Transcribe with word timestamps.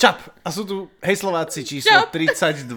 Čap! 0.00 0.16
A 0.40 0.48
sú 0.48 0.64
tu 0.64 0.88
hej 1.04 1.12
Slováci 1.12 1.60
číslo 1.60 1.92
Čap. 1.92 2.08
32. 2.08 2.72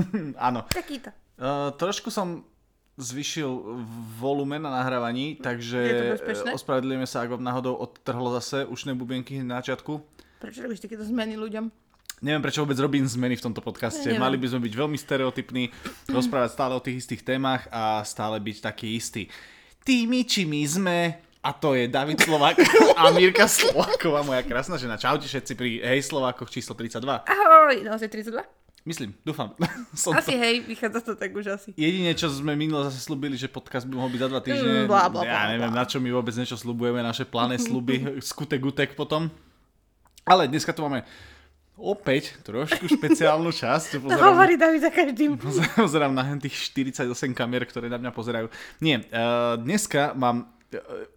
Áno. 0.48 0.64
Takýto. 0.72 1.12
Uh, 1.36 1.68
trošku 1.76 2.08
som 2.08 2.48
zvyšil 2.96 3.44
volumen 4.16 4.64
na 4.64 4.80
nahrávaní, 4.80 5.36
takže 5.36 6.16
ospravedlňujeme 6.48 7.04
sa, 7.04 7.28
ak 7.28 7.36
vám 7.36 7.44
náhodou 7.44 7.76
odtrhlo 7.76 8.32
zase 8.40 8.64
ušné 8.64 8.96
bubienky 8.96 9.44
na 9.44 9.60
začiatku. 9.60 10.00
Prečo 10.40 10.64
robíš 10.64 10.80
takéto 10.80 11.04
zmeny 11.04 11.36
ľuďom? 11.36 11.68
Neviem, 12.24 12.40
prečo 12.40 12.64
vôbec 12.64 12.80
robím 12.80 13.04
zmeny 13.04 13.36
v 13.36 13.44
tomto 13.44 13.60
podcaste. 13.60 14.08
Ja 14.08 14.16
neviem. 14.16 14.24
Mali 14.24 14.36
by 14.40 14.46
sme 14.56 14.64
byť 14.64 14.72
veľmi 14.72 14.96
stereotypní, 14.96 15.68
rozprávať 16.08 16.56
stále 16.56 16.72
o 16.72 16.80
tých 16.80 17.04
istých 17.04 17.20
témach 17.20 17.68
a 17.68 18.00
stále 18.06 18.40
byť 18.40 18.56
taký 18.64 18.96
istý. 18.96 19.28
Ty, 19.84 20.08
my, 20.08 20.20
či 20.24 20.48
my 20.48 20.62
sme... 20.64 20.96
A 21.42 21.50
to 21.50 21.74
je 21.74 21.90
David 21.90 22.22
Slovák 22.22 22.54
a 23.02 23.10
Mirka 23.10 23.50
Slováková, 23.50 24.22
moja 24.22 24.46
krásna 24.46 24.78
žena. 24.78 24.94
Čaute 24.94 25.26
všetci 25.26 25.58
pri 25.58 25.82
Hej 25.82 26.06
Slovákoch 26.06 26.46
číslo 26.46 26.78
32. 26.78 27.02
Ahoj, 27.02 27.82
naozaj 27.82 28.06
32? 28.14 28.46
Myslím, 28.86 29.10
dúfam. 29.26 29.50
Som 29.98 30.14
Asi 30.14 30.34
to... 30.34 30.38
hej, 30.38 30.62
vychádza 30.62 31.02
to 31.02 31.12
tak 31.18 31.34
už 31.34 31.50
asi. 31.50 31.74
Jedine, 31.74 32.14
čo 32.14 32.30
sme 32.30 32.54
minule 32.54 32.86
zase 32.86 33.02
slúbili, 33.02 33.34
že 33.34 33.50
podcast 33.50 33.90
by 33.90 33.94
mohol 33.98 34.10
byť 34.14 34.20
za 34.22 34.28
dva 34.30 34.40
týždne. 34.42 34.70
Mm, 34.70 34.86
blá, 34.86 35.10
blá, 35.10 35.22
ja 35.26 35.34
blá, 35.34 35.42
neviem, 35.54 35.70
blá. 35.74 35.78
na 35.82 35.84
čo 35.86 35.98
my 35.98 36.10
vôbec 36.14 36.34
niečo 36.38 36.54
slúbujeme, 36.54 37.02
naše 37.02 37.26
plané 37.26 37.58
sluby, 37.58 38.06
skutek 38.30 38.62
utek 38.62 38.90
potom. 38.94 39.26
Ale 40.22 40.46
dneska 40.46 40.70
tu 40.70 40.86
máme 40.86 41.02
opäť 41.74 42.38
trošku 42.46 42.86
špeciálnu 42.86 43.50
časť. 43.50 43.98
To 43.98 44.06
Pozerám, 44.06 44.30
hovorí 44.30 44.54
David 44.54 44.86
za 44.86 44.94
každým. 44.94 45.34
pozerám 45.74 46.14
na 46.14 46.22
tých 46.38 46.70
48 46.70 47.10
kamier, 47.34 47.66
ktoré 47.66 47.90
na 47.90 47.98
mňa 47.98 48.14
pozerajú. 48.14 48.46
Nie, 48.78 49.02
uh, 49.10 49.58
dneska 49.58 50.14
mám, 50.14 50.46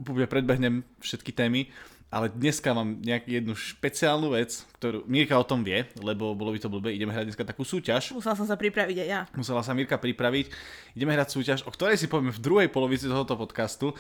úplne 0.02 0.28
predbehnem 0.28 0.84
všetky 1.00 1.32
témy, 1.32 1.70
ale 2.14 2.32
dneska 2.32 2.72
mám 2.72 3.02
nejakú 3.04 3.28
jednu 3.28 3.54
špeciálnu 3.58 4.32
vec, 4.32 4.64
ktorú 4.80 5.04
Mirka 5.10 5.36
o 5.36 5.44
tom 5.44 5.66
vie, 5.68 5.84
lebo 6.00 6.32
bolo 6.32 6.56
by 6.56 6.60
to 6.64 6.72
blbé, 6.72 6.96
ideme 6.96 7.12
hrať 7.12 7.28
dneska 7.34 7.44
takú 7.44 7.68
súťaž. 7.68 8.16
Musela 8.16 8.40
som 8.40 8.48
sa 8.48 8.56
pripraviť 8.56 8.98
aj 9.04 9.08
ja. 9.10 9.22
Musela 9.36 9.66
sa 9.66 9.76
Mirka 9.76 10.00
pripraviť. 10.00 10.48
Ideme 10.96 11.12
hrať 11.12 11.30
súťaž, 11.36 11.60
o 11.68 11.74
ktorej 11.74 12.00
si 12.00 12.08
povieme 12.08 12.32
v 12.32 12.40
druhej 12.40 12.70
polovici 12.72 13.10
tohoto 13.10 13.36
podcastu, 13.36 13.92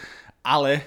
ale... 0.45 0.85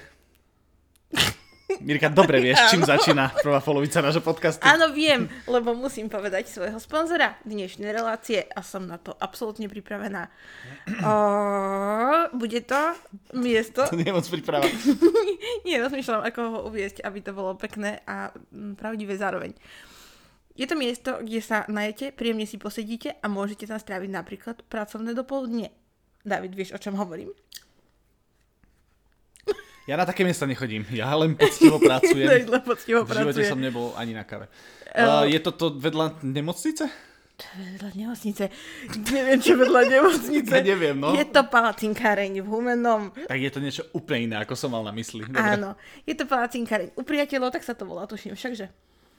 Mirka, 1.77 2.09
dobre 2.09 2.41
vieš, 2.41 2.57
čím 2.73 2.81
začína 2.81 3.29
prvá 3.45 3.61
polovica 3.61 4.01
nášho 4.01 4.25
podcastu. 4.25 4.65
Áno, 4.65 4.89
viem, 4.89 5.29
lebo 5.45 5.77
musím 5.77 6.09
povedať 6.09 6.49
svojho 6.49 6.81
sponzora 6.81 7.37
dnešnej 7.45 7.93
relácie 7.93 8.41
a 8.41 8.65
som 8.65 8.89
na 8.89 8.97
to 8.97 9.13
absolútne 9.21 9.69
pripravená. 9.69 10.33
O, 11.05 11.13
bude 12.33 12.65
to 12.65 12.97
miesto... 13.37 13.85
To 13.85 13.93
nie 13.93 14.09
je 14.09 14.17
moc 14.17 14.25
príprava. 14.25 14.65
Nie, 15.67 15.77
rozmýšľam, 15.85 16.25
ako 16.25 16.39
ho 16.41 16.59
uviesť, 16.73 17.05
aby 17.05 17.19
to 17.21 17.31
bolo 17.37 17.53
pekné 17.53 18.01
a 18.09 18.33
mm, 18.33 18.73
pravdivé 18.73 19.13
zároveň. 19.13 19.53
Je 20.57 20.67
to 20.67 20.75
miesto, 20.75 21.21
kde 21.21 21.39
sa 21.39 21.63
najete, 21.69 22.11
príjemne 22.11 22.49
si 22.49 22.59
posedíte 22.59 23.15
a 23.21 23.25
môžete 23.31 23.69
tam 23.69 23.79
stráviť 23.79 24.09
napríklad 24.11 24.57
pracovné 24.67 25.15
dopoludne. 25.15 25.71
David, 26.25 26.51
vieš, 26.51 26.75
o 26.75 26.81
čom 26.81 26.99
hovorím? 26.99 27.31
Ja 29.89 29.97
na 29.97 30.05
také 30.05 30.21
miesta 30.21 30.45
nechodím. 30.45 30.85
Ja 30.93 31.09
len 31.17 31.33
poctivo 31.33 31.81
pracujem. 31.89 32.45
Len 32.45 32.61
poctivo 32.61 33.01
V 33.01 33.09
živote 33.09 33.41
pracuje. 33.41 33.49
som 33.49 33.57
nebol 33.57 33.97
ani 33.97 34.13
na 34.13 34.21
kave. 34.21 34.45
Uh, 34.93 35.25
je 35.25 35.41
to 35.41 35.49
to 35.49 35.65
vedľa 35.73 36.21
nemocnice? 36.21 36.85
Vedľa 37.39 37.89
nemocnice. 37.97 38.43
Neviem, 39.09 39.39
čo 39.41 39.57
vedľa 39.57 39.81
nemocnice. 39.89 40.53
Ja 40.59 40.61
neviem, 40.61 40.93
no. 40.93 41.17
Je 41.17 41.25
to 41.25 41.41
palacinkáreň 41.41 42.43
v 42.43 42.47
Humennom. 42.51 43.09
Tak 43.15 43.39
je 43.41 43.49
to 43.49 43.59
niečo 43.63 43.83
úplne 43.95 44.29
iné, 44.29 44.35
ako 44.45 44.53
som 44.53 44.69
mal 44.69 44.85
na 44.85 44.93
mysli. 44.93 45.25
Dobre. 45.25 45.41
Áno, 45.41 45.73
je 46.05 46.13
to 46.13 46.29
palacinkáreň 46.29 46.93
u 46.93 47.01
priateľov, 47.01 47.49
tak 47.49 47.65
sa 47.65 47.73
to 47.73 47.87
volá, 47.89 48.05
tuším 48.05 48.37
všakže. 48.37 48.69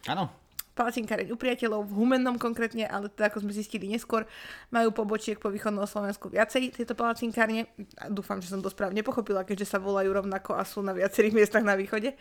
Áno. 0.06 0.30
Palacinkáreň 0.74 1.34
u 1.34 1.36
priateľov 1.36 1.86
v 1.90 1.92
Humennom 1.98 2.38
konkrétne, 2.38 2.86
ale 2.86 3.10
to 3.10 3.26
ako 3.26 3.42
sme 3.42 3.52
zistili 3.52 3.90
neskôr, 3.90 4.24
majú 4.70 4.94
pobočiek 4.94 5.36
po 5.36 5.50
východnom 5.50 5.84
Slovensku 5.84 6.30
viacej 6.30 6.72
tieto 6.72 6.94
palacinkárne. 6.94 7.68
Dúfam, 8.08 8.38
že 8.38 8.48
som 8.48 8.62
to 8.62 8.70
správne 8.70 9.02
pochopila, 9.02 9.42
keďže 9.42 9.76
sa 9.76 9.78
volajú 9.82 10.08
rovnako 10.14 10.54
a 10.54 10.62
sú 10.62 10.80
na 10.80 10.94
viacerých 10.94 11.34
miestach 11.34 11.66
na 11.66 11.74
východe. 11.74 12.14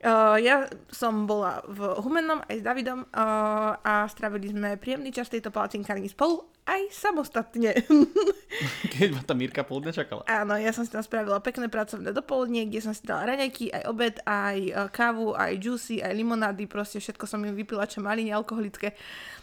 Uh, 0.00 0.40
ja 0.40 0.64
som 0.88 1.28
bola 1.28 1.60
v 1.68 1.92
Humennom 2.00 2.40
aj 2.48 2.56
s 2.56 2.64
Davidom 2.64 3.04
uh, 3.04 3.76
a 3.76 4.08
stravili 4.08 4.48
sme 4.48 4.80
príjemný 4.80 5.12
čas 5.12 5.28
tejto 5.28 5.52
palacinkárni 5.52 6.08
spolu 6.08 6.40
aj 6.64 6.88
samostatne. 6.88 7.76
Keď 8.94 9.08
ma 9.14 9.22
tá 9.22 9.32
Mirka 9.32 9.62
pol 9.62 9.82
dňa 9.82 9.94
čakala. 9.94 10.22
Áno, 10.26 10.58
ja 10.58 10.74
som 10.74 10.82
si 10.82 10.90
tam 10.90 11.02
spravila 11.02 11.38
pekné 11.42 11.70
pracovné 11.70 12.10
dopoludnie, 12.10 12.66
kde 12.66 12.82
som 12.82 12.92
si 12.92 13.06
dala 13.06 13.26
raňajky, 13.30 13.70
aj 13.70 13.82
obed, 13.86 14.14
aj 14.26 14.58
e, 14.58 14.72
kávu, 14.90 15.32
aj 15.38 15.52
juicy, 15.58 16.02
aj 16.02 16.12
limonády, 16.14 16.66
proste 16.66 16.98
všetko 16.98 17.24
som 17.30 17.42
im 17.46 17.54
vypila, 17.54 17.86
čo 17.86 18.02
mali 18.02 18.26
nealkoholické. 18.26 18.98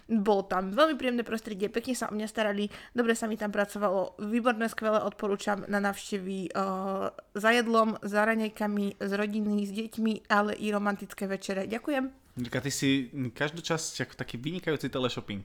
Bolo 0.08 0.48
tam 0.48 0.72
veľmi 0.72 0.96
príjemné 0.96 1.24
prostredie, 1.28 1.68
pekne 1.68 1.92
sa 1.92 2.08
o 2.08 2.16
mňa 2.16 2.28
starali, 2.32 2.72
dobre 2.96 3.12
sa 3.12 3.28
mi 3.28 3.36
tam 3.36 3.52
pracovalo, 3.52 4.20
výborné, 4.24 4.72
skvelé, 4.72 5.04
odporúčam 5.04 5.68
na 5.68 5.84
návštevy 5.84 6.56
uh, 6.56 7.12
za 7.36 7.50
jedlom, 7.52 8.00
za 8.00 8.24
raňajkami, 8.24 9.04
s 9.04 9.12
rodiny, 9.12 9.68
s 9.68 9.72
deťmi, 9.76 10.32
ale 10.32 10.47
i 10.56 10.72
romantické 10.72 11.28
večere. 11.28 11.68
Ďakujem. 11.68 12.28
Mirka, 12.38 12.62
ty 12.62 12.70
si 12.70 13.10
každú 13.34 13.66
časť 13.66 14.06
ako 14.06 14.14
taký 14.14 14.38
vynikajúci 14.38 14.94
teleshopping. 14.94 15.42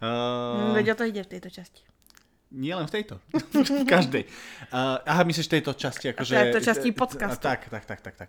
Uh, 0.00 0.72
Veď 0.72 0.96
o 0.96 0.98
to 0.98 1.04
ide 1.04 1.22
v 1.22 1.30
tejto 1.36 1.52
časti. 1.52 1.84
Nie 2.52 2.76
len 2.76 2.84
v 2.84 2.92
tejto. 3.00 3.16
v 3.80 3.88
každej. 3.88 4.28
Uh, 4.68 5.00
aha, 5.08 5.24
myslíš 5.24 5.48
v 5.48 5.52
tejto 5.56 5.72
časti? 5.72 6.12
Akože, 6.12 6.36
tejto 6.36 6.60
časti 6.60 6.88
podcastu. 6.92 7.40
Tak, 7.40 7.72
tak, 7.72 7.84
tak, 7.88 8.00
tak. 8.04 8.14
tak. 8.16 8.28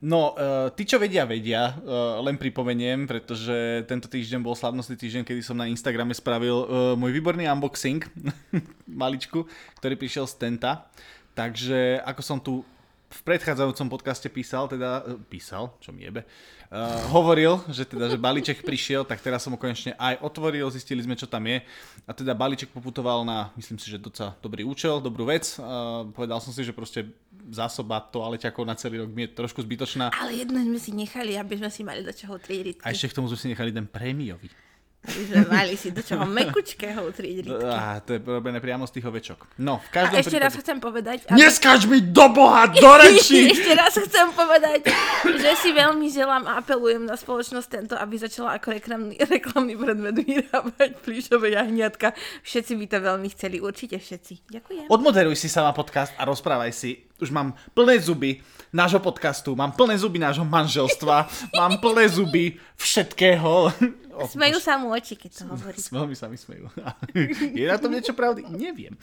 No, 0.00 0.32
uh, 0.32 0.72
tí, 0.72 0.88
čo 0.88 0.96
vedia, 0.96 1.28
vedia. 1.28 1.76
Uh, 1.84 2.16
len 2.24 2.40
pripomeniem, 2.40 3.04
pretože 3.04 3.84
tento 3.84 4.08
týždeň 4.08 4.40
bol 4.40 4.56
slavnostný 4.56 4.96
týždeň, 4.96 5.22
kedy 5.28 5.44
som 5.44 5.60
na 5.60 5.68
Instagrame 5.68 6.16
spravil 6.16 6.64
uh, 6.64 6.66
môj 6.96 7.12
výborný 7.12 7.44
unboxing, 7.44 8.08
maličku, 8.88 9.44
ktorý 9.84 10.00
prišiel 10.00 10.24
z 10.24 10.34
Tenta. 10.40 10.88
Takže, 11.36 12.00
ako 12.08 12.22
som 12.24 12.40
tu 12.40 12.64
v 13.08 13.20
predchádzajúcom 13.24 13.88
podcaste 13.88 14.28
písal, 14.28 14.68
teda, 14.68 15.00
uh, 15.04 15.16
písal, 15.32 15.72
čo 15.80 15.96
mi 15.96 16.04
jebe, 16.04 16.28
uh, 16.68 17.08
hovoril, 17.08 17.64
že 17.72 17.88
teda, 17.88 18.12
že 18.12 18.20
balíček 18.20 18.60
prišiel, 18.60 19.08
tak 19.08 19.24
teraz 19.24 19.40
som 19.40 19.56
ho 19.56 19.58
konečne 19.58 19.96
aj 19.96 20.20
otvoril, 20.20 20.68
zistili 20.68 21.00
sme, 21.00 21.16
čo 21.16 21.24
tam 21.24 21.48
je. 21.48 21.64
A 22.04 22.12
teda 22.12 22.36
balíček 22.36 22.68
poputoval 22.68 23.24
na, 23.24 23.48
myslím 23.56 23.80
si, 23.80 23.88
že 23.88 23.96
docela 23.96 24.36
dobrý 24.44 24.62
účel, 24.68 25.00
dobrú 25.00 25.24
vec. 25.24 25.56
Uh, 25.56 26.08
povedal 26.12 26.36
som 26.44 26.52
si, 26.52 26.60
že 26.60 26.76
proste 26.76 27.08
zásoba 27.48 28.04
toaleťakov 28.04 28.64
na 28.68 28.76
celý 28.76 29.00
rok 29.00 29.10
mi 29.10 29.24
je 29.24 29.32
trošku 29.32 29.64
zbytočná. 29.64 30.12
Ale 30.12 30.36
jedno 30.36 30.60
sme 30.60 30.76
si 30.76 30.92
nechali, 30.92 31.40
aby 31.40 31.56
sme 31.56 31.70
si 31.72 31.80
mali 31.80 32.04
do 32.04 32.12
čoho 32.12 32.36
triediť. 32.36 32.84
A 32.84 32.92
ešte 32.92 33.08
k 33.08 33.16
tomu 33.16 33.32
sme 33.32 33.40
si 33.40 33.48
nechali 33.48 33.72
ten 33.72 33.88
prémiový. 33.88 34.52
Aby 34.98 35.22
sme 35.24 35.42
mali 35.46 35.72
si 35.78 35.88
do 35.94 36.02
čoho 36.02 36.26
mekučkého 36.26 37.00
utriediť. 37.06 37.54
Á, 37.64 38.02
to 38.02 38.18
je 38.18 38.20
robené 38.20 38.58
priamo 38.58 38.82
z 38.84 38.98
tých 38.98 39.06
ovečok. 39.06 39.38
No, 39.62 39.78
v 39.78 39.88
A 39.88 39.92
každom 39.94 40.18
ešte 40.20 40.36
raz 40.36 40.52
prípade... 40.52 40.62
chcem 40.66 40.78
povedať... 40.82 41.16
Neskáč 41.32 41.80
mi 41.86 42.02
do 42.02 42.26
boha, 42.34 42.66
do 42.66 42.92
reči! 43.02 43.46
ešte 43.56 43.72
raz 43.78 43.94
chcem 43.94 44.28
povedať, 44.34 44.90
že 45.24 45.50
si 45.62 45.70
veľmi 45.70 46.10
želám 46.10 46.44
a 46.50 46.60
apelujem 46.60 47.06
na 47.06 47.14
spoločnosť 47.14 47.68
tento, 47.70 47.94
aby 47.94 48.14
začala 48.18 48.58
ako 48.58 48.74
reklamný, 48.74 49.14
reklamný 49.38 49.78
predmet 49.78 50.18
vyrábať 50.18 50.90
plíšové 51.00 51.54
jahniatka. 51.54 52.12
Všetci 52.42 52.72
by 52.76 52.86
to 52.90 52.98
veľmi 52.98 53.28
chceli, 53.32 53.62
určite 53.62 53.96
všetci. 54.02 54.50
Ďakujem. 54.50 54.84
Odmoderuj 54.90 55.38
si 55.38 55.46
sama 55.46 55.70
podcast 55.70 56.10
a 56.18 56.26
rozprávaj 56.26 56.74
si. 56.74 57.06
Už 57.18 57.34
mám 57.34 57.54
plné 57.74 57.98
zuby 57.98 58.38
nášho 58.70 59.02
podcastu, 59.02 59.58
mám 59.58 59.74
plné 59.74 59.98
zuby 59.98 60.22
nášho 60.22 60.46
manželstva, 60.46 61.26
mám 61.58 61.82
plné 61.82 62.06
zuby 62.06 62.54
všetkého. 62.78 63.74
O, 64.18 64.26
Smejú 64.26 64.58
sa 64.58 64.74
mu 64.82 64.90
oči, 64.90 65.14
keď 65.14 65.30
to 65.30 65.42
hovorí. 65.46 65.78
Veľmi 65.94 66.16
sa 66.18 66.26
mi 66.26 66.34
smejú. 66.34 66.66
Je 67.58 67.70
na 67.70 67.78
tom 67.78 67.94
niečo 67.94 68.10
pravdy? 68.18 68.42
Neviem. 68.50 68.98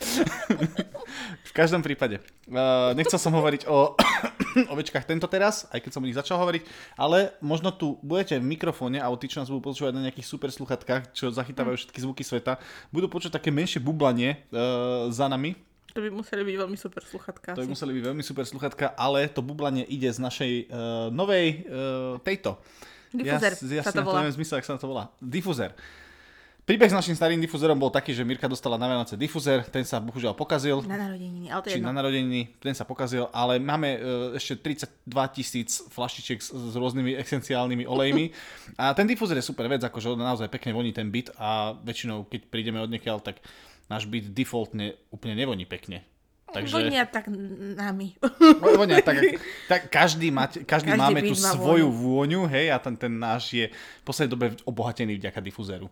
v 1.48 1.52
každom 1.56 1.80
prípade. 1.80 2.20
Uh, 2.44 2.92
nechcel 2.92 3.16
som 3.16 3.32
hovoriť 3.32 3.64
o 3.64 3.96
ovečkách 4.76 5.08
tento 5.08 5.24
teraz, 5.24 5.64
aj 5.72 5.80
keď 5.80 5.90
som 5.96 6.04
o 6.04 6.08
nich 6.08 6.16
začal 6.16 6.36
hovoriť, 6.36 6.62
ale 7.00 7.32
možno 7.40 7.72
tu 7.72 7.96
budete 8.04 8.36
v 8.36 8.44
mikrofóne, 8.44 9.00
tí, 9.16 9.26
čo 9.32 9.40
nás 9.40 9.48
budú 9.48 9.72
počúvať 9.72 9.96
na 9.96 10.04
nejakých 10.08 10.28
super 10.28 10.52
sluchatkách, 10.52 11.16
čo 11.16 11.32
zachytávajú 11.32 11.80
všetky 11.80 11.98
zvuky 12.04 12.20
sveta, 12.20 12.60
budú 12.92 13.08
počuť 13.08 13.40
také 13.40 13.48
menšie 13.48 13.80
bublanie 13.80 14.44
uh, 14.52 15.08
za 15.08 15.32
nami, 15.32 15.56
To 15.96 16.04
by 16.04 16.12
museli 16.12 16.44
byť 16.44 16.56
veľmi 16.60 16.76
super 16.76 17.00
sluchatka. 17.00 17.56
to 17.56 17.64
by 17.64 17.72
museli 17.72 17.96
byť 17.96 18.04
veľmi 18.12 18.20
super 18.20 18.44
sluchatka, 18.44 18.92
ale 19.00 19.32
to 19.32 19.40
bublanie 19.40 19.80
ide 19.88 20.12
z 20.12 20.20
našej 20.20 20.52
uh, 20.68 21.08
novej 21.08 21.64
uh, 21.64 22.20
tejto. 22.20 22.60
Difuzer 23.12 23.52
ja, 23.70 23.80
ja 23.80 23.82
sa 23.82 23.92
to 23.92 24.00
na 24.00 24.04
to 24.04 24.08
volá. 24.10 24.18
neviem 24.22 24.34
zmysel, 24.38 24.56
ak 24.58 24.66
sa 24.66 24.74
na 24.74 24.80
to 24.80 24.88
volá. 24.88 25.04
Difuzer. 25.22 25.70
Príbeh 26.66 26.90
s 26.90 26.98
našim 26.98 27.14
starým 27.14 27.38
difuzerom 27.38 27.78
bol 27.78 27.94
taký, 27.94 28.10
že 28.10 28.26
Mirka 28.26 28.50
dostala 28.50 28.74
na 28.74 28.90
Vianoce 28.90 29.14
difuzer, 29.14 29.62
ten 29.70 29.86
sa 29.86 30.02
bohužiaľ 30.02 30.34
pokazil, 30.34 30.82
Na 30.82 30.98
narodeniny, 30.98 31.46
ale 31.46 31.62
to 31.62 31.70
je 31.70 31.78
či 31.78 31.78
na 31.78 31.94
jedno. 31.94 32.02
narodeniny, 32.02 32.40
ten 32.58 32.74
sa 32.74 32.82
pokazil, 32.82 33.30
ale 33.30 33.62
máme 33.62 34.02
uh, 34.02 34.34
ešte 34.34 34.74
32 35.06 35.06
tisíc 35.30 35.78
flašičiek 35.94 36.42
s, 36.42 36.50
s 36.50 36.74
rôznymi 36.74 37.22
esenciálnymi 37.22 37.86
olejmi 37.86 38.34
a 38.82 38.90
ten 38.98 39.06
difuzer 39.06 39.38
je 39.38 39.46
super 39.46 39.70
vec, 39.70 39.78
akože 39.78 40.18
naozaj 40.18 40.50
pekne 40.50 40.74
voní 40.74 40.90
ten 40.90 41.06
byt 41.06 41.38
a 41.38 41.70
väčšinou, 41.86 42.26
keď 42.26 42.50
prídeme 42.50 42.82
od 42.82 42.90
niekiaľ, 42.90 43.22
tak 43.22 43.38
náš 43.86 44.10
byt 44.10 44.34
defaultne 44.34 44.98
úplne 45.14 45.38
nevoní 45.38 45.70
pekne. 45.70 46.02
Takže... 46.46 46.78
Vonia 46.78 47.02
tak 47.04 47.26
nami. 47.74 48.14
Vonia 48.62 49.02
tak, 49.02 49.18
tak 49.66 49.90
každý, 49.90 50.30
máte, 50.30 50.62
každý, 50.62 50.94
každý 50.94 51.02
máme 51.02 51.20
tú 51.26 51.34
svoju 51.34 51.90
vôňu, 51.90 52.46
hej, 52.46 52.70
a 52.70 52.78
ten, 52.78 52.94
ten 52.94 53.10
náš 53.10 53.50
je 53.50 53.66
v 53.66 54.02
poslednej 54.06 54.30
dobe 54.30 54.46
obohatený 54.62 55.18
vďaka 55.18 55.42
difuzéru. 55.42 55.90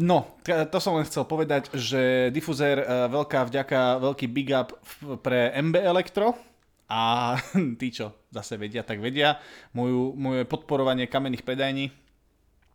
No, 0.00 0.40
to 0.42 0.78
som 0.82 0.98
len 0.98 1.06
chcel 1.06 1.22
povedať, 1.28 1.70
že 1.70 2.32
difuzér, 2.34 2.82
e, 2.82 2.86
veľká 3.12 3.46
vďaka, 3.46 4.02
veľký 4.02 4.26
big 4.26 4.50
up 4.50 4.74
pre 5.22 5.54
MB 5.54 5.76
Elektro 5.78 6.34
a 6.90 7.36
tí, 7.80 7.94
čo 7.94 8.26
zase 8.34 8.58
vedia, 8.58 8.82
tak 8.82 8.98
vedia. 8.98 9.38
Moju, 9.76 10.16
moje 10.18 10.42
podporovanie 10.48 11.06
kamenných 11.06 11.46
predajní 11.46 12.03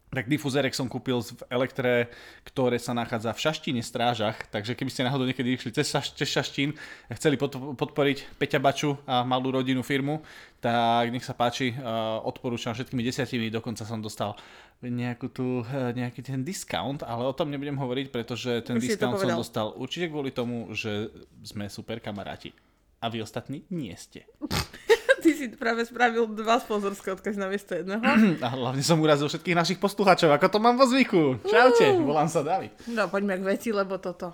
tak 0.10 0.26
difuzérek 0.26 0.74
som 0.74 0.90
kúpil 0.90 1.22
v 1.22 1.42
Elektre, 1.54 2.10
ktoré 2.42 2.82
sa 2.82 2.98
nachádza 2.98 3.30
v 3.30 3.44
Šaštíne 3.46 3.82
strážach, 3.86 4.42
takže 4.50 4.74
keby 4.74 4.90
ste 4.90 5.06
náhodou 5.06 5.30
niekedy 5.30 5.54
išli 5.54 5.70
cez, 5.70 5.86
cez 5.94 6.26
Šaštín 6.26 6.74
a 7.10 7.14
chceli 7.14 7.38
podporiť 7.38 8.42
Peťa 8.42 8.58
Baču 8.58 8.98
a 9.06 9.22
malú 9.22 9.54
rodinnú 9.54 9.86
firmu, 9.86 10.26
tak 10.58 11.14
nech 11.14 11.22
sa 11.22 11.38
páči, 11.38 11.78
odporúčam 12.26 12.74
všetkými 12.74 13.06
desiatimi, 13.06 13.54
dokonca 13.54 13.86
som 13.86 14.02
dostal 14.02 14.34
nejakú 14.80 15.28
tu, 15.30 15.60
e, 15.68 15.92
nejaký 15.92 16.24
ten 16.24 16.40
discount, 16.40 17.04
ale 17.04 17.28
o 17.28 17.36
tom 17.36 17.52
nebudem 17.52 17.76
hovoriť, 17.76 18.08
pretože 18.16 18.64
ten 18.64 18.80
Už 18.80 18.88
discount 18.88 19.20
som 19.20 19.36
dostal 19.36 19.68
určite 19.76 20.08
kvôli 20.08 20.32
tomu, 20.32 20.72
že 20.72 21.12
sme 21.44 21.68
super 21.68 22.00
kamaráti. 22.00 22.56
A 23.04 23.12
vy 23.12 23.20
ostatní 23.20 23.68
nie 23.68 23.92
ste. 24.00 24.24
Ty 25.30 25.34
si 25.38 25.46
práve 25.54 25.86
spravil 25.86 26.26
dva 26.34 26.58
sponzorské 26.58 27.14
odkazy 27.14 27.38
na 27.38 27.54
miesto 27.54 27.78
jedného. 27.78 28.02
A 28.46 28.50
hlavne 28.50 28.81
som 28.81 28.98
urazil 28.98 29.30
všetkých 29.30 29.54
našich 29.54 29.78
poslucháčov, 29.78 30.34
ako 30.34 30.50
to 30.50 30.58
mám 30.58 30.74
vo 30.74 30.90
zvyku. 30.90 31.38
Čaute, 31.46 31.94
uh. 31.94 32.02
volám 32.02 32.26
sa 32.26 32.42
Dali. 32.42 32.74
No, 32.90 33.06
poďme 33.06 33.38
k 33.38 33.46
veci, 33.46 33.70
lebo 33.70 34.02
toto, 34.02 34.34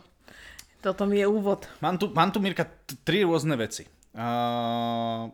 toto 0.80 1.04
mi 1.04 1.20
je 1.20 1.28
úvod. 1.28 1.68
Mám 1.84 2.00
tu, 2.00 2.08
mám 2.16 2.32
tu 2.32 2.40
Mirka, 2.40 2.64
tri 3.04 3.28
rôzne 3.28 3.60
veci. 3.60 3.84
Uh, 4.16 5.28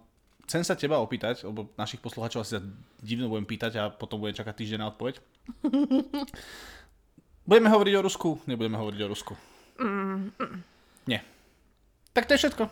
chcem 0.49 0.65
sa 0.65 0.73
teba 0.73 0.97
opýtať, 0.97 1.45
lebo 1.45 1.69
našich 1.77 2.01
poslucháčov 2.01 2.41
asi 2.41 2.57
sa 2.57 2.61
divno 2.97 3.29
budem 3.29 3.45
pýtať 3.45 3.71
a 3.77 3.93
potom 3.93 4.17
budem 4.17 4.41
čakať 4.41 4.57
týždeň 4.57 4.79
na 4.81 4.89
odpoveď. 4.89 5.21
budeme 7.49 7.69
hovoriť 7.69 7.93
o 7.93 8.01
Rusku? 8.01 8.29
Nebudeme 8.49 8.81
hovoriť 8.81 8.99
o 9.05 9.11
Rusku. 9.13 9.33
Mm, 9.77 10.33
mm. 10.41 10.57
Nie. 11.05 11.21
Tak 12.11 12.27
to 12.27 12.35
je 12.35 12.41
všetko. 12.47 12.63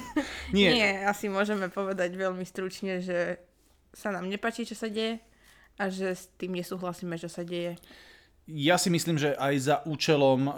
Nie. 0.56 0.70
Nie, 0.74 0.90
asi 1.06 1.30
môžeme 1.30 1.70
povedať 1.70 2.10
veľmi 2.14 2.42
stručne, 2.42 2.98
že 2.98 3.38
sa 3.94 4.10
nám 4.10 4.26
nepačí, 4.26 4.66
čo 4.66 4.74
sa 4.74 4.90
deje 4.90 5.22
a 5.78 5.88
že 5.88 6.14
s 6.14 6.26
tým 6.38 6.58
nesúhlasíme, 6.58 7.14
čo 7.14 7.30
sa 7.30 7.46
deje. 7.46 7.78
Ja 8.50 8.74
si 8.82 8.90
myslím, 8.90 9.14
že 9.14 9.38
aj 9.38 9.54
za 9.62 9.76
účelom, 9.86 10.40
uh, 10.50 10.54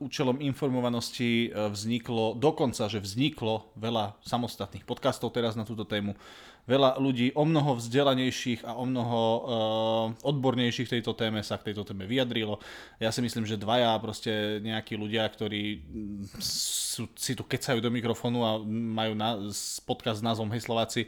účelom 0.00 0.40
informovanosti 0.40 1.52
uh, 1.52 1.68
vzniklo, 1.68 2.40
dokonca, 2.40 2.88
že 2.88 3.04
vzniklo 3.04 3.68
veľa 3.76 4.16
samostatných 4.24 4.88
podcastov 4.88 5.36
teraz 5.36 5.52
na 5.52 5.68
túto 5.68 5.84
tému. 5.84 6.16
Veľa 6.64 6.96
ľudí 6.96 7.28
o 7.36 7.44
mnoho 7.44 7.76
vzdelanejších 7.76 8.64
a 8.64 8.72
o 8.80 8.88
mnoho 8.88 9.20
uh, 9.20 9.44
odbornejších 10.24 10.88
v 10.88 10.94
tejto 10.96 11.12
téme 11.12 11.44
sa 11.44 11.60
k 11.60 11.68
tejto 11.72 11.84
téme 11.84 12.08
vyjadrilo. 12.08 12.56
Ja 12.96 13.12
si 13.12 13.20
myslím, 13.20 13.44
že 13.44 13.60
dvaja 13.60 13.92
proste 14.00 14.64
nejakí 14.64 14.96
ľudia, 14.96 15.28
ktorí 15.28 15.84
sú, 16.40 17.12
si 17.12 17.36
tu 17.36 17.44
kecajú 17.44 17.84
do 17.84 17.92
mikrofónu 17.92 18.40
a 18.40 18.56
majú 18.64 19.12
na, 19.12 19.36
podcast 19.84 20.24
s 20.24 20.26
názvom 20.26 20.48
Hej 20.56 20.64
Slováci, 20.64 21.04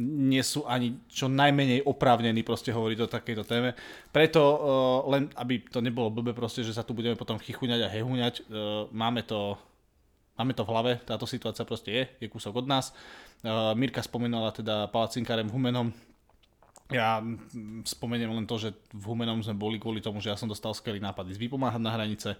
nie 0.00 0.42
sú 0.42 0.66
ani 0.66 0.98
čo 1.06 1.30
najmenej 1.30 1.86
oprávnení 1.86 2.42
proste 2.42 2.74
hovoriť 2.74 2.98
o 2.98 3.12
takejto 3.12 3.44
téme. 3.46 3.78
Preto 4.10 4.42
uh, 4.42 4.58
len, 5.14 5.30
aby 5.38 5.62
to 5.70 5.78
nebolo 5.78 6.10
blbe 6.10 6.34
proste, 6.34 6.66
že 6.66 6.74
sa 6.74 6.82
tu 6.82 6.98
budeme 6.98 7.14
potom 7.14 7.38
chychuňať 7.38 7.80
a 7.86 7.92
hehuňať, 7.94 8.34
uh, 8.50 8.90
máme 8.90 9.22
to 9.22 9.54
Máme 10.34 10.50
to 10.50 10.66
v 10.66 10.70
hlave, 10.74 10.92
táto 11.06 11.30
situácia 11.30 11.62
proste 11.62 11.90
je, 11.94 12.26
je 12.26 12.26
kúsok 12.26 12.58
od 12.58 12.66
nás. 12.66 12.90
Uh, 13.46 13.70
Mirka 13.78 14.02
spomínala 14.02 14.50
teda 14.50 14.90
palacinkárem 14.90 15.46
v 15.46 15.54
Humenom. 15.54 15.94
Ja 16.90 17.22
spomeniem 17.86 18.34
len 18.34 18.46
to, 18.50 18.58
že 18.58 18.74
v 18.90 19.14
Humenom 19.14 19.46
sme 19.46 19.54
boli 19.54 19.78
kvôli 19.78 20.02
tomu, 20.02 20.18
že 20.18 20.34
ja 20.34 20.36
som 20.36 20.50
dostal 20.50 20.74
skvelý 20.74 20.98
nápad 20.98 21.30
ísť 21.30 21.38
vypomáhať 21.38 21.78
na 21.78 21.94
hranice, 21.94 22.34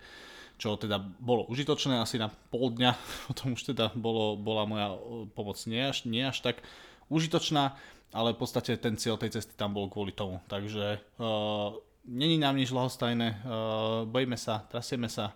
čo 0.59 0.75
teda 0.75 0.99
bolo 1.23 1.47
užitočné 1.47 2.03
asi 2.03 2.19
na 2.19 2.35
pol 2.51 2.75
dňa, 2.75 2.99
potom 3.31 3.55
už 3.55 3.63
teda 3.63 3.95
bolo, 3.95 4.35
bola 4.35 4.67
moja 4.67 4.99
pomoc 5.39 5.55
nie 5.71 5.87
až, 5.87 6.03
nie 6.03 6.27
až 6.27 6.43
tak 6.43 6.67
užitočná, 7.11 7.77
ale 8.15 8.33
v 8.33 8.41
podstate 8.41 8.79
ten 8.79 8.95
cieľ 8.95 9.19
tej 9.19 9.41
cesty 9.41 9.59
tam 9.59 9.75
bol 9.75 9.91
kvôli 9.91 10.15
tomu. 10.15 10.39
Takže 10.47 11.03
uh, 11.19 11.75
není 12.07 12.39
nám 12.39 12.55
nič 12.55 12.71
ľahostajné, 12.71 13.29
uh, 13.43 14.07
bojíme 14.07 14.39
sa, 14.39 14.63
trasieme 14.71 15.11
sa 15.11 15.35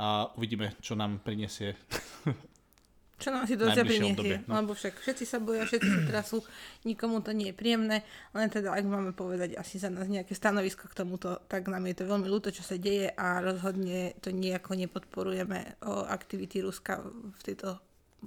a 0.00 0.32
uvidíme, 0.34 0.74
čo 0.80 0.96
nám 0.96 1.20
prinesie 1.20 1.76
čo 3.20 3.28
nám 3.28 3.44
situácia 3.44 3.84
priniesie, 3.92 4.40
no. 4.48 4.56
lebo 4.56 4.72
však 4.72 4.96
všetci 4.96 5.24
sa 5.28 5.38
boja, 5.38 5.68
všetci 5.68 5.88
sa 5.92 6.00
trasú, 6.08 6.40
nikomu 6.88 7.20
to 7.20 7.36
nie 7.36 7.52
je 7.52 7.54
príjemné, 7.54 8.00
len 8.32 8.48
teda 8.48 8.72
ak 8.72 8.84
máme 8.88 9.12
povedať 9.12 9.60
asi 9.60 9.76
za 9.76 9.92
nás 9.92 10.08
nejaké 10.08 10.32
stanovisko 10.32 10.88
k 10.88 10.96
tomuto, 11.04 11.44
tak 11.46 11.68
nám 11.68 11.84
je 11.92 12.00
to 12.00 12.08
veľmi 12.08 12.26
ľúto, 12.26 12.48
čo 12.48 12.64
sa 12.64 12.80
deje 12.80 13.12
a 13.12 13.44
rozhodne 13.44 14.16
to 14.24 14.32
nejako 14.32 14.72
nepodporujeme 14.74 15.84
o 15.84 16.08
aktivity 16.08 16.64
Ruska 16.64 17.04
v 17.04 17.40
tejto 17.44 17.76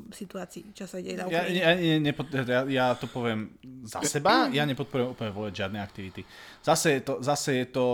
situácii, 0.09 0.73
čo 0.73 0.89
sa 0.89 0.97
deje 0.97 1.21
na 1.21 1.29
Ukrajine. 1.29 1.59
Ja, 1.61 1.71
ja, 1.77 1.95
nepod, 2.01 2.27
ja, 2.33 2.61
ja 2.65 2.85
to 2.97 3.05
poviem 3.05 3.53
za 3.85 4.01
seba, 4.01 4.49
ja 4.49 4.65
nepodporujem 4.65 5.13
úplne 5.13 5.31
vôbec 5.31 5.53
žiadne 5.53 5.77
aktivity. 5.77 6.25
Zase 6.65 6.97
je 6.97 7.01
to, 7.05 7.13
zase 7.21 7.49
je 7.61 7.67
to 7.69 7.85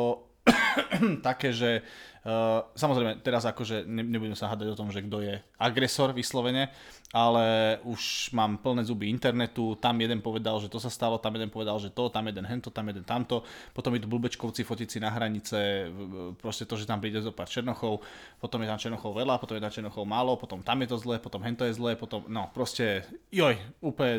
také, 1.28 1.51
že 1.51 1.84
uh, 2.24 2.63
samozrejme 2.74 3.19
teraz 3.19 3.44
akože 3.44 3.84
ne, 3.84 4.04
nebudem 4.07 4.36
sa 4.36 4.48
hádať 4.48 4.72
o 4.72 4.80
tom, 4.80 4.90
že 4.90 5.04
kto 5.04 5.19
je 5.19 5.36
agresor 5.60 6.16
vyslovene, 6.16 6.72
ale 7.10 7.78
už 7.90 8.30
mám 8.38 8.62
plné 8.62 8.86
zuby 8.86 9.10
internetu, 9.10 9.74
tam 9.82 9.98
jeden 9.98 10.22
povedal, 10.22 10.62
že 10.62 10.70
to 10.70 10.78
sa 10.78 10.94
stalo, 10.94 11.18
tam 11.18 11.34
jeden 11.34 11.50
povedal, 11.50 11.82
že 11.82 11.90
to, 11.90 12.06
tam 12.14 12.30
jeden 12.30 12.46
hento, 12.46 12.70
tam 12.70 12.86
jeden 12.86 13.02
tamto, 13.02 13.42
potom 13.74 13.98
idú 13.98 14.06
blbečkovci 14.06 14.62
fotiť 14.62 14.88
si 14.88 15.00
na 15.02 15.10
hranice, 15.10 15.90
proste 16.38 16.70
to, 16.70 16.78
že 16.78 16.86
tam 16.86 17.02
príde 17.02 17.18
zo 17.26 17.34
pár 17.34 17.50
černochov, 17.50 18.06
potom 18.38 18.62
je 18.62 18.70
tam 18.70 18.78
černochov 18.78 19.18
veľa, 19.18 19.42
potom 19.42 19.58
je 19.58 19.64
tam 19.66 19.74
černochov 19.74 20.06
málo, 20.06 20.38
potom 20.38 20.62
tam 20.62 20.78
je 20.86 20.88
to 20.94 20.98
zlé, 21.02 21.18
potom 21.18 21.42
hento 21.42 21.66
je 21.66 21.74
zlé, 21.74 21.98
potom, 21.98 22.22
no 22.30 22.46
proste, 22.54 23.02
joj, 23.34 23.58
úplne, 23.82 24.14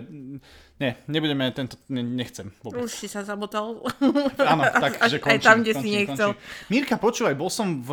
nie, 0.82 0.92
nebudeme, 1.06 1.46
tento, 1.54 1.78
ne, 1.86 2.02
nechcem 2.02 2.50
vôbec. 2.58 2.82
Už 2.82 2.90
si 2.90 3.06
sa 3.06 3.22
zabotal. 3.22 3.86
Áno, 4.50 4.62
tak, 4.66 4.98
že 5.06 5.22
končím. 5.22 5.38
Aj 5.38 5.46
tam, 5.46 5.62
kde 5.62 5.72
končím, 5.78 5.86
si 5.86 5.88
nechcel. 5.94 6.30
Končím. 6.34 6.66
Mirka, 6.74 6.96
počúvaj, 6.98 7.34
bol 7.38 7.50
som 7.52 7.78
v, 7.86 7.90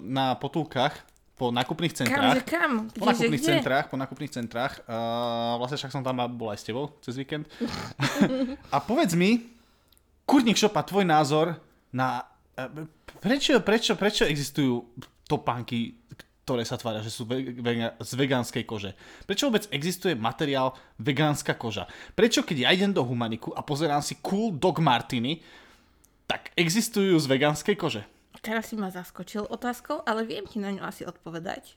na 0.00 0.32
potulkách 0.32 1.07
po 1.38 1.54
nákupných 1.54 1.94
centrách. 1.94 2.42
Kam, 2.42 2.50
kam? 2.50 2.72
Kde, 2.90 2.98
po 2.98 3.06
nákupných 3.06 3.42
kde? 3.42 3.50
centrách, 3.54 3.84
po 3.86 3.96
nákupných 3.96 4.32
centrách. 4.34 4.72
Uh, 4.84 5.54
vlastne 5.62 5.78
však 5.78 5.94
som 5.94 6.02
tam 6.02 6.18
bol 6.34 6.50
aj 6.50 6.58
s 6.58 6.66
tebou 6.66 6.90
cez 6.98 7.14
víkend. 7.14 7.46
a 8.74 8.76
povedz 8.82 9.14
mi, 9.14 9.46
kurník 10.26 10.58
šopa, 10.58 10.82
tvoj 10.82 11.06
názor 11.06 11.54
na... 11.94 12.26
Uh, 12.58 12.90
prečo, 13.22 13.62
prečo, 13.62 13.94
prečo 13.94 14.26
existujú 14.26 14.82
topánky, 15.30 15.94
ktoré 16.42 16.66
sa 16.66 16.74
tvária, 16.74 17.06
že 17.06 17.14
sú 17.14 17.22
vega, 17.22 17.94
z 18.02 18.12
vegánskej 18.18 18.64
kože. 18.66 18.96
Prečo 19.28 19.46
vôbec 19.46 19.70
existuje 19.70 20.18
materiál 20.18 20.74
vegánska 20.98 21.54
koža? 21.54 21.86
Prečo 22.18 22.42
keď 22.42 22.66
ja 22.66 22.70
idem 22.74 22.90
do 22.90 23.06
Humaniku 23.06 23.54
a 23.54 23.62
pozerám 23.62 24.02
si 24.02 24.18
Cool 24.18 24.58
Dog 24.58 24.82
Martiny, 24.82 25.38
tak 26.26 26.50
existujú 26.58 27.14
z 27.20 27.26
vegánskej 27.30 27.76
kože? 27.78 28.02
Teraz 28.40 28.70
si 28.70 28.76
ma 28.76 28.88
zaskočil 28.88 29.44
otázkou, 29.44 30.02
ale 30.02 30.22
viem 30.22 30.44
ti 30.44 30.58
na 30.58 30.70
ňu 30.70 30.82
asi 30.82 31.02
odpovedať. 31.02 31.74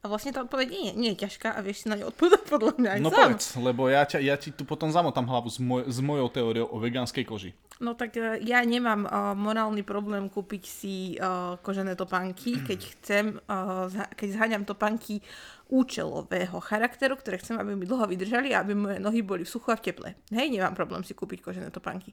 A 0.00 0.12
vlastne 0.12 0.36
tá 0.36 0.44
odpoveď 0.44 0.68
nie, 0.68 0.88
nie 0.92 1.10
je 1.16 1.24
ťažká 1.24 1.56
a 1.56 1.64
vieš 1.64 1.84
si 1.84 1.86
na 1.88 1.96
ňu 1.96 2.12
odpovedať 2.12 2.44
podľa 2.52 2.72
mňa 2.76 2.90
aj 2.92 3.00
No 3.00 3.08
sám. 3.08 3.16
povedz, 3.24 3.44
lebo 3.56 3.88
ja, 3.88 4.04
ťa, 4.04 4.18
ja 4.20 4.36
ti 4.36 4.52
tu 4.52 4.68
potom 4.68 4.92
zamotám 4.92 5.24
hlavu 5.24 5.48
s, 5.48 5.56
moj, 5.56 5.88
s 5.88 5.98
mojou 6.04 6.28
teóriou 6.28 6.68
o 6.68 6.76
vegánskej 6.76 7.24
koži. 7.24 7.50
No 7.80 7.96
tak 7.96 8.14
uh, 8.20 8.36
ja 8.38 8.60
nemám 8.62 9.08
uh, 9.08 9.32
morálny 9.32 9.80
problém 9.80 10.28
kúpiť 10.28 10.62
si 10.62 11.16
uh, 11.16 11.56
kožené 11.58 11.96
topánky, 11.96 12.60
keď 12.68 12.80
chcem, 13.00 13.24
uh, 13.48 13.88
keď 14.12 14.28
zháňam 14.28 14.68
topánky 14.68 15.24
účelového 15.72 16.60
charakteru, 16.60 17.16
ktoré 17.16 17.40
chcem, 17.40 17.56
aby 17.56 17.72
mi 17.72 17.88
dlho 17.88 18.04
vydržali 18.04 18.52
a 18.52 18.60
aby 18.60 18.76
moje 18.76 19.00
nohy 19.00 19.24
boli 19.24 19.42
v 19.42 19.50
suchu 19.50 19.72
a 19.72 19.80
v 19.80 19.88
teple. 19.88 20.08
Hej, 20.30 20.52
nemám 20.52 20.76
problém 20.76 21.00
si 21.02 21.16
kúpiť 21.16 21.40
kožené 21.40 21.72
topánky. 21.72 22.12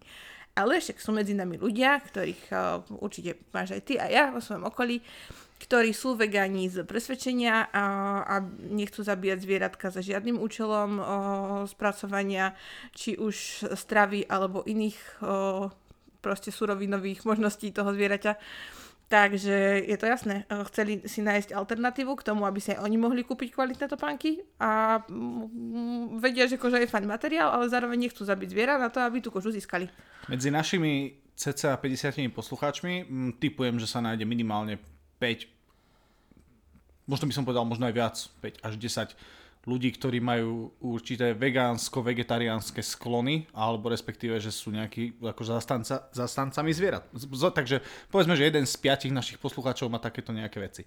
Ale 0.52 0.84
však 0.84 1.00
sú 1.00 1.16
medzi 1.16 1.32
nami 1.32 1.56
ľudia, 1.56 2.04
ktorých 2.04 2.44
uh, 2.52 2.84
určite 3.00 3.40
máš 3.56 3.76
aj 3.78 3.82
ty 3.88 3.94
a 3.96 4.12
ja 4.12 4.24
vo 4.36 4.44
svojom 4.44 4.68
okolí, 4.68 5.00
ktorí 5.62 5.94
sú 5.94 6.18
vegáni 6.18 6.74
z 6.74 6.82
presvedčenia 6.82 7.70
a, 7.70 7.86
a 8.26 8.36
nechcú 8.66 9.06
zabíjať 9.06 9.40
zvieratka 9.46 9.94
za 9.94 10.02
žiadnym 10.02 10.42
účelom 10.42 10.98
o, 10.98 11.04
spracovania, 11.70 12.58
či 12.98 13.14
už 13.14 13.70
stravy 13.78 14.26
alebo 14.26 14.66
iných 14.66 14.98
o, 15.22 15.70
proste 16.18 16.50
surovinových 16.50 17.30
možností 17.30 17.70
toho 17.70 17.94
zvieraťa. 17.94 18.42
Takže 19.12 19.84
je 19.92 19.98
to 20.00 20.08
jasné. 20.08 20.48
Chceli 20.72 21.04
si 21.04 21.20
nájsť 21.20 21.52
alternatívu 21.52 22.16
k 22.16 22.32
tomu, 22.32 22.48
aby 22.48 22.64
si 22.64 22.72
aj 22.72 22.80
oni 22.80 22.96
mohli 22.96 23.28
kúpiť 23.28 23.52
kvalitné 23.52 23.92
topánky 23.92 24.40
a 24.56 25.04
vedia, 26.16 26.48
že 26.48 26.56
koža 26.56 26.80
je 26.80 26.88
fajn 26.88 27.12
materiál, 27.12 27.52
ale 27.52 27.68
zároveň 27.68 28.08
nechcú 28.08 28.24
zabiť 28.24 28.56
zviera 28.56 28.80
na 28.80 28.88
to, 28.88 29.04
aby 29.04 29.20
tú 29.20 29.28
kožu 29.28 29.52
získali. 29.52 29.92
Medzi 30.32 30.48
našimi 30.48 31.20
cca 31.36 31.76
50 31.76 32.32
poslucháčmi 32.32 32.94
typujem, 33.44 33.84
že 33.84 33.92
sa 33.92 34.00
nájde 34.00 34.24
minimálne 34.24 34.80
5 35.20 35.60
možno 37.04 37.28
by 37.28 37.34
som 37.36 37.44
povedal 37.44 37.68
možno 37.68 37.92
aj 37.92 37.96
viac, 37.98 38.16
5 38.40 38.64
až 38.64 38.74
10 38.80 39.12
ľudí, 39.66 39.94
ktorí 39.94 40.18
majú 40.18 40.74
určité 40.82 41.38
vegánsko-vegetariánske 41.38 42.82
sklony, 42.82 43.46
alebo 43.54 43.94
respektíve, 43.94 44.42
že 44.42 44.50
sú 44.50 44.74
nejakí 44.74 45.22
ako 45.22 45.44
zastanca, 45.46 46.10
zastancami 46.10 46.74
zvierat. 46.74 47.06
Takže 47.54 47.86
povedzme, 48.10 48.34
že 48.34 48.50
jeden 48.50 48.66
z 48.66 48.74
piatich 48.82 49.14
našich 49.14 49.38
poslucháčov 49.38 49.90
má 49.94 50.02
takéto 50.02 50.34
nejaké 50.34 50.58
veci. 50.58 50.84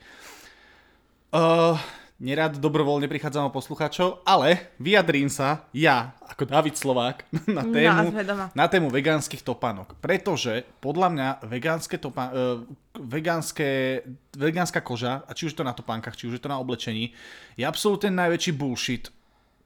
Uh, 1.34 1.78
nerad 2.22 2.62
dobrovoľne 2.62 3.10
prichádzam 3.10 3.50
o 3.50 3.54
poslucháčov, 3.54 4.22
ale 4.22 4.70
vyjadrím 4.78 5.26
sa 5.26 5.66
ja, 5.74 6.14
ako 6.22 6.46
David 6.46 6.78
Slovák, 6.78 7.26
na 7.58 7.66
tému, 7.66 8.06
na 8.54 8.66
tému 8.70 8.88
vegánskych 8.90 9.42
topánok. 9.42 9.98
Pretože 9.98 10.62
podľa 10.78 11.08
mňa 11.10 11.28
vegánske 11.50 11.98
topa, 11.98 12.30
uh, 12.30 12.62
vegánske, 12.94 14.02
vegánska 14.38 14.78
koža, 14.80 15.26
a 15.26 15.30
či 15.34 15.50
už 15.50 15.58
je 15.58 15.60
to 15.60 15.66
na 15.66 15.74
topánkach, 15.74 16.14
či 16.14 16.30
už 16.30 16.38
je 16.38 16.42
to 16.42 16.52
na 16.52 16.62
oblečení, 16.62 17.10
je 17.58 17.64
absolútne 17.66 18.14
najväčší 18.14 18.54
bullshit 18.54 19.10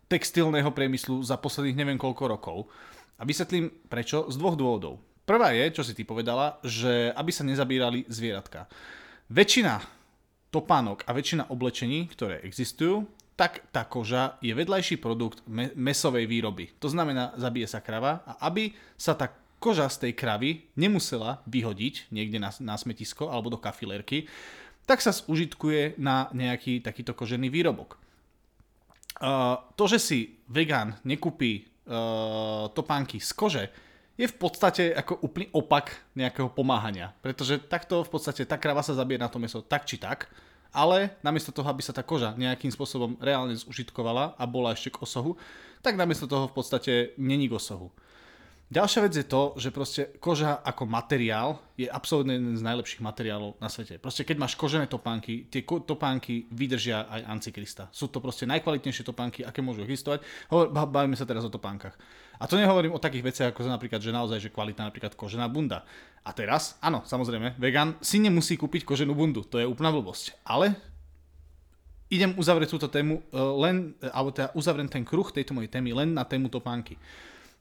textilného 0.09 0.73
priemyslu 0.73 1.21
za 1.21 1.37
posledných 1.37 1.77
neviem 1.77 2.01
koľko 2.01 2.25
rokov. 2.33 2.59
A 3.21 3.29
vysvetlím 3.29 3.69
prečo 3.93 4.25
z 4.33 4.41
dvoch 4.41 4.57
dôvodov. 4.57 5.05
Prvá 5.29 5.53
je, 5.53 5.69
čo 5.77 5.85
si 5.85 5.93
ty 5.93 6.09
povedala, 6.09 6.57
že 6.65 7.13
aby 7.13 7.29
sa 7.29 7.45
nezabírali 7.45 8.09
zvieratka. 8.09 8.65
Väčšina 9.29 9.98
topánok 10.49 11.05
a 11.05 11.13
väčšina 11.13 11.53
oblečení, 11.53 12.09
ktoré 12.09 12.41
existujú, 12.45 13.05
tak 13.39 13.71
tá 13.71 13.87
koža 13.87 14.35
je 14.43 14.51
vedľajší 14.51 14.99
produkt 14.99 15.47
me- 15.47 15.71
mesovej 15.79 16.27
výroby. 16.27 16.75
To 16.83 16.91
znamená, 16.91 17.39
zabije 17.39 17.71
sa 17.71 17.79
krava 17.79 18.27
a 18.27 18.51
aby 18.51 18.75
sa 18.99 19.15
tá 19.15 19.31
koža 19.63 19.87
z 19.91 20.11
tej 20.11 20.13
kravy 20.19 20.51
nemusela 20.75 21.43
vyhodiť 21.47 22.11
niekde 22.11 22.43
na, 22.43 22.51
na 22.59 22.75
smetisko 22.75 23.31
alebo 23.31 23.55
do 23.55 23.59
kafilérky, 23.59 24.27
tak 24.89 25.05
sa 25.05 25.13
zužitkuje 25.13 26.01
na 26.01 26.33
nejaký 26.33 26.81
takýto 26.81 27.13
kožený 27.13 27.53
výrobok. 27.53 28.01
Uh, 29.19 29.59
to, 29.75 29.91
že 29.91 29.99
si 29.99 30.19
vegán 30.47 30.97
nekúpi 31.03 31.67
uh, 31.67 32.71
topánky 32.71 33.19
z 33.19 33.31
kože, 33.35 33.65
je 34.19 34.27
v 34.27 34.37
podstate 34.37 34.91
ako 34.99 35.23
úplný 35.23 35.47
opak 35.55 35.95
nejakého 36.19 36.51
pomáhania. 36.51 37.15
Pretože 37.23 37.63
takto 37.63 38.03
v 38.03 38.11
podstate 38.11 38.43
tá 38.43 38.59
krava 38.59 38.83
sa 38.83 38.99
zabije 38.99 39.23
na 39.23 39.31
to 39.31 39.39
meso 39.39 39.63
tak 39.63 39.87
či 39.87 39.95
tak, 39.95 40.27
ale 40.75 41.17
namiesto 41.23 41.55
toho, 41.55 41.71
aby 41.71 41.81
sa 41.81 41.95
tá 41.95 42.03
koža 42.03 42.35
nejakým 42.35 42.69
spôsobom 42.75 43.17
reálne 43.23 43.55
zužitkovala 43.55 44.35
a 44.35 44.45
bola 44.45 44.75
ešte 44.75 44.93
k 44.93 45.01
osohu, 45.07 45.39
tak 45.81 45.95
namiesto 45.95 46.27
toho 46.27 46.51
v 46.51 46.55
podstate 46.59 46.93
není 47.17 47.47
k 47.47 47.57
osohu. 47.57 47.95
Ďalšia 48.69 49.01
vec 49.01 49.17
je 49.17 49.25
to, 49.25 49.57
že 49.57 49.73
proste 49.73 50.03
koža 50.21 50.61
ako 50.61 50.85
materiál 50.85 51.57
je 51.73 51.89
absolútne 51.89 52.37
jeden 52.37 52.53
z 52.53 52.61
najlepších 52.61 53.01
materiálov 53.01 53.57
na 53.65 53.73
svete. 53.73 53.97
Proste 53.97 54.29
keď 54.29 54.45
máš 54.45 54.61
kožené 54.61 54.85
topánky, 54.85 55.49
tie 55.49 55.65
topánky 55.65 56.45
vydržia 56.53 57.09
aj 57.09 57.33
Antikrista. 57.33 57.89
Sú 57.97 58.13
to 58.13 58.21
proste 58.21 58.45
najkvalitnejšie 58.45 59.09
topánky, 59.09 59.41
aké 59.41 59.65
môžu 59.65 59.89
existovať. 59.89 60.21
Bavíme 60.69 61.17
sa 61.17 61.25
teraz 61.25 61.49
o 61.49 61.51
topánkach. 61.53 61.97
A 62.37 62.45
to 62.45 62.61
nehovorím 62.61 62.93
o 62.93 63.01
takých 63.01 63.25
veciach, 63.33 63.49
ako 63.57 63.73
napríklad, 63.73 64.05
že 64.05 64.13
naozaj, 64.13 64.37
že 64.37 64.53
kvalitná 64.53 64.93
napríklad 64.93 65.17
kožená 65.17 65.49
bunda. 65.49 65.89
A 66.21 66.37
teraz, 66.37 66.77
áno, 66.85 67.01
samozrejme, 67.09 67.57
vegan 67.57 67.97
si 68.05 68.21
nemusí 68.21 68.61
kúpiť 68.61 68.85
koženú 68.85 69.17
bundu. 69.17 69.49
To 69.49 69.57
je 69.57 69.65
úplná 69.65 69.89
blbosť. 69.89 70.45
Ale 70.45 70.77
idem 72.13 72.37
uzavrieť 72.37 72.77
túto 72.77 72.93
tému 72.93 73.25
e, 73.33 73.33
len, 73.33 73.97
alebo 74.13 74.29
teda 74.29 74.53
uzavriem 74.53 74.93
ten 74.93 75.09
kruh 75.09 75.33
tejto 75.33 75.57
mojej 75.57 75.73
témy 75.73 75.97
len 75.97 76.13
na 76.13 76.29
tému 76.29 76.53
topánky. 76.53 77.01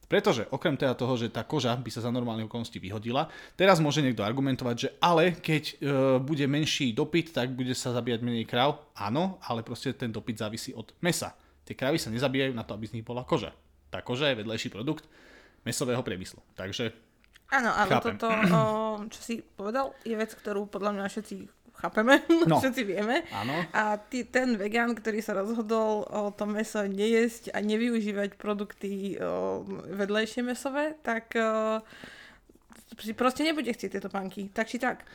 Pretože 0.07 0.47
okrem 0.55 0.79
teda 0.79 0.95
toho, 0.95 1.19
že 1.19 1.27
tá 1.27 1.43
koža 1.43 1.75
by 1.75 1.91
sa 1.91 1.99
za 1.99 2.07
normálne 2.07 2.47
okolnosti 2.47 2.79
vyhodila, 2.79 3.27
teraz 3.59 3.83
môže 3.83 3.99
niekto 3.99 4.23
argumentovať, 4.23 4.75
že 4.79 4.89
ale 5.03 5.35
keď 5.35 5.63
e, 5.67 5.75
bude 6.23 6.47
menší 6.47 6.95
dopyt, 6.95 7.35
tak 7.35 7.51
bude 7.51 7.75
sa 7.75 7.91
zabíjať 7.91 8.23
menej 8.23 8.47
kráv. 8.47 8.87
Áno, 8.95 9.35
ale 9.43 9.67
proste 9.67 9.91
ten 9.91 10.07
dopyt 10.07 10.39
závisí 10.39 10.71
od 10.71 10.95
mesa. 11.03 11.35
Tie 11.67 11.75
krávy 11.75 11.99
sa 11.99 12.07
nezabíjajú 12.07 12.55
na 12.55 12.63
to, 12.63 12.71
aby 12.71 12.87
z 12.87 12.95
nich 12.95 13.03
bola 13.03 13.27
koža. 13.27 13.51
Tá 13.91 13.99
koža 13.99 14.31
je 14.31 14.39
vedlejší 14.39 14.71
produkt 14.71 15.03
mesového 15.67 15.99
priemyslu. 15.99 16.39
Takže 16.55 16.95
Áno, 17.47 17.71
ale 17.71 17.91
chápem. 17.91 18.19
toto, 18.19 18.27
o, 18.27 18.61
čo 19.07 19.19
si 19.23 19.33
povedal, 19.39 19.95
je 20.03 20.15
vec, 20.19 20.31
ktorú 20.35 20.67
podľa 20.67 20.91
mňa 20.99 21.05
všetci 21.07 21.35
chápeme, 21.77 22.25
no. 22.50 22.57
všetci 22.57 22.81
vieme. 22.84 23.24
Áno. 23.29 23.53
A 23.74 24.01
ty, 24.01 24.25
ten 24.25 24.57
vegán, 24.57 24.98
ktorý 24.98 25.22
sa 25.22 25.38
rozhodol 25.38 26.05
o 26.10 26.34
to 26.34 26.50
meso 26.50 26.81
nejesť 26.84 27.53
a 27.53 27.62
nevyužívať 27.62 28.36
produkty 28.36 29.15
o, 29.17 29.62
vedlejšie 29.93 30.41
mesové, 30.41 30.98
tak 31.05 31.38
o, 31.38 31.81
proste 33.13 33.46
nebude 33.46 33.69
chcieť 33.69 33.98
tieto 33.98 34.10
panky. 34.10 34.50
Tak 34.50 34.65
či 34.67 34.81
tak. 34.81 35.05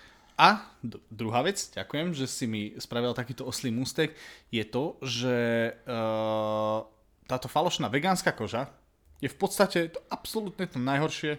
A 0.41 0.65
druhá 1.13 1.45
vec, 1.45 1.61
ďakujem, 1.61 2.17
že 2.17 2.25
si 2.25 2.49
mi 2.49 2.73
spravil 2.81 3.13
takýto 3.13 3.45
oslý 3.45 3.69
mústek, 3.69 4.17
je 4.49 4.65
to, 4.65 4.97
že 5.05 5.37
uh, 5.85 6.89
táto 7.29 7.53
falošná 7.53 7.93
vegánska 7.93 8.33
koža 8.33 8.73
je 9.21 9.29
v 9.29 9.37
podstate 9.39 9.93
to 9.93 10.01
absolútne 10.09 10.65
to 10.67 10.81
najhoršie, 10.81 11.39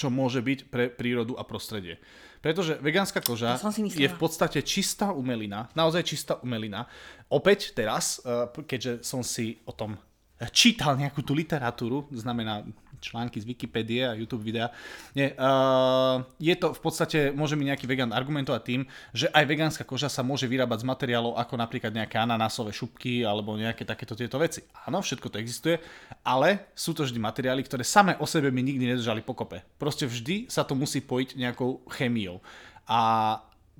čo 0.00 0.08
môže 0.08 0.40
byť 0.40 0.72
pre 0.72 0.88
prírodu 0.88 1.36
a 1.36 1.44
prostredie. 1.44 2.00
Pretože 2.40 2.80
vegánska 2.80 3.20
koža 3.20 3.60
je 3.76 4.08
v 4.08 4.16
podstate 4.16 4.64
čistá 4.64 5.12
umelina, 5.12 5.68
naozaj 5.76 6.08
čistá 6.08 6.40
umelina. 6.40 6.88
Opäť 7.28 7.76
teraz, 7.76 8.16
eh, 8.24 8.48
keďže 8.64 9.04
som 9.04 9.20
si 9.20 9.60
o 9.68 9.76
tom 9.76 10.00
čítal 10.48 10.96
nejakú 10.96 11.20
tú 11.20 11.36
literatúru, 11.36 12.08
znamená 12.08 12.64
články 13.00 13.40
z 13.40 13.48
Wikipédie 13.48 14.04
a 14.04 14.12
YouTube 14.14 14.44
videa. 14.44 14.68
Nie, 15.16 15.32
uh, 15.34 16.20
je 16.36 16.52
to 16.54 16.76
v 16.76 16.80
podstate, 16.80 17.18
môže 17.32 17.56
mi 17.56 17.64
nejaký 17.66 17.88
vegan 17.88 18.12
argumentovať 18.12 18.62
tým, 18.62 18.84
že 19.16 19.26
aj 19.32 19.44
vegánska 19.48 19.84
koža 19.88 20.12
sa 20.12 20.20
môže 20.20 20.44
vyrábať 20.44 20.84
z 20.84 20.88
materiálov 20.88 21.40
ako 21.40 21.54
napríklad 21.56 21.96
nejaké 21.96 22.20
ananásové 22.20 22.76
šupky 22.76 23.24
alebo 23.24 23.56
nejaké 23.56 23.88
takéto 23.88 24.12
tieto 24.12 24.36
veci. 24.36 24.62
Áno, 24.86 25.00
všetko 25.00 25.32
to 25.32 25.40
existuje, 25.40 25.80
ale 26.22 26.70
sú 26.76 26.92
to 26.92 27.08
vždy 27.08 27.16
materiály, 27.18 27.64
ktoré 27.64 27.82
same 27.82 28.14
o 28.20 28.28
sebe 28.28 28.52
mi 28.52 28.60
nikdy 28.60 28.94
nedržali 28.94 29.24
pokope. 29.24 29.64
Proste 29.80 30.04
vždy 30.04 30.52
sa 30.52 30.62
to 30.62 30.76
musí 30.76 31.00
pojiť 31.00 31.40
nejakou 31.40 31.80
chémiou. 31.96 32.44
A 32.84 33.00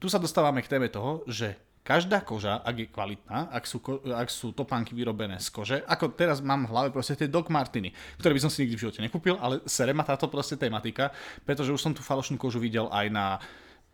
tu 0.01 0.09
sa 0.09 0.17
dostávame 0.17 0.65
k 0.65 0.71
téme 0.73 0.89
toho, 0.89 1.21
že 1.29 1.61
každá 1.81 2.21
koža, 2.21 2.61
ak 2.61 2.77
je 2.77 2.87
kvalitná, 2.93 3.49
ak 3.49 3.65
sú, 3.65 3.81
ak 4.13 4.29
sú 4.29 4.53
topánky 4.53 4.93
vyrobené 4.93 5.41
z 5.41 5.49
kože, 5.49 5.77
ako 5.89 6.13
teraz 6.13 6.45
mám 6.45 6.69
v 6.69 6.73
hlave 6.77 6.89
proste 6.93 7.17
tie 7.17 7.27
Doc 7.27 7.49
Martiny, 7.49 7.91
ktoré 8.21 8.37
by 8.37 8.43
som 8.45 8.51
si 8.53 8.65
nikdy 8.65 8.77
v 8.77 8.83
živote 8.85 9.01
nekúpil, 9.01 9.35
ale 9.41 9.65
sere 9.65 9.97
táto 9.97 10.29
proste 10.29 10.61
tematika, 10.61 11.11
pretože 11.49 11.73
už 11.73 11.81
som 11.81 11.93
tú 11.97 12.05
falošnú 12.05 12.37
kožu 12.37 12.61
videl 12.61 12.87
aj 12.93 13.07
na 13.09 13.27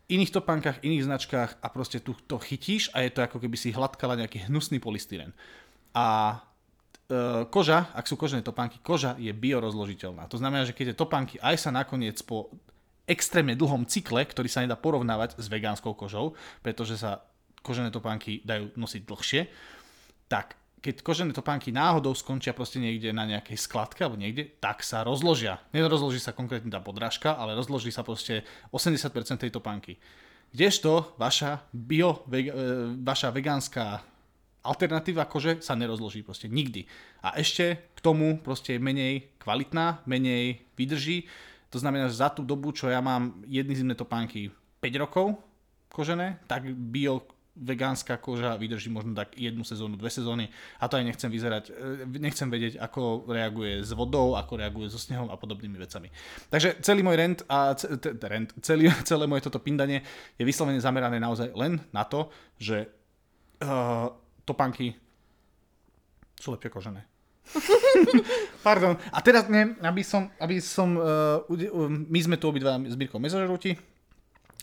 iných 0.07 0.31
topánkach, 0.31 0.83
iných 0.83 1.07
značkách 1.07 1.51
a 1.59 1.67
proste 1.67 1.99
tu 1.99 2.15
to 2.27 2.39
chytíš 2.39 2.91
a 2.95 3.03
je 3.03 3.11
to 3.11 3.23
ako 3.23 3.43
keby 3.43 3.59
si 3.59 3.75
hladkala 3.75 4.15
nejaký 4.15 4.47
hnusný 4.47 4.79
polystyren. 4.79 5.35
A 5.91 6.39
e, 7.11 7.43
koža, 7.51 7.91
ak 7.91 8.07
sú 8.07 8.15
kožené 8.15 8.39
topánky, 8.39 8.79
koža 8.79 9.19
je 9.19 9.31
biorozložiteľná. 9.35 10.31
To 10.31 10.39
znamená, 10.39 10.63
že 10.63 10.71
keď 10.71 10.95
tie 10.95 10.97
topánky 10.97 11.35
aj 11.43 11.55
sa 11.59 11.75
nakoniec 11.75 12.23
po 12.23 12.55
extrémne 13.07 13.55
dlhom 13.55 13.83
cykle, 13.87 14.23
ktorý 14.23 14.47
sa 14.51 14.63
nedá 14.63 14.79
porovnávať 14.79 15.39
s 15.39 15.47
vegánskou 15.47 15.95
kožou, 15.95 16.35
pretože 16.63 16.99
sa 16.99 17.26
kožené 17.67 17.91
topánky 17.91 18.39
dajú 18.47 18.71
nosiť 18.79 19.01
dlhšie, 19.03 19.41
tak 20.31 20.55
keď 20.77 21.03
kožené 21.03 21.35
topánky 21.35 21.75
náhodou 21.75 22.15
skončia 22.15 22.55
proste 22.55 22.79
niekde 22.79 23.11
na 23.11 23.27
nejakej 23.27 23.59
skladke 23.59 24.07
alebo 24.07 24.15
niekde, 24.15 24.55
tak 24.63 24.85
sa 24.85 25.03
rozložia. 25.03 25.59
Nerozloží 25.75 26.21
sa 26.21 26.31
konkrétne 26.31 26.71
tá 26.71 26.79
podrážka, 26.79 27.35
ale 27.35 27.57
rozloží 27.59 27.91
sa 27.91 28.07
proste 28.07 28.47
80% 28.71 29.43
tej 29.43 29.51
topánky. 29.51 29.99
Kdežto 30.55 31.17
vaša 31.19 31.67
bio, 31.75 32.23
vega, 32.29 32.55
e, 32.55 32.95
vaša 33.03 33.35
vegánska 33.35 33.99
alternatíva 34.63 35.27
kože 35.27 35.59
sa 35.63 35.75
nerozloží 35.75 36.23
proste 36.23 36.51
nikdy. 36.51 36.87
A 37.23 37.35
ešte 37.39 37.91
k 37.91 37.99
tomu 37.99 38.39
proste 38.39 38.75
je 38.75 38.83
menej 38.83 39.31
kvalitná, 39.39 40.03
menej 40.07 40.67
vydrží. 40.75 41.27
To 41.71 41.79
znamená, 41.79 42.07
že 42.07 42.19
za 42.19 42.31
tú 42.31 42.47
dobu, 42.47 42.71
čo 42.71 42.87
ja 42.87 43.03
mám 43.03 43.43
jedny 43.43 43.75
zimné 43.75 43.95
topánky 43.95 44.51
5 44.79 45.03
rokov 45.03 45.35
kožené, 45.91 46.39
tak 46.47 46.67
bio 46.71 47.23
vegánska 47.57 48.17
koža 48.17 48.55
vydrží 48.55 48.89
možno 48.89 49.17
tak 49.17 49.33
jednu 49.33 49.63
sezónu, 49.63 49.97
dve 49.97 50.09
sezóny 50.09 50.49
a 50.79 50.87
to 50.87 50.97
aj 50.97 51.05
nechcem 51.05 51.29
vyzerať, 51.31 51.63
e, 51.69 52.19
nechcem 52.21 52.47
vedieť, 52.49 52.77
ako 52.77 53.25
reaguje 53.27 53.81
s 53.81 53.91
vodou, 53.97 54.37
ako 54.37 54.53
reaguje 54.61 54.87
so 54.93 55.01
snehom 55.01 55.33
a 55.33 55.37
podobnými 55.37 55.77
vecami. 55.77 56.13
Takže 56.53 56.79
celý 56.85 57.01
môj 57.01 57.15
rent 57.17 57.39
a 57.49 57.73
rent, 58.29 58.53
celý, 58.61 58.93
celé 59.09 59.25
moje 59.25 59.49
toto 59.49 59.59
pindanie 59.59 60.05
je 60.37 60.45
vyslovene 60.45 60.79
zamerané 60.81 61.17
naozaj 61.17 61.51
len 61.57 61.81
na 61.89 62.05
to, 62.05 62.29
že 62.61 62.85
uh, 63.65 64.07
topánky 64.45 64.93
sú 66.37 66.53
lepšie 66.53 66.69
kožené. 66.69 67.01
Pardon. 68.67 68.99
A 69.09 69.19
teraz 69.23 69.47
ne, 69.47 69.79
aby 69.81 70.03
som, 70.03 70.29
aby 70.37 70.59
som 70.59 70.99
uh, 70.99 71.41
my 71.87 72.19
sme 72.19 72.35
tu 72.37 72.51
obidva 72.51 72.75
s 72.77 72.95
Mirkou 72.99 73.17
mezožrúti, 73.17 73.73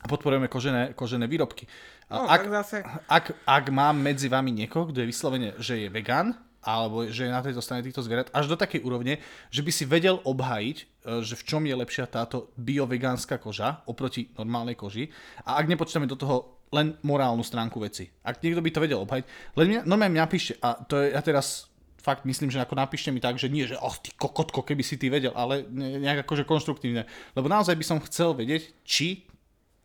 podporujeme 0.05 0.49
kožené, 0.53 0.93
kožené 0.93 1.25
výrobky. 1.25 1.65
No, 2.13 2.29
ak, 2.29 2.43
zase... 2.51 2.77
ak, 3.09 3.33
ak 3.49 3.65
mám 3.73 3.97
medzi 3.97 4.29
vami 4.29 4.53
niekoho, 4.53 4.93
kto 4.93 5.01
je 5.03 5.11
vyslovene, 5.11 5.51
že 5.57 5.87
je 5.87 5.89
vegan, 5.89 6.37
alebo 6.65 7.05
že 7.05 7.29
je 7.29 7.33
na 7.33 7.45
tejto 7.45 7.61
strane 7.61 7.85
týchto 7.85 8.01
zvierat, 8.01 8.33
až 8.33 8.49
do 8.49 8.57
takej 8.57 8.81
úrovne, 8.81 9.21
že 9.53 9.61
by 9.61 9.71
si 9.71 9.85
vedel 9.85 10.21
obhájiť, 10.25 10.77
e, 10.81 10.85
že 11.21 11.37
v 11.37 11.47
čom 11.47 11.63
je 11.69 11.77
lepšia 11.77 12.09
táto 12.09 12.51
biovegánska 12.57 13.37
koža 13.37 13.85
oproti 13.85 14.33
normálnej 14.35 14.75
koži. 14.75 15.13
A 15.45 15.61
ak 15.61 15.69
nepočítame 15.69 16.09
do 16.09 16.17
toho 16.17 16.65
len 16.73 16.99
morálnu 17.07 17.45
stránku 17.47 17.79
veci. 17.79 18.11
Ak 18.27 18.43
niekto 18.43 18.59
by 18.59 18.71
to 18.73 18.83
vedel 18.83 19.01
obhajiť, 19.07 19.25
len 19.55 19.67
mňa, 19.71 19.81
normálne 19.87 20.19
mňa 20.19 20.27
píšte, 20.27 20.59
a 20.59 20.75
to 20.83 20.99
je, 20.99 21.15
ja 21.15 21.23
teraz 21.23 21.71
fakt 22.03 22.27
myslím, 22.29 22.51
že 22.51 22.61
ako 22.61 22.75
napíšte 22.77 23.09
mi 23.15 23.23
tak, 23.23 23.39
že 23.41 23.49
nie, 23.49 23.65
že 23.65 23.79
oh, 23.81 23.95
ty 23.97 24.13
kokotko, 24.13 24.61
keby 24.61 24.83
si 24.85 25.01
ty 25.01 25.09
vedel, 25.09 25.33
ale 25.33 25.65
nejak 25.73 26.29
akože 26.29 26.45
konštruktívne. 26.45 27.09
Lebo 27.33 27.47
naozaj 27.49 27.79
by 27.79 27.85
som 27.87 28.03
chcel 28.05 28.37
vedieť, 28.37 28.75
či 28.85 29.25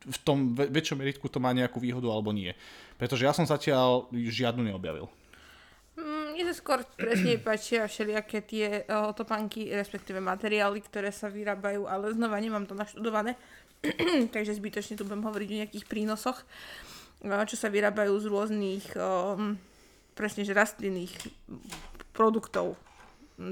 v 0.06 0.18
tom 0.24 0.56
väčšom 0.56 1.00
meritku 1.00 1.28
to 1.28 1.44
má 1.44 1.52
nejakú 1.52 1.84
výhodu 1.84 2.08
alebo 2.08 2.32
nie. 2.32 2.56
Pretože 2.96 3.28
ja 3.28 3.36
som 3.36 3.44
zatiaľ 3.44 4.08
žiadnu 4.12 4.64
neobjavil. 4.72 5.12
Mm, 6.00 6.36
mne 6.36 6.44
sa 6.48 6.56
skôr 6.56 6.80
presne 6.96 7.36
páčia 7.44 7.84
všelijaké 7.84 8.40
tie 8.48 8.88
uh, 8.88 9.12
topánky, 9.12 9.68
respektíve 9.76 10.24
materiály, 10.24 10.80
ktoré 10.88 11.12
sa 11.12 11.28
vyrábajú, 11.28 11.84
ale 11.92 12.16
znova 12.16 12.40
nemám 12.40 12.64
to 12.64 12.72
naštudované, 12.72 13.36
takže 14.36 14.56
zbytočne 14.56 14.96
tu 14.96 15.04
budem 15.04 15.28
hovoriť 15.28 15.48
o 15.52 15.60
nejakých 15.64 15.86
prínosoch, 15.92 16.40
uh, 17.28 17.44
čo 17.44 17.60
sa 17.60 17.68
vyrábajú 17.68 18.16
z 18.16 18.26
rôznych 18.32 18.86
um, 18.96 19.60
presne 20.16 20.48
že 20.48 20.56
rastlinných 20.56 21.12
produktov. 22.16 22.80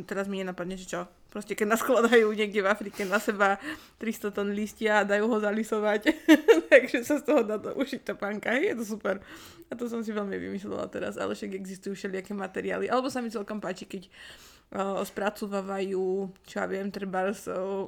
Teraz 0.03 0.27
mi 0.27 0.43
nenapadne, 0.43 0.75
že 0.75 0.87
čo. 0.87 1.07
Proste 1.27 1.59
keď 1.59 1.75
naskladajú 1.75 2.31
niekde 2.31 2.63
v 2.63 2.71
Afrike 2.71 3.03
na 3.03 3.19
seba 3.19 3.59
300 3.99 4.31
tón 4.31 4.49
listia 4.55 5.03
a 5.03 5.07
dajú 5.07 5.27
ho 5.27 5.37
zalisovať, 5.43 6.15
takže 6.71 7.03
sa 7.03 7.19
z 7.19 7.23
toho 7.27 7.43
dá 7.43 7.59
to 7.59 7.75
ušiť 7.75 8.01
topánka. 8.07 8.55
Je 8.55 8.73
to 8.73 8.87
super. 8.87 9.19
A 9.67 9.75
to 9.75 9.91
som 9.91 9.99
si 9.99 10.15
veľmi 10.15 10.39
vymyslela 10.39 10.87
teraz, 10.87 11.19
ale 11.19 11.35
však 11.35 11.51
existujú 11.51 11.93
všelijaké 11.99 12.31
materiály. 12.31 12.87
Alebo 12.87 13.11
sa 13.11 13.19
mi 13.19 13.27
celkom 13.27 13.59
páči, 13.59 13.83
keď 13.83 14.07
uh, 14.07 15.03
spracovávajú, 15.03 16.31
čo 16.47 16.55
ja 16.63 16.65
viem, 16.65 16.87
treba 16.87 17.27
uh, 17.27 17.35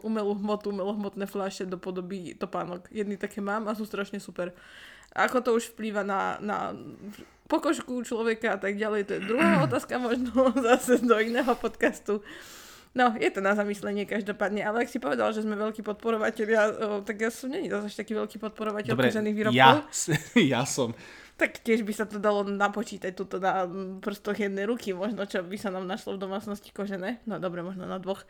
umelú 0.03 0.35
hmotu, 0.35 0.75
umelohmotné 0.75 1.23
fľaše 1.23 1.63
do 1.63 1.79
podoby 1.79 2.35
topánok. 2.35 2.91
Jedny 2.91 3.15
také 3.15 3.39
mám 3.39 3.71
a 3.71 3.75
sú 3.75 3.87
strašne 3.87 4.19
super. 4.19 4.51
A 5.15 5.25
ako 5.25 5.37
to 5.41 5.49
už 5.55 5.73
vplýva 5.73 6.03
na, 6.03 6.37
na 6.43 6.75
pokožku 7.49 8.05
človeka 8.05 8.55
a 8.55 8.57
tak 8.61 8.77
ďalej. 8.77 9.09
To 9.09 9.11
je 9.17 9.25
druhá 9.25 9.63
otázka 9.67 9.97
možno 9.97 10.53
zase 10.67 11.01
do 11.01 11.17
iného 11.17 11.55
podcastu. 11.57 12.21
No, 12.97 13.13
je 13.13 13.29
to 13.29 13.37
na 13.37 13.53
zamyslenie 13.53 14.09
každopádne, 14.09 14.65
ale 14.65 14.81
ak 14.81 14.89
si 14.89 14.97
povedal, 14.97 15.29
že 15.29 15.45
sme 15.45 15.53
veľkí 15.53 15.85
podporovatelia, 15.85 16.73
tak 17.05 17.21
ja 17.21 17.29
som 17.29 17.53
není 17.53 17.69
zase 17.69 17.93
taký 17.93 18.17
veľký 18.17 18.41
podporovateľ 18.41 18.97
Dobre, 18.97 19.13
výrobkov. 19.13 19.53
Ja, 19.53 19.85
ja 20.57 20.61
som. 20.65 20.97
Tak 21.37 21.61
tiež 21.61 21.85
by 21.85 21.93
sa 21.95 22.09
to 22.09 22.17
dalo 22.19 22.43
napočítať 22.43 23.13
tuto 23.15 23.37
na 23.37 23.63
prstoch 24.01 24.35
jednej 24.35 24.65
ruky, 24.65 24.91
možno 24.91 25.23
čo 25.23 25.45
by 25.45 25.55
sa 25.55 25.69
nám 25.69 25.85
našlo 25.85 26.17
v 26.17 26.25
domácnosti 26.25 26.73
kožené. 26.73 27.21
No 27.29 27.37
dobre, 27.37 27.61
možno 27.61 27.85
na 27.85 28.01
dvoch. 28.01 28.25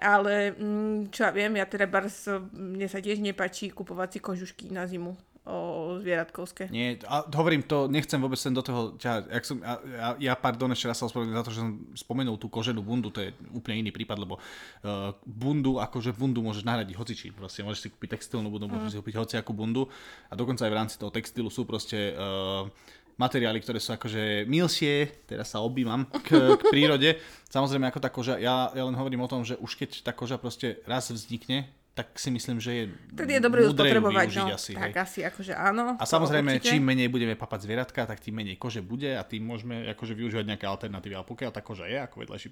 Ale 0.00 0.56
mm, 0.56 1.12
čo 1.12 1.28
ja 1.28 1.30
viem, 1.30 1.60
ja 1.60 1.68
teda 1.68 1.84
bars, 1.84 2.26
mne 2.56 2.88
sa 2.88 3.04
tiež 3.04 3.20
nepačí 3.20 3.68
kupovať 3.68 4.16
si 4.16 4.18
kožušky 4.18 4.66
na 4.72 4.88
zimu 4.88 5.14
o 5.48 5.96
zvieratkovské. 6.04 6.68
Nie, 6.68 7.00
a 7.08 7.24
hovorím 7.24 7.64
to, 7.64 7.88
nechcem 7.88 8.20
vôbec 8.20 8.36
sem 8.36 8.52
do 8.52 8.60
toho 8.60 9.00
ťa, 9.00 9.24
jak 9.40 9.44
som, 9.48 9.56
ja, 9.64 10.08
ja, 10.20 10.34
pardon, 10.36 10.68
ešte 10.68 10.92
raz 10.92 11.00
sa 11.00 11.08
ospravedlňujem 11.08 11.40
za 11.40 11.46
to, 11.48 11.52
že 11.52 11.60
som 11.64 11.70
spomenul 11.96 12.36
tú 12.36 12.52
koženú 12.52 12.84
bundu, 12.84 13.08
to 13.08 13.24
je 13.24 13.32
úplne 13.56 13.80
iný 13.80 13.90
prípad, 13.90 14.20
lebo 14.20 14.36
uh, 14.36 15.16
bundu, 15.24 15.80
akože 15.80 16.12
bundu 16.12 16.44
môžeš 16.44 16.68
nahradiť 16.68 16.92
hocičím, 16.92 17.32
proste 17.32 17.64
môžeš 17.64 17.80
si 17.80 17.88
kúpiť 17.88 18.20
textilnú 18.20 18.52
bundu, 18.52 18.68
mm. 18.68 18.72
môžeš 18.76 18.90
si 18.92 18.98
kúpiť 19.00 19.16
hociakú 19.16 19.56
bundu 19.56 19.88
a 20.28 20.36
dokonca 20.36 20.68
aj 20.68 20.72
v 20.72 20.78
rámci 20.78 20.94
toho 21.00 21.08
textilu 21.08 21.48
sú 21.48 21.64
proste 21.64 22.12
uh, 22.12 22.68
materiály, 23.16 23.60
ktoré 23.64 23.80
sú 23.80 23.96
akože 23.96 24.44
milšie, 24.44 25.24
teraz 25.24 25.52
sa 25.52 25.64
obývam 25.64 26.08
k, 26.24 26.56
k 26.56 26.62
prírode. 26.72 27.20
Samozrejme, 27.48 27.88
ako 27.88 28.00
tá 28.00 28.08
koža, 28.08 28.36
ja, 28.40 28.72
ja 28.72 28.82
len 28.84 28.96
hovorím 28.96 29.24
o 29.24 29.28
tom, 29.28 29.44
že 29.44 29.60
už 29.60 29.76
keď 29.76 30.04
tá 30.04 30.12
koža 30.16 30.40
proste 30.40 30.80
raz 30.88 31.12
vznikne, 31.12 31.68
tak 32.00 32.16
si 32.16 32.32
myslím, 32.32 32.56
že 32.56 32.70
je 32.72 32.84
Tedy 33.12 33.36
je 33.36 33.42
dobré 33.44 33.60
ju 33.68 33.76
spotrebovať, 33.76 34.28
no. 34.40 34.56
asi. 34.56 34.72
Tak 34.72 34.96
hej. 34.96 35.04
asi, 35.04 35.20
akože 35.20 35.52
áno. 35.52 36.00
A 36.00 36.04
samozrejme, 36.08 36.56
určite. 36.56 36.72
čím 36.72 36.80
menej 36.80 37.12
budeme 37.12 37.36
papať 37.36 37.68
zvieratka, 37.68 38.08
tak 38.08 38.24
tým 38.24 38.40
menej 38.40 38.56
kože 38.56 38.80
bude 38.80 39.12
a 39.12 39.20
tým 39.20 39.44
môžeme 39.44 39.84
akože 39.92 40.16
využívať 40.16 40.48
nejaké 40.48 40.64
alternatívy. 40.64 41.20
Ale 41.20 41.28
pokiaľ 41.28 41.50
tá 41.52 41.60
koža 41.60 41.84
je 41.92 42.00
ako 42.00 42.24
vedľajší 42.24 42.48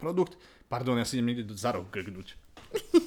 produkt, 0.00 0.40
pardon, 0.72 0.96
ja 0.96 1.04
si 1.04 1.20
idem 1.20 1.36
niekde 1.36 1.52
za 1.52 1.76
rok 1.76 1.92
grgnúť. 1.92 2.40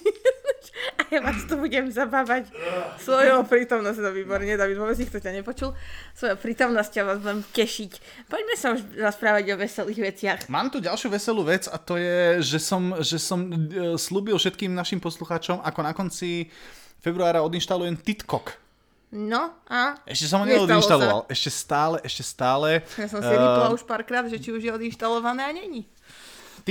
ja 1.11 1.19
vás 1.25 1.43
tu 1.47 1.55
budem 1.55 1.87
zabávať 1.87 2.51
svojou 2.99 3.43
prítomnosťou, 3.47 4.03
no 4.03 4.11
výborne, 4.11 4.59
David, 4.59 4.77
vôbec 4.77 4.97
nikto 4.99 5.17
ťa 5.19 5.31
nepočul. 5.35 5.71
Svojou 6.13 6.37
prítomnosťou 6.39 7.03
vás 7.07 7.19
budem 7.23 7.41
tešiť. 7.55 7.91
Poďme 8.27 8.55
sa 8.59 8.67
už 8.75 8.81
rozprávať 8.99 9.43
o 9.53 9.55
veselých 9.59 9.99
veciach. 9.99 10.39
Mám 10.51 10.73
tu 10.73 10.83
ďalšiu 10.83 11.11
veselú 11.11 11.47
vec 11.47 11.69
a 11.71 11.77
to 11.79 11.95
je, 11.95 12.43
že 12.43 12.59
som, 12.59 12.95
že 12.99 13.17
som 13.17 13.39
uh, 13.47 13.95
slúbil 13.95 14.35
všetkým 14.35 14.71
našim 14.75 14.99
poslucháčom, 14.99 15.63
ako 15.63 15.79
na 15.83 15.93
konci 15.95 16.51
februára 16.99 17.43
odinštalujem 17.45 17.95
TikTok. 17.99 18.67
No 19.07 19.55
a... 19.71 19.95
Ešte 20.03 20.27
som 20.27 20.43
ho 20.43 20.45
neodinštaloval. 20.45 21.31
Ešte 21.31 21.47
stále, 21.47 22.03
ešte 22.03 22.27
stále. 22.27 22.83
Ja 22.99 23.07
som 23.07 23.23
si 23.23 23.31
uh, 23.31 23.71
už 23.71 23.87
párkrát, 23.87 24.27
že 24.27 24.35
či 24.35 24.51
už 24.51 24.59
je 24.59 24.71
odinštalované 24.75 25.47
a 25.47 25.51
není. 25.55 25.87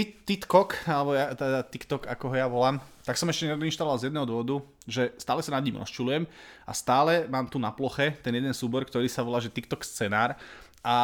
TikTok, 0.04 0.84
alebo 0.84 1.16
ja, 1.16 1.32
teda 1.32 1.64
TikTok, 1.64 2.04
ako 2.04 2.24
ho 2.28 2.36
ja 2.36 2.44
volám, 2.50 2.76
tak 3.06 3.16
som 3.16 3.30
ešte 3.32 3.48
neodinštaloval 3.48 3.96
z 3.96 4.10
jedného 4.10 4.28
dôvodu, 4.28 4.60
že 4.84 5.16
stále 5.16 5.40
sa 5.40 5.56
nad 5.56 5.64
ním 5.64 5.80
rozčulujem 5.80 6.28
a 6.68 6.72
stále 6.76 7.24
mám 7.30 7.48
tu 7.48 7.56
na 7.56 7.72
ploche 7.72 8.18
ten 8.20 8.36
jeden 8.36 8.52
súbor, 8.52 8.84
ktorý 8.84 9.08
sa 9.08 9.24
volá, 9.24 9.40
že 9.40 9.48
TikTok 9.48 9.86
scenár 9.86 10.36
a 10.84 10.96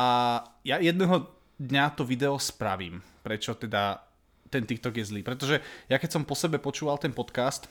ja 0.66 0.76
jedného 0.82 1.30
dňa 1.56 1.96
to 1.96 2.04
video 2.04 2.36
spravím, 2.36 3.00
prečo 3.22 3.56
teda 3.56 4.02
ten 4.52 4.68
TikTok 4.68 5.00
je 5.00 5.08
zlý. 5.08 5.24
Pretože 5.24 5.64
ja 5.88 5.96
keď 5.96 6.20
som 6.20 6.28
po 6.28 6.36
sebe 6.36 6.60
počúval 6.60 7.00
ten 7.00 7.16
podcast, 7.16 7.70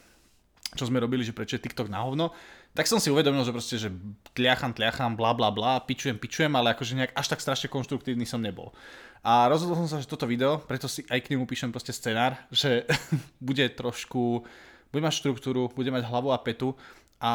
čo 0.73 0.87
sme 0.87 1.03
robili, 1.03 1.21
že 1.21 1.35
prečo 1.35 1.59
je 1.59 1.63
TikTok 1.67 1.91
na 1.91 2.01
hovno, 2.01 2.31
tak 2.71 2.87
som 2.87 3.03
si 3.03 3.11
uvedomil, 3.11 3.43
že 3.43 3.51
proste, 3.51 3.75
že 3.75 3.91
tliacham, 4.31 4.71
tliacham, 4.71 5.19
bla 5.19 5.35
bla 5.35 5.51
bla, 5.51 5.83
pičujem, 5.83 6.15
pičujem, 6.15 6.55
ale 6.55 6.71
akože 6.71 6.95
nejak 6.95 7.13
až 7.13 7.27
tak 7.35 7.43
strašne 7.43 7.67
konštruktívny 7.67 8.23
som 8.23 8.39
nebol. 8.39 8.71
A 9.21 9.45
rozhodol 9.45 9.77
som 9.85 9.89
sa, 9.89 10.01
že 10.01 10.09
toto 10.09 10.25
video, 10.25 10.57
preto 10.65 10.89
si 10.89 11.05
aj 11.05 11.21
k 11.21 11.37
nemu 11.37 11.45
píšem 11.45 11.69
proste 11.69 11.93
scenár, 11.93 12.41
že 12.49 12.89
bude 13.37 13.69
trošku, 13.69 14.41
bude 14.89 15.01
mať 15.01 15.13
štruktúru, 15.21 15.69
bude 15.69 15.93
mať 15.93 16.09
hlavu 16.09 16.33
a 16.33 16.41
petu 16.41 16.73
a 17.21 17.33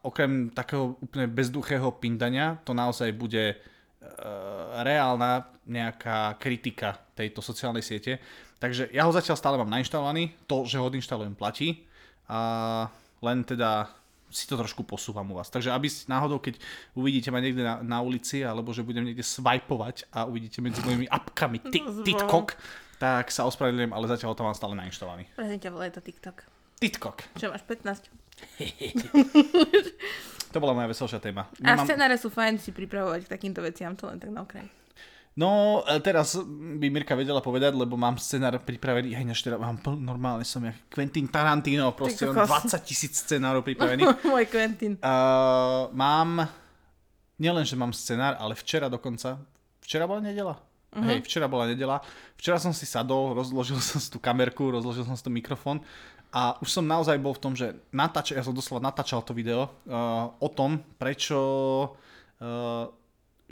okrem 0.00 0.48
takého 0.56 0.96
úplne 1.04 1.28
bezduchého 1.28 1.92
pindania 2.00 2.56
to 2.64 2.72
naozaj 2.72 3.12
bude 3.12 3.52
uh, 3.52 4.80
reálna 4.80 5.52
nejaká 5.68 6.40
kritika 6.40 6.96
tejto 7.12 7.44
sociálnej 7.44 7.84
siete. 7.84 8.16
Takže 8.56 8.88
ja 8.88 9.04
ho 9.04 9.12
zatiaľ 9.12 9.36
stále 9.36 9.60
mám 9.60 9.68
nainštalovaný, 9.68 10.48
to, 10.48 10.64
že 10.64 10.80
ho 10.80 10.88
odinštalujem 10.88 11.36
platí 11.36 11.84
a 12.24 12.88
len 13.20 13.44
teda 13.44 13.92
si 14.32 14.48
to 14.48 14.56
trošku 14.56 14.82
posúvam 14.82 15.28
u 15.30 15.38
vás. 15.38 15.52
Takže 15.52 15.70
aby 15.70 15.86
si 15.86 16.08
náhodou, 16.08 16.40
keď 16.40 16.58
uvidíte 16.96 17.28
ma 17.30 17.38
niekde 17.38 17.62
na, 17.62 17.84
na 17.84 17.98
ulici, 18.00 18.42
alebo 18.42 18.72
že 18.72 18.82
budem 18.82 19.04
niekde 19.04 19.22
swipovať 19.22 20.08
a 20.10 20.24
uvidíte 20.24 20.64
medzi 20.64 20.80
mojimi 20.82 21.06
apkami 21.06 21.60
TikTok, 22.02 22.56
tak 22.96 23.30
sa 23.30 23.46
ospravedlňujem, 23.46 23.92
ale 23.92 24.04
zatiaľ 24.10 24.34
to 24.34 24.46
mám 24.46 24.56
stále 24.56 24.74
nainštalovaný. 24.74 25.28
Presne 25.36 25.58
ťa 25.60 25.70
volá 25.70 25.92
to 25.92 26.02
TikTok. 26.02 26.48
TikTok. 26.82 27.16
Čo 27.38 27.54
máš 27.54 27.62
15? 27.68 28.10
to 30.52 30.58
bola 30.58 30.74
moja 30.74 30.90
veselšia 30.90 31.22
téma. 31.22 31.46
Nemám... 31.62 31.82
A 31.82 31.86
scenáre 31.86 32.16
sú 32.18 32.32
fajn 32.32 32.58
si 32.58 32.74
pripravovať 32.74 33.26
k 33.26 33.28
takýmto 33.30 33.62
veciam, 33.62 33.94
to 33.94 34.10
len 34.10 34.18
tak 34.18 34.34
na 34.34 34.42
okraj. 34.42 34.66
No, 35.32 35.80
e, 35.88 35.96
teraz 36.04 36.36
by 36.52 36.86
Mirka 36.92 37.16
vedela 37.16 37.40
povedať, 37.40 37.72
lebo 37.72 37.96
mám 37.96 38.20
scenár 38.20 38.60
pripravený, 38.60 39.16
aj 39.16 39.24
teda 39.40 39.56
mám 39.56 39.80
normálne 39.96 40.44
som 40.44 40.60
jak 40.60 40.76
Quentin 40.92 41.24
Tarantino, 41.32 41.96
proste 41.96 42.28
20 42.28 42.44
tisíc 42.84 43.24
scenárov 43.24 43.64
pripravených. 43.64 44.20
Môj 44.28 44.44
Quentin. 44.52 45.00
Uh, 45.00 45.88
mám, 45.96 46.44
nielen, 47.40 47.64
že 47.64 47.80
mám 47.80 47.96
scenár, 47.96 48.36
ale 48.36 48.52
včera 48.52 48.92
dokonca, 48.92 49.40
včera 49.80 50.04
bola 50.04 50.20
nedela? 50.20 50.60
Uh-huh. 50.92 51.08
Hej, 51.08 51.24
včera 51.24 51.48
bola 51.48 51.64
nedela. 51.64 52.04
Včera 52.36 52.60
som 52.60 52.76
si 52.76 52.84
sadol, 52.84 53.32
rozložil 53.32 53.80
som 53.88 53.96
si 53.96 54.12
tú 54.12 54.20
kamerku, 54.20 54.68
rozložil 54.68 55.08
som 55.08 55.16
si 55.16 55.24
tú 55.24 55.32
mikrofón 55.32 55.80
a 56.32 56.56
už 56.64 56.80
som 56.80 56.84
naozaj 56.84 57.20
bol 57.20 57.36
v 57.36 57.42
tom, 57.44 57.52
že 57.52 57.76
natáčal, 57.92 58.40
ja 58.40 58.44
som 58.44 58.56
doslova 58.56 58.80
natáčal 58.80 59.20
to 59.20 59.36
video 59.36 59.68
uh, 59.84 60.32
o 60.40 60.48
tom, 60.48 60.80
prečo 60.96 61.36
uh, 62.40 62.88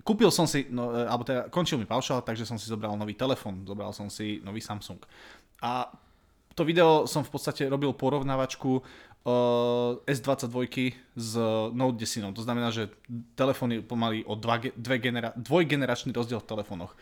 Kúpil 0.01 0.33
som 0.33 0.49
si, 0.49 0.67
no, 0.73 0.93
e, 0.95 1.05
alebo 1.05 1.25
teda 1.27 1.53
končil 1.53 1.77
mi 1.77 1.85
paušal, 1.85 2.25
takže 2.25 2.49
som 2.49 2.57
si 2.57 2.69
zobral 2.69 2.97
nový 2.97 3.13
telefon, 3.13 3.65
zobral 3.69 3.93
som 3.93 4.09
si 4.09 4.41
nový 4.41 4.63
Samsung. 4.63 5.01
A 5.61 5.93
to 6.55 6.67
video 6.67 7.07
som 7.07 7.23
v 7.23 7.31
podstate 7.31 7.65
robil 7.71 7.95
porovnávačku 7.95 8.83
uh, 9.25 9.97
S22 10.05 10.93
s 11.17 11.33
Note 11.73 11.97
10. 11.97 12.37
To 12.37 12.43
znamená, 12.43 12.75
že 12.75 12.91
telefón 13.39 13.71
je 13.77 13.81
pomaly 13.81 14.27
o 14.27 14.35
dva, 14.35 14.59
dve 14.59 14.97
genera- 14.99 15.33
dvojgeneračný 15.39 16.13
rozdiel 16.13 16.43
v 16.43 16.51
telefónoch. 16.51 16.93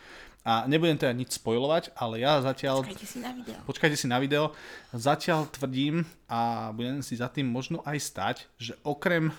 A 0.46 0.64
nebudem 0.70 0.96
teda 0.96 1.12
nič 1.12 1.36
spojovať, 1.36 1.92
ale 1.98 2.22
ja 2.22 2.40
zatiaľ... 2.40 2.86
Počkajte 2.86 3.08
si 3.08 3.18
na 3.18 3.30
video. 3.34 3.56
Počkajte 3.66 3.96
si 3.98 4.06
na 4.06 4.18
video. 4.22 4.44
Zatiaľ 4.94 5.40
tvrdím 5.50 6.06
a 6.30 6.70
budem 6.72 7.02
si 7.02 7.18
za 7.18 7.26
tým 7.28 7.50
možno 7.50 7.82
aj 7.82 7.98
stať, 7.98 8.36
že 8.56 8.78
okrem 8.86 9.34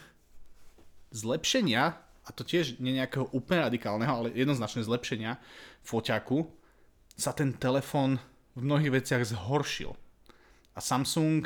zlepšenia 1.10 1.98
a 2.30 2.32
to 2.32 2.46
tiež 2.46 2.78
nie 2.78 3.02
nejakého 3.02 3.26
úplne 3.34 3.66
radikálneho, 3.66 4.14
ale 4.14 4.38
jednoznačné 4.38 4.86
zlepšenia 4.86 5.42
foťaku, 5.82 6.46
sa 7.18 7.34
ten 7.34 7.52
telefón 7.58 8.22
v 8.54 8.62
mnohých 8.64 9.02
veciach 9.02 9.26
zhoršil. 9.26 9.92
A 10.78 10.80
Samsung, 10.80 11.44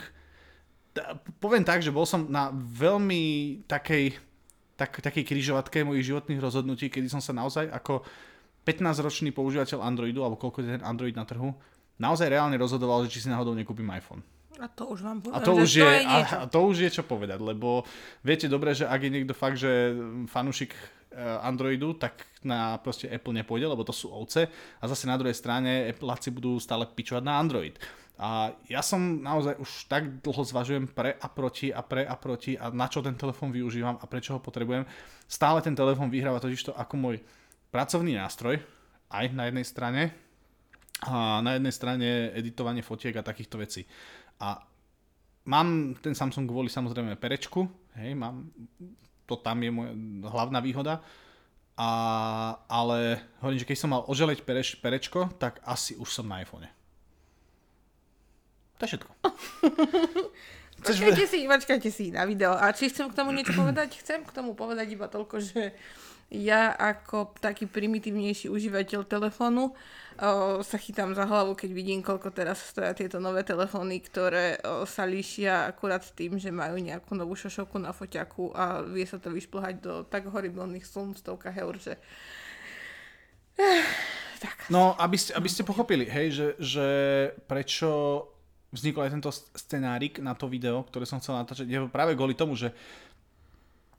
poviem 1.41 1.65
tak, 1.65 1.81
že 1.81 1.89
bol 1.89 2.03
som 2.05 2.29
na 2.29 2.53
veľmi 2.53 3.63
takej, 3.65 4.13
tak, 4.77 5.01
takej 5.01 5.25
križovatke 5.25 5.81
mojich 5.81 6.13
životných 6.13 6.43
rozhodnutí, 6.43 6.91
kedy 6.91 7.09
som 7.09 7.23
sa 7.23 7.33
naozaj 7.33 7.71
ako 7.71 8.05
15-ročný 8.67 9.33
používateľ 9.33 9.81
Androidu, 9.81 10.21
alebo 10.21 10.37
koľko 10.37 10.61
je 10.61 10.77
ten 10.77 10.83
Android 10.85 11.15
na 11.15 11.25
trhu, 11.25 11.55
naozaj 11.97 12.29
reálne 12.29 12.59
rozhodoval, 12.59 13.07
že 13.07 13.17
či 13.17 13.25
si 13.25 13.31
náhodou 13.31 13.55
nekúpim 13.57 13.87
iPhone. 13.89 14.21
A 14.61 14.67
to 14.69 14.93
už 14.93 15.01
vám 15.01 15.17
poviem, 15.21 15.37
A 15.37 15.39
to, 15.41 15.53
už 15.57 15.69
to 15.73 15.81
je, 15.81 15.97
je 15.97 16.05
a, 16.05 16.17
a 16.41 16.45
to 16.45 16.59
už 16.69 16.77
je 16.85 16.89
čo 16.93 17.03
povedať, 17.03 17.41
lebo 17.41 17.81
viete 18.21 18.45
dobre, 18.45 18.77
že 18.77 18.85
ak 18.85 19.01
je 19.01 19.13
niekto 19.13 19.33
fakt, 19.33 19.57
že 19.57 19.97
fanúšik 20.29 20.73
eh, 20.73 21.17
Androidu, 21.41 21.97
tak 21.97 22.29
na 22.45 22.77
proste 22.77 23.09
Apple 23.09 23.33
nepôjde, 23.33 23.65
lebo 23.65 23.81
to 23.81 23.95
sú 23.95 24.13
ovce 24.13 24.45
a 24.77 24.83
zase 24.85 25.09
na 25.09 25.17
druhej 25.17 25.33
strane 25.33 25.89
Appleáci 25.89 26.29
budú 26.29 26.61
stále 26.61 26.85
pičovať 26.85 27.23
na 27.25 27.41
Android. 27.41 27.81
A 28.21 28.53
ja 28.69 28.85
som 28.85 29.25
naozaj 29.25 29.57
už 29.57 29.89
tak 29.89 30.21
dlho 30.21 30.43
zvažujem 30.45 30.85
pre 30.85 31.17
a 31.17 31.27
proti 31.27 31.73
a 31.73 31.81
pre 31.81 32.05
a 32.05 32.13
proti 32.13 32.53
a 32.53 32.69
na 32.69 32.85
čo 32.85 33.01
ten 33.01 33.17
telefón 33.17 33.49
využívam 33.49 33.97
a 33.97 34.05
prečo 34.05 34.37
ho 34.37 34.39
potrebujem. 34.39 34.85
Stále 35.25 35.65
ten 35.65 35.73
telefón 35.73 36.13
vyhráva 36.13 36.37
totižto 36.37 36.77
ako 36.77 36.93
môj 36.93 37.15
pracovný 37.73 38.13
nástroj, 38.13 38.61
aj 39.09 39.25
na 39.33 39.49
jednej 39.49 39.65
strane, 39.65 40.13
a 41.03 41.43
na 41.43 41.59
jednej 41.59 41.73
strane 41.75 42.07
editovanie 42.31 42.79
fotiek 42.85 43.11
a 43.17 43.25
takýchto 43.25 43.59
vecí. 43.59 43.83
A 44.43 44.59
mám 45.47 45.95
ten 46.03 46.11
Samsung 46.11 46.43
kvôli 46.43 46.67
samozrejme 46.67 47.15
perečku, 47.15 47.63
hej, 47.95 48.11
mám, 48.11 48.51
to 49.23 49.39
tam 49.39 49.63
je 49.63 49.71
moja 49.71 49.95
hlavná 50.27 50.59
výhoda, 50.59 50.99
a, 51.79 51.89
ale 52.67 53.23
hovorím, 53.39 53.63
že 53.63 53.69
keď 53.71 53.77
som 53.79 53.89
mal 53.95 54.03
oželeť 54.05 54.43
pereš, 54.43 54.77
perečko, 54.77 55.31
tak 55.39 55.63
asi 55.63 55.95
už 55.95 56.11
som 56.11 56.27
na 56.27 56.43
iPhone. 56.43 56.67
To 58.77 58.81
je 58.85 58.89
všetko. 58.93 59.11
Chceš 60.83 60.99
Počkajte 60.99 61.25
si, 61.31 61.39
počkajte 61.47 61.89
si 61.95 62.05
na 62.11 62.27
video. 62.27 62.59
A 62.59 62.75
či 62.75 62.91
chcem 62.91 63.07
k 63.07 63.15
tomu 63.15 63.31
niečo 63.31 63.55
povedať? 63.55 64.03
Chcem 64.03 64.19
k 64.19 64.35
tomu 64.35 64.51
povedať 64.51 64.91
iba 64.91 65.07
toľko, 65.07 65.39
že 65.39 65.71
ja 66.33 66.73
ako 66.73 67.37
taký 67.37 67.69
primitívnejší 67.69 68.49
užívateľ 68.49 69.05
telefónu 69.05 69.69
o, 69.69 69.73
sa 70.65 70.77
chytám 70.81 71.13
za 71.13 71.29
hlavu, 71.29 71.53
keď 71.53 71.69
vidím, 71.69 72.01
koľko 72.01 72.33
teraz 72.33 72.65
stoja 72.65 72.97
tieto 72.97 73.21
nové 73.21 73.45
telefóny, 73.45 74.01
ktoré 74.01 74.57
o, 74.65 74.89
sa 74.89 75.05
líšia 75.05 75.69
akurát 75.69 76.01
tým, 76.01 76.41
že 76.41 76.49
majú 76.49 76.81
nejakú 76.81 77.13
novú 77.13 77.37
šošovku 77.37 77.77
na 77.77 77.93
foťaku 77.93 78.49
a 78.57 78.81
vie 78.81 79.05
sa 79.05 79.21
to 79.21 79.29
vyšplhať 79.29 79.75
do 79.77 79.93
tak 80.09 80.25
horibilných 80.25 80.89
sum 80.89 81.13
stovkách 81.13 81.57
eur, 81.61 81.77
že 81.77 81.93
tak. 84.41 84.67
No, 84.73 84.97
aby 84.97 85.15
ste, 85.15 85.37
aby 85.37 85.47
ste 85.47 85.61
pochopili, 85.61 86.09
hej, 86.09 86.27
že, 86.33 86.47
že 86.57 86.87
prečo 87.45 88.25
vznikol 88.73 89.05
aj 89.05 89.13
tento 89.13 89.31
scenárik 89.53 90.17
na 90.17 90.33
to 90.33 90.49
video, 90.49 90.81
ktoré 90.89 91.05
som 91.05 91.21
chcel 91.21 91.37
natáčať, 91.37 91.69
je 91.69 91.85
práve 91.93 92.17
kvôli 92.17 92.33
tomu, 92.33 92.57
že 92.57 92.73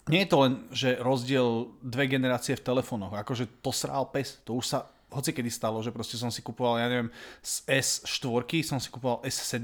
nie 0.08 0.20
je 0.24 0.30
to 0.30 0.38
len, 0.44 0.52
že 0.68 1.00
rozdiel 1.00 1.72
dve 1.80 2.04
generácie 2.08 2.56
v 2.56 2.66
telefónoch, 2.66 3.16
akože 3.16 3.60
to 3.64 3.70
srál 3.72 4.08
pes, 4.12 4.40
to 4.44 4.60
už 4.60 4.66
sa 4.66 4.78
hoci 5.14 5.30
kedy 5.30 5.46
stalo, 5.46 5.78
že 5.78 5.94
proste 5.94 6.18
som 6.18 6.28
si 6.28 6.42
kupoval, 6.42 6.82
ja 6.82 6.90
neviem, 6.90 7.08
z 7.38 7.62
S4 7.70 8.66
som 8.66 8.82
si 8.82 8.90
kupoval 8.90 9.22
S7, 9.22 9.62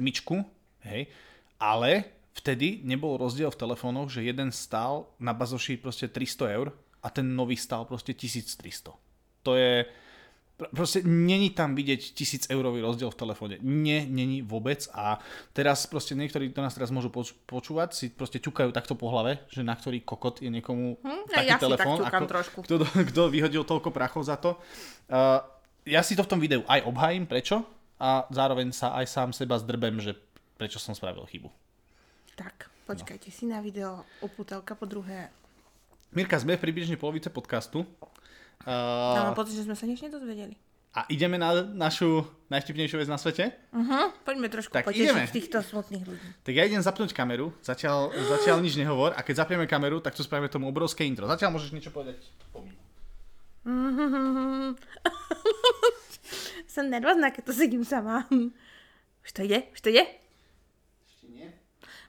hej, 0.87 1.11
ale 1.59 2.07
vtedy 2.33 2.81
nebol 2.87 3.19
rozdiel 3.19 3.51
v 3.51 3.61
telefónoch, 3.61 4.09
že 4.09 4.23
jeden 4.23 4.55
stál 4.55 5.11
na 5.19 5.35
bazoši 5.35 5.77
proste 5.83 6.07
300 6.07 6.57
eur 6.57 6.71
a 7.03 7.11
ten 7.11 7.27
nový 7.27 7.59
stál 7.59 7.85
proste 7.85 8.15
1300. 8.15 8.95
To 9.43 9.53
je, 9.59 9.85
proste 10.69 11.01
není 11.01 11.49
tam 11.51 11.73
vidieť 11.73 12.13
1000 12.13 12.53
eurový 12.53 12.85
rozdiel 12.85 13.09
v 13.09 13.17
telefóne. 13.17 13.55
Nie, 13.65 14.05
není 14.05 14.45
vôbec 14.45 14.85
a 14.93 15.17
teraz 15.57 15.89
proste 15.89 16.13
niektorí, 16.13 16.53
to 16.53 16.61
nás 16.61 16.77
teraz 16.77 16.93
môžu 16.93 17.09
poč- 17.09 17.33
počúvať, 17.49 17.89
si 17.97 18.07
proste 18.13 18.37
ťukajú 18.37 18.69
takto 18.77 18.93
po 18.93 19.09
hlave, 19.09 19.41
že 19.49 19.65
na 19.65 19.73
ktorý 19.73 20.05
kokot 20.05 20.45
je 20.45 20.53
niekomu 20.53 21.01
Hm, 21.01 21.25
taký 21.33 21.49
ja 21.49 21.57
si 21.57 21.65
tak 21.65 21.81
telefón. 21.81 21.97
trošku. 22.29 22.59
Kto, 22.65 22.75
kto 23.15 23.23
vyhodil 23.33 23.65
toľko 23.65 23.89
prachov 23.89 24.23
za 24.29 24.37
to. 24.37 24.61
Uh, 25.09 25.41
ja 25.89 26.05
si 26.05 26.13
to 26.13 26.23
v 26.27 26.31
tom 26.31 26.41
videu 26.43 26.61
aj 26.69 26.85
obhajím, 26.85 27.25
prečo? 27.25 27.65
A 28.01 28.25
zároveň 28.33 28.73
sa 28.73 28.97
aj 28.97 29.07
sám 29.09 29.29
seba 29.33 29.61
zdrbem, 29.61 30.01
že 30.01 30.17
prečo 30.57 30.81
som 30.81 30.97
spravil 30.97 31.25
chybu. 31.29 31.49
Tak, 32.37 32.73
počkajte 32.89 33.29
si 33.29 33.45
na 33.45 33.61
video 33.61 34.05
upútelka 34.25 34.73
po 34.73 34.89
druhé. 34.89 35.29
Mirka, 36.11 36.41
sme 36.41 36.57
v 36.57 36.65
približne 36.65 36.97
polovice 36.99 37.31
podcastu. 37.31 37.87
Uh, 38.61 39.31
Mám 39.31 39.35
pocit, 39.35 39.57
že 39.57 39.65
sme 39.65 39.73
sa 39.73 39.85
nič 39.85 40.01
nedozvedeli. 40.01 40.53
a 40.91 41.07
ideme 41.09 41.39
na 41.39 41.63
našu 41.65 42.23
najštipnejšiu 42.51 42.99
vec 42.99 43.09
na 43.09 43.17
svete? 43.17 43.55
Uh-huh. 43.71 44.11
Poďme 44.21 44.51
trošku 44.51 44.75
Tak 44.75 44.85
potešiť 44.85 45.01
ideme. 45.07 45.23
týchto 45.25 45.63
smutných 45.63 46.05
ľudí. 46.05 46.27
Tak 46.43 46.53
ja 46.53 46.67
idem 46.67 46.83
zapnúť 46.83 47.15
kameru, 47.15 47.55
zatiaľ, 47.63 48.11
zatiaľ 48.13 48.59
nič 48.59 48.75
nehovor 48.75 49.15
a 49.15 49.23
keď 49.23 49.47
zapneme 49.47 49.65
kameru, 49.65 50.03
tak 50.03 50.13
tu 50.13 50.21
spravíme 50.21 50.51
tomu 50.51 50.67
obrovské 50.67 51.07
intro. 51.07 51.25
Zatiaľ 51.25 51.55
môžeš 51.55 51.71
niečo 51.71 51.89
povedať 51.89 52.21
pomimo. 52.51 52.77
Som 56.67 56.87
nervózna, 56.87 57.31
keď 57.31 57.43
tu 57.45 57.53
sedím 57.53 57.83
sama. 57.83 58.25
Už 59.21 59.31
to 59.31 59.43
ide? 59.43 59.67
Už 59.71 59.81
to 59.81 59.91
ide? 59.91 60.05
Ešte 61.05 61.27
nie? 61.29 61.49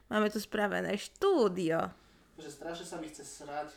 Máme 0.06 0.28
tu 0.28 0.38
spravené 0.38 0.94
štúdio. 0.96 1.90
Že 2.36 2.50
strašne 2.50 2.86
sa 2.86 2.96
mi 2.98 3.08
chce 3.08 3.22
srať. 3.22 3.70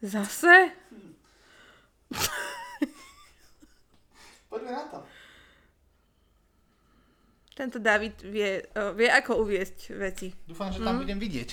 Zase? 0.00 0.70
Poďme 4.52 4.72
na 4.72 4.84
to. 4.88 4.98
Tento 7.52 7.76
David 7.76 8.16
vie, 8.24 8.64
uh, 8.76 8.96
vie 8.96 9.08
ako 9.12 9.44
uviesť 9.44 9.92
veci. 9.96 10.32
Dúfam, 10.48 10.72
že 10.72 10.80
tam 10.80 11.04
budem 11.04 11.20
vidieť. 11.20 11.50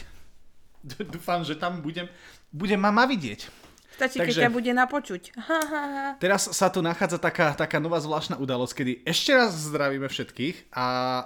Dúfam, 1.16 1.44
že 1.44 1.60
tam 1.60 1.84
budem, 1.84 2.08
bude 2.52 2.76
mama 2.80 3.04
vidieť. 3.04 3.68
Stačí, 4.00 4.24
Takže- 4.24 4.40
keď 4.40 4.48
ťa 4.48 4.56
bude 4.56 4.72
napočuť. 4.72 5.36
Ha, 5.36 5.60
ha, 5.60 5.84
ha. 5.92 6.08
Teraz 6.24 6.48
sa 6.56 6.72
tu 6.72 6.80
nachádza 6.80 7.20
taká, 7.20 7.52
taká 7.52 7.84
nová 7.84 8.00
zvláštna 8.00 8.40
udalosť, 8.40 8.74
kedy 8.80 8.94
ešte 9.04 9.36
raz 9.36 9.52
zdravíme 9.52 10.08
všetkých 10.08 10.72
a 10.72 10.86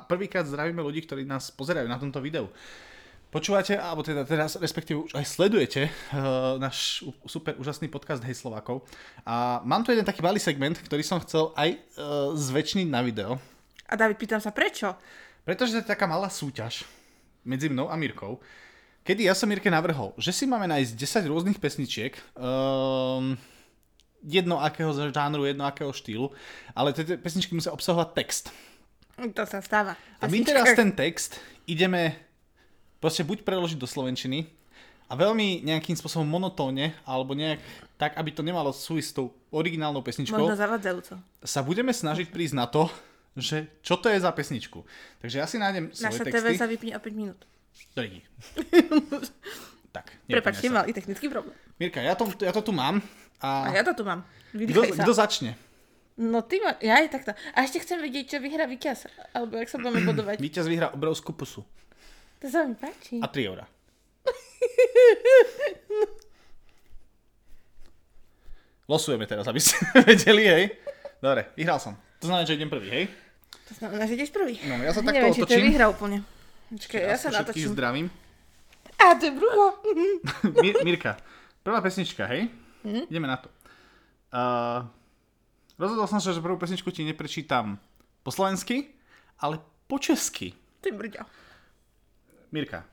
prvýkrát 0.09 0.49
zdravíme 0.49 0.81
ľudí, 0.81 1.05
ktorí 1.05 1.21
nás 1.21 1.53
pozerajú 1.53 1.85
na 1.85 2.01
tomto 2.01 2.17
videu. 2.17 2.49
Počúvate, 3.33 3.73
alebo 3.73 4.05
teda 4.05 4.21
teraz 4.29 4.53
respektíve 4.61 5.09
už 5.09 5.17
aj 5.17 5.25
sledujete 5.25 5.89
uh, 5.89 6.61
náš 6.61 7.01
super 7.25 7.57
úžasný 7.57 7.89
podcast 7.89 8.21
Hej 8.21 8.45
Slovákov. 8.45 8.85
A 9.25 9.57
mám 9.65 9.81
tu 9.81 9.89
jeden 9.89 10.05
taký 10.05 10.21
malý 10.21 10.37
segment, 10.37 10.77
ktorý 10.77 11.01
som 11.01 11.17
chcel 11.25 11.49
aj 11.57 11.73
uh, 11.73 12.37
zväčšniť 12.37 12.87
na 12.93 13.01
video. 13.01 13.41
A 13.89 13.97
David, 13.97 14.21
pýtam 14.21 14.37
sa 14.37 14.53
prečo? 14.53 14.93
Pretože 15.41 15.73
to 15.73 15.77
je 15.81 15.91
taká 15.97 16.05
malá 16.05 16.29
súťaž 16.29 16.85
medzi 17.41 17.73
mnou 17.73 17.89
a 17.89 17.97
Mirkou, 17.97 18.37
kedy 19.01 19.25
ja 19.25 19.33
som 19.33 19.49
Mirke 19.49 19.73
navrhol, 19.73 20.13
že 20.21 20.29
si 20.29 20.45
máme 20.45 20.69
nájsť 20.69 21.25
10 21.25 21.33
rôznych 21.33 21.57
pesničiek, 21.57 22.13
um, 22.37 23.33
jedno 24.21 24.61
akého 24.61 24.93
žánru, 25.09 25.49
jedno 25.49 25.65
akého 25.65 25.89
štýlu, 25.89 26.29
ale 26.77 26.93
tie 26.93 27.17
pesničky 27.17 27.57
musia 27.57 27.73
obsahovať 27.73 28.09
text. 28.13 28.53
To 29.17 29.43
sa 29.49 29.57
stáva. 29.57 29.97
A 30.21 30.29
my 30.29 30.37
teraz 30.45 30.77
ten 30.77 30.93
text 30.93 31.41
ideme 31.65 32.32
proste 33.03 33.21
buď 33.21 33.43
preložiť 33.43 33.75
do 33.75 33.83
slovenčiny 33.83 34.47
a 35.05 35.13
veľmi 35.13 35.59
nejakým 35.61 35.93
spôsobom 35.93 36.23
monotónne, 36.23 36.95
alebo 37.03 37.35
nejak 37.35 37.59
tak, 37.99 38.15
aby 38.15 38.31
to 38.31 38.39
nemalo 38.39 38.71
súvisť 38.71 39.05
s 39.05 39.13
tou 39.13 39.25
originálnou 39.51 39.99
pesničkou, 39.99 40.39
Možno 40.39 40.55
zavadzajúco. 40.55 41.19
sa 41.43 41.59
budeme 41.59 41.91
snažiť 41.91 42.31
prísť 42.31 42.55
na 42.55 42.65
to, 42.65 42.87
že 43.35 43.67
čo 43.83 43.99
to 43.99 44.07
je 44.07 44.17
za 44.17 44.31
pesničku. 44.31 44.79
Takže 45.19 45.35
ja 45.35 45.45
si 45.45 45.59
nájdem 45.59 45.91
svoje 45.91 46.07
Naša 46.07 46.23
texty. 46.23 46.39
TV 46.39 46.55
sa 46.63 46.67
vypne 46.71 46.91
o 46.95 47.01
5 47.03 47.11
minút. 47.13 47.41
Dobre. 47.91 48.23
tak, 49.91 50.05
Prepačte, 50.25 50.67
sa. 50.67 50.73
malý 50.79 50.93
technický 50.93 51.27
problém. 51.27 51.53
Mirka, 51.75 51.99
ja 51.99 52.15
to, 52.15 52.29
ja 52.39 52.53
to 52.53 52.61
tu 52.61 52.71
mám. 52.71 53.01
A 53.43 53.67
A, 53.67 53.75
ja 53.75 53.83
to 53.83 53.91
tu 53.91 54.03
mám. 54.05 54.23
kto, 54.49 54.57
Vydýchaj 54.57 54.95
sa. 54.95 55.03
kto 55.03 55.11
začne? 55.11 55.51
No 56.15 56.45
ty 56.45 56.61
ma... 56.61 56.77
Ja 56.79 57.01
aj 57.01 57.09
takto. 57.11 57.33
A 57.33 57.65
ešte 57.65 57.81
chcem 57.81 57.97
vedieť, 57.97 58.25
čo 58.29 58.37
vyhrá 58.37 58.69
víťaz. 58.69 59.09
Alebo 59.33 59.57
jak 59.57 59.67
sa 59.67 59.81
budeme 59.81 60.05
bodovať. 60.09 60.37
Víťaz 60.37 60.65
vyhrá 60.65 60.93
obrovskú 60.93 61.33
pusu. 61.33 61.65
To 62.43 62.45
sa 62.45 62.59
mi 62.61 62.75
páči. 62.75 63.17
A 63.17 63.25
3 63.25 63.47
eurá. 63.47 63.63
Losujeme 68.83 69.23
teraz, 69.23 69.47
aby 69.47 69.57
ste 69.57 69.79
vedeli, 70.05 70.43
hej? 70.43 70.63
Dobre, 71.17 71.49
vyhral 71.55 71.79
som. 71.79 71.95
To 72.19 72.27
znamená, 72.27 72.43
že 72.43 72.53
idem 72.53 72.67
prvý, 72.67 72.87
hej? 72.89 73.05
To 73.63 73.71
znamená, 73.73 74.03
že 74.03 74.13
ideš 74.13 74.29
prvý. 74.29 74.59
No, 74.61 74.75
ja 74.77 74.91
sa 74.91 74.99
takto 75.01 75.15
Neviem, 75.15 75.31
či 75.31 75.39
to 75.39 75.45
je 75.45 75.49
otočím. 75.55 75.65
vyhra 75.71 75.85
úplne. 75.87 76.17
Počkaj, 76.69 76.99
ja 76.99 77.15
sa 77.15 77.29
Všetkých 77.29 77.39
natočím. 77.39 77.69
zdravím. 77.71 78.05
A, 78.93 79.03
to 79.15 79.23
je 79.23 79.31
brucho. 79.31 79.63
Mir- 80.59 80.81
Mirka, 80.83 81.15
prvá 81.61 81.79
pesnička, 81.79 82.27
hej? 82.27 82.49
Mhm. 82.83 83.07
Ideme 83.07 83.25
na 83.25 83.37
to. 83.39 83.47
Uh, 84.29 84.83
rozhodol 85.77 86.03
som 86.03 86.17
sa, 86.17 86.29
že 86.29 86.39
prvú 86.39 86.57
pesničku 86.57 86.89
ti 86.89 87.01
neprečítam 87.01 87.77
po 88.19 88.29
slovensky, 88.29 88.89
ale 89.37 89.57
po 89.85 89.95
česky. 89.95 90.51
Ty 90.81 90.89
brďo. 90.91 91.21
Mirka. 92.53 92.85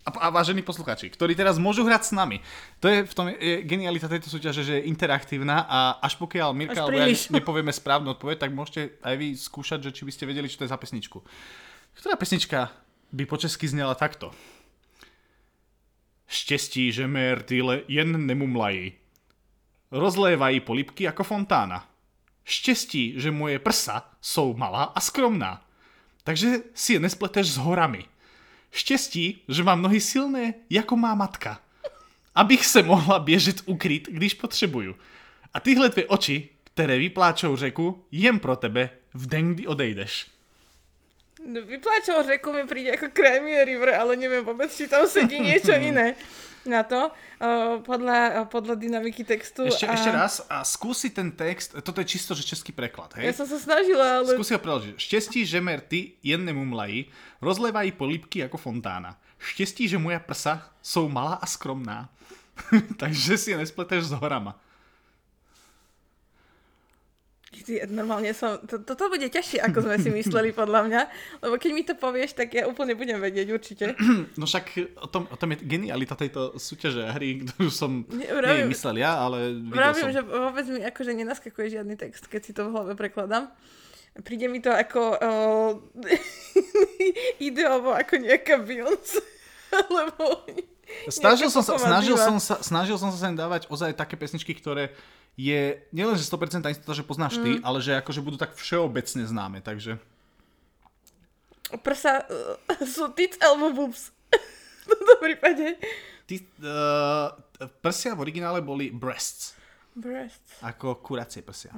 A, 0.00 0.10
a 0.16 0.26
vážení 0.32 0.64
posluchači, 0.64 1.12
ktorí 1.12 1.36
teraz 1.36 1.60
môžu 1.60 1.84
hrať 1.84 2.08
s 2.08 2.12
nami. 2.16 2.40
To 2.80 2.88
je 2.88 3.04
v 3.04 3.12
tom 3.12 3.28
je 3.28 3.60
genialita 3.68 4.08
tejto 4.08 4.32
súťaže, 4.32 4.64
že 4.64 4.80
je 4.80 4.88
interaktívna 4.88 5.68
a 5.68 6.00
až 6.00 6.16
pokiaľ 6.16 6.56
Mirka 6.56 6.80
Až 6.80 6.88
alebo 6.88 6.96
ja 6.96 7.12
nepovieme 7.12 7.68
správnu 7.68 8.16
odpoveď, 8.16 8.40
tak 8.40 8.56
môžete 8.56 8.96
aj 9.04 9.14
vy 9.20 9.36
skúšať, 9.36 9.84
že 9.84 9.90
či 9.92 10.08
by 10.08 10.12
ste 10.16 10.24
vedeli, 10.24 10.48
čo 10.48 10.56
to 10.56 10.64
je 10.64 10.72
za 10.72 10.80
pesničku. 10.80 11.20
Ktorá 11.92 12.16
pesnička 12.16 12.72
by 13.12 13.28
po 13.28 13.36
česky 13.36 13.68
znela 13.68 13.92
takto? 13.92 14.32
Štěstí, 16.30 16.92
že 16.96 17.04
mé 17.04 17.34
rtyle 17.34 17.82
jen 17.88 18.26
nemumlají. 18.26 18.92
Rozlévají 19.90 20.60
polipky 20.60 21.04
jako 21.04 21.24
fontána. 21.24 21.90
Štěstí, 22.44 23.14
že 23.20 23.30
moje 23.30 23.58
prsa 23.58 24.10
jsou 24.20 24.54
malá 24.54 24.82
a 24.82 25.00
skromná. 25.00 25.66
Takže 26.24 26.72
si 26.74 26.92
je 26.92 27.00
nespleteš 27.00 27.46
s 27.50 27.56
horami. 27.56 28.04
Štěstí, 28.70 29.42
že 29.48 29.62
mám 29.62 29.82
nohy 29.82 30.00
silné, 30.00 30.54
jako 30.70 30.96
má 30.96 31.14
matka. 31.14 31.60
Abych 32.34 32.66
se 32.66 32.82
mohla 32.82 33.18
běžet 33.18 33.56
ukryt, 33.66 34.08
když 34.10 34.34
potřebuju. 34.34 34.96
A 35.54 35.60
tyhle 35.60 35.88
dvě 35.88 36.06
oči, 36.06 36.48
které 36.64 36.98
vypláčou 36.98 37.56
řeku, 37.56 38.04
jen 38.12 38.38
pro 38.38 38.56
tebe 38.56 38.90
v 39.14 39.26
den, 39.26 39.54
kdy 39.54 39.66
odejdeš. 39.66 40.26
No, 41.46 41.62
vypláčal 41.62 42.22
řeku 42.22 42.52
mi 42.52 42.66
príde 42.68 42.92
ako 42.92 43.16
Crimea 43.16 43.64
River, 43.64 43.96
ale 43.96 44.12
neviem 44.16 44.44
vôbec, 44.44 44.68
či 44.76 44.84
tam 44.84 45.08
sedí 45.08 45.40
niečo 45.48 45.72
iné 45.72 46.12
na 46.68 46.82
to, 46.84 47.08
uh, 47.08 47.80
podľa, 47.80 48.20
uh, 48.20 48.46
podľa 48.48 48.76
dynamiky 48.76 49.24
textu. 49.24 49.64
Ešte, 49.64 49.88
a... 49.88 49.96
ešte 49.96 50.10
raz 50.12 50.44
a 50.48 50.64
skúsi 50.64 51.08
ten 51.10 51.32
text, 51.32 51.72
toto 51.80 52.00
je 52.04 52.06
čisto, 52.06 52.36
že 52.36 52.44
český 52.44 52.72
preklad, 52.72 53.16
hej? 53.16 53.32
Ja 53.32 53.34
som 53.36 53.48
sa 53.48 53.56
snažila, 53.56 54.20
ale... 54.20 54.36
Skúsi 54.36 54.52
ho 54.52 54.60
preložiť. 54.60 54.94
Štěstí, 55.00 55.46
že 55.46 55.60
mer 55.60 55.80
ty 55.80 56.20
jen 56.22 56.44
nemumlají, 56.44 57.08
rozlevají 57.40 57.92
polipky 57.92 58.38
jako 58.44 58.56
fontána. 58.56 59.16
Štěstí, 59.38 59.88
že 59.88 59.98
moja 59.98 60.20
prsa 60.20 60.68
jsou 60.82 61.08
malá 61.08 61.40
a 61.40 61.46
skromná. 61.46 62.08
Takže 63.00 63.38
si 63.38 63.50
je 63.50 63.56
nespleteš 63.56 64.04
s 64.04 64.12
horama. 64.12 64.60
Ty, 67.60 67.72
normálne 67.92 68.32
som... 68.32 68.56
To, 68.64 68.80
toto 68.80 69.12
bude 69.12 69.28
ťažšie, 69.28 69.60
ako 69.60 69.84
sme 69.84 69.96
si 70.00 70.08
mysleli, 70.08 70.50
podľa 70.60 70.80
mňa. 70.88 71.00
Lebo 71.44 71.54
keď 71.60 71.70
mi 71.76 71.82
to 71.84 71.94
povieš, 71.94 72.32
tak 72.32 72.56
ja 72.56 72.64
úplne 72.64 72.96
budem 72.96 73.20
vedieť, 73.20 73.46
určite. 73.50 73.84
No 74.40 74.48
však 74.48 74.96
o 74.96 75.08
tom, 75.10 75.28
o 75.28 75.36
tom 75.36 75.52
je 75.52 75.60
genialita 75.64 76.16
tejto 76.16 76.56
súťaže 76.56 77.04
hry, 77.12 77.44
ktorú 77.44 77.68
som 77.68 78.04
vravím- 78.08 78.68
nie 78.68 78.72
myslel 78.72 79.04
ja, 79.04 79.20
ale 79.20 79.52
videl 79.52 79.76
Vravím, 79.76 80.06
som. 80.08 80.14
že 80.16 80.20
vôbec 80.24 80.66
mi 80.70 80.80
akože 80.80 81.12
nenaskakuje 81.12 81.66
žiadny 81.76 81.94
text, 82.00 82.24
keď 82.26 82.40
si 82.40 82.52
to 82.56 82.68
v 82.68 82.72
hlave 82.72 82.92
prekladám. 82.96 83.52
Príde 84.24 84.48
mi 84.48 84.58
to 84.58 84.72
ako 84.72 85.00
uh, 85.14 85.70
ideovo 87.48 87.94
ako 87.94 88.18
nejaká 88.18 88.58
Beyoncé. 88.58 89.22
Lebo 89.96 90.42
Snažil 91.08 91.48
som, 91.48 91.62
sa, 91.64 91.78
snažil, 91.80 92.16
som 92.18 92.36
sa, 92.36 92.60
snažil 92.60 92.96
som 93.00 93.10
sa 93.10 93.18
sem 93.18 93.34
dávať 93.34 93.66
ozaj 93.70 93.96
také 93.96 94.14
pesničky, 94.18 94.52
ktoré 94.52 94.92
je 95.38 95.80
nielen, 95.94 96.18
že 96.18 96.26
100% 96.26 96.68
istota, 96.68 96.92
že 96.92 97.06
poznáš 97.06 97.40
Mm. 97.40 97.44
ty, 97.44 97.50
ale 97.64 97.78
že 97.80 97.96
akože 97.96 98.20
budú 98.20 98.36
tak 98.36 98.52
všeobecne 98.58 99.24
známe, 99.24 99.58
takže... 99.64 99.96
prsa 101.80 102.26
uh, 102.26 102.58
sú 102.84 103.08
tits 103.14 103.38
alebo 103.40 103.72
boobs. 103.72 104.10
v 104.84 104.86
tomto 104.90 105.14
prípade. 105.22 105.78
Ty, 106.26 106.34
uh, 106.66 107.28
prsia 107.80 108.12
v 108.14 108.22
originále 108.26 108.58
boli 108.60 108.90
breasts, 108.90 109.54
Breasts. 109.94 110.58
ako 110.62 110.98
kuracie 111.02 111.42
prsia. 111.42 111.70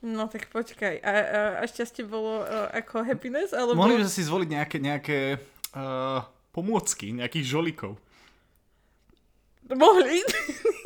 No 0.00 0.32
tak 0.32 0.48
počkaj. 0.48 1.04
A, 1.04 1.10
a, 1.12 1.40
a 1.60 1.64
šťastie 1.68 2.08
bolo 2.08 2.40
uh, 2.40 2.72
ako 2.72 3.04
happiness? 3.04 3.52
Alebo... 3.52 3.76
Mohli 3.76 4.00
by 4.00 4.04
sme 4.08 4.16
si 4.16 4.22
zvoliť 4.24 4.48
nejaké, 4.48 4.76
nejaké 4.80 5.18
uh, 5.76 6.24
pomôcky, 6.50 7.14
nejakých 7.14 7.46
žolikov. 7.46 7.98
Mohli. 9.70 10.18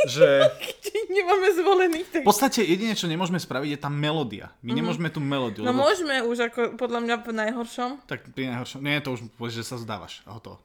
Že 0.05 0.29
Nemáme 1.15 1.49
zvolených 1.55 2.07
v 2.11 2.27
podstate 2.27 2.65
jedine, 2.67 2.97
čo 2.99 3.07
nemôžeme 3.07 3.39
spraviť, 3.39 3.77
je 3.77 3.81
tá 3.81 3.91
melódia. 3.93 4.51
My 4.65 4.75
nemôžeme 4.75 5.09
tú 5.13 5.23
melódiu. 5.23 5.63
No 5.63 5.71
lebo- 5.71 5.87
môžeme 5.87 6.25
už 6.27 6.51
ako 6.51 6.61
podľa 6.75 7.01
mňa 7.07 7.15
v 7.23 7.31
najhoršom. 7.35 7.91
Tak 8.09 8.35
pri 8.35 8.51
najhoršom. 8.51 8.81
Nie, 8.83 9.05
to 9.05 9.15
už 9.15 9.27
povieš, 9.39 9.63
že 9.63 9.65
sa 9.65 9.77
zdávaš. 9.79 10.25
A 10.27 10.35
hotovo. 10.35 10.59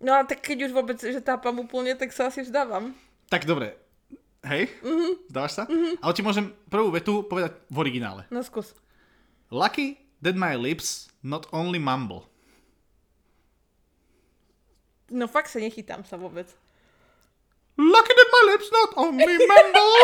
No 0.00 0.10
a 0.16 0.24
tak 0.24 0.42
keď 0.42 0.70
už 0.70 0.72
vôbec, 0.72 0.98
že 0.98 1.20
tápam 1.20 1.60
úplne, 1.60 1.94
tak 1.94 2.10
sa 2.10 2.32
asi 2.32 2.42
vzdávam. 2.42 2.96
Tak 3.28 3.44
dobre. 3.46 3.76
Hej? 4.42 4.72
Mm-hmm. 4.80 5.12
Zdávaš 5.28 5.52
sa? 5.52 5.64
Mm-hmm. 5.68 5.94
Ale 6.00 6.12
ti 6.16 6.22
môžem 6.24 6.46
prvú 6.72 6.88
vetu 6.90 7.20
povedať 7.22 7.60
v 7.68 7.76
originále. 7.76 8.24
No 8.32 8.40
skús. 8.40 8.72
Lucky 9.52 10.00
that 10.24 10.34
my 10.34 10.56
lips 10.56 11.12
not 11.20 11.44
only 11.52 11.76
mumble. 11.76 12.29
No 15.10 15.26
fakt 15.26 15.50
sa 15.50 15.58
nechytám 15.58 16.06
sa 16.06 16.16
vôbec. 16.16 16.46
Lucky 17.76 18.12
that 18.14 18.28
my 18.30 18.42
lips 18.52 18.68
not 18.70 18.90
only 18.96 19.34
mumble. 19.46 19.94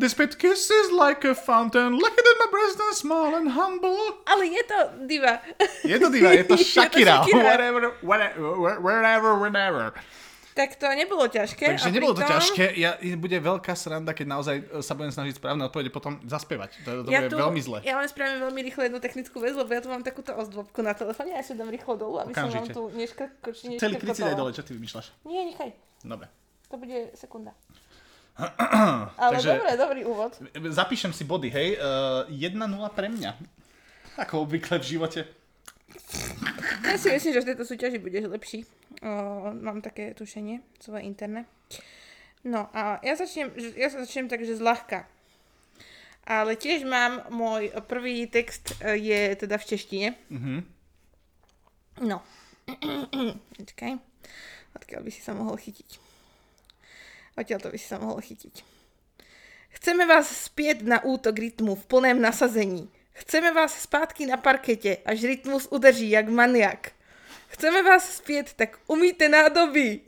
They 0.00 0.08
spit 0.08 0.38
kisses 0.38 0.90
like 0.92 1.24
a 1.28 1.34
fountain. 1.34 1.98
Lucky 1.98 2.22
that 2.24 2.36
my 2.40 2.48
breasts 2.50 2.80
are 2.80 2.94
small 2.94 3.34
and 3.36 3.50
humble. 3.52 4.00
Ale 4.26 4.48
je 4.48 4.62
to 4.64 4.80
diva. 5.04 5.44
Je 5.84 5.98
to 6.00 6.08
diva, 6.08 6.32
je 6.40 6.44
to 6.48 6.56
Je 6.56 6.64
to 6.64 6.64
Shakira. 6.64 7.20
Shakira. 7.20 7.44
whatever, 7.44 7.80
whatever, 8.00 8.80
wherever, 8.80 9.38
whenever. 9.38 9.92
Tak 10.52 10.74
to 10.74 10.86
nebolo 10.86 11.24
ťažké. 11.24 11.64
Takže 11.74 11.90
nebolo 11.90 12.12
to 12.12 12.22
ťažké. 12.22 12.74
Ja, 12.74 12.94
bude 13.14 13.34
veľká 13.34 13.72
sranda, 13.72 14.10
keď 14.10 14.26
naozaj 14.28 14.56
e, 14.58 14.64
sa 14.80 14.92
budem 14.92 15.10
snažiť 15.10 15.38
správne 15.38 15.62
odpovede 15.64 15.88
potom 15.88 16.18
zaspievať. 16.22 16.82
To, 16.82 16.90
to 17.04 17.08
Ja 17.08 17.22
bude 17.22 17.30
tu, 17.30 17.38
veľmi 17.38 17.60
zle. 17.60 17.78
ja 17.80 17.94
len 17.94 18.06
spravím 18.06 18.42
veľmi 18.42 18.60
rýchlo 18.62 18.82
jednu 18.84 18.98
technickú 18.98 19.38
vec, 19.38 19.54
lebo 19.54 19.68
ja 19.68 19.80
tu 19.80 19.88
mám 19.88 20.02
takúto 20.02 20.32
ozdôbku 20.32 20.80
na 20.80 20.92
telefóne, 20.92 21.32
ja 21.32 21.42
si 21.42 21.54
dám 21.54 21.68
rýchlo 21.68 21.94
dolu, 21.94 22.18
aby 22.18 22.32
som 22.32 22.46
vám 22.46 22.66
Okamžite. 22.66 22.74
tu 22.74 22.82
neškrko, 22.90 23.48
či 23.52 23.62
Celý 23.78 23.94
kryt 23.96 24.14
si 24.14 24.22
daj 24.22 24.34
dole, 24.34 24.50
čo 24.50 24.60
ty 24.60 24.74
vymýšľaš? 24.74 25.06
Nie, 25.24 25.46
nechaj. 25.46 25.70
Dobre. 26.02 26.26
To 26.66 26.76
bude 26.76 26.98
sekunda. 27.14 27.50
Ale 29.20 29.36
Takže- 29.36 29.52
dobre, 29.52 29.70
dobrý 29.76 30.00
úvod. 30.04 30.32
Zapíšem 30.70 31.12
si 31.12 31.24
body, 31.24 31.48
hej. 31.48 31.68
Uh, 31.76 32.24
1-0 32.26 32.56
pre 32.90 33.08
mňa. 33.08 33.36
Ako 34.18 34.44
obvykle 34.44 34.78
v 34.78 34.86
živote. 34.86 35.20
Ja 36.84 36.96
si 36.98 37.08
myslím, 37.10 37.32
že 37.34 37.42
v 37.42 37.48
tejto 37.54 37.64
súťaži 37.64 37.98
budeš 38.02 38.26
lepší. 38.26 38.66
O, 39.02 39.54
mám 39.54 39.82
také 39.84 40.14
tušenie, 40.14 40.60
svoje 40.82 41.06
interné. 41.06 41.46
No 42.42 42.72
a 42.72 42.98
ja 43.04 43.14
začnem, 43.14 43.52
ja 43.76 43.92
sa 43.92 44.02
začnem 44.02 44.26
tak, 44.26 44.42
že 44.42 44.56
zľahka. 44.56 45.04
Ale 46.24 46.56
tiež 46.56 46.86
mám, 46.86 47.26
môj 47.32 47.74
prvý 47.84 48.28
text 48.30 48.76
e, 48.80 48.96
je 48.96 49.20
teda 49.34 49.58
v 49.58 49.68
češtine. 49.68 50.08
Mhm. 50.30 50.54
No. 52.06 52.22
Počkaj. 53.60 53.92
Odkiaľ 54.76 55.00
by 55.02 55.10
si 55.10 55.20
sa 55.20 55.34
mohol 55.34 55.58
chytiť. 55.58 55.98
Odtiaľ 57.34 57.58
to 57.60 57.68
by 57.72 57.78
si 57.78 57.86
sa 57.88 57.98
mohol 57.98 58.22
chytiť. 58.22 58.62
Chceme 59.80 60.04
vás 60.06 60.26
spieť 60.50 60.82
na 60.82 60.98
útok 61.02 61.38
rytmu 61.38 61.78
v 61.78 61.84
plném 61.86 62.18
nasazení. 62.18 62.90
Chceme 63.12 63.52
vás 63.52 63.82
zpátky 63.82 64.26
na 64.26 64.36
parkete, 64.36 64.96
až 65.04 65.22
rytmus 65.22 65.68
udeří 65.70 66.10
jak 66.10 66.28
maniak. 66.28 66.92
Chceme 67.50 67.82
vás 67.82 68.16
spieť, 68.16 68.54
tak 68.54 68.78
umíte 68.86 69.28
nádobí. 69.28 70.00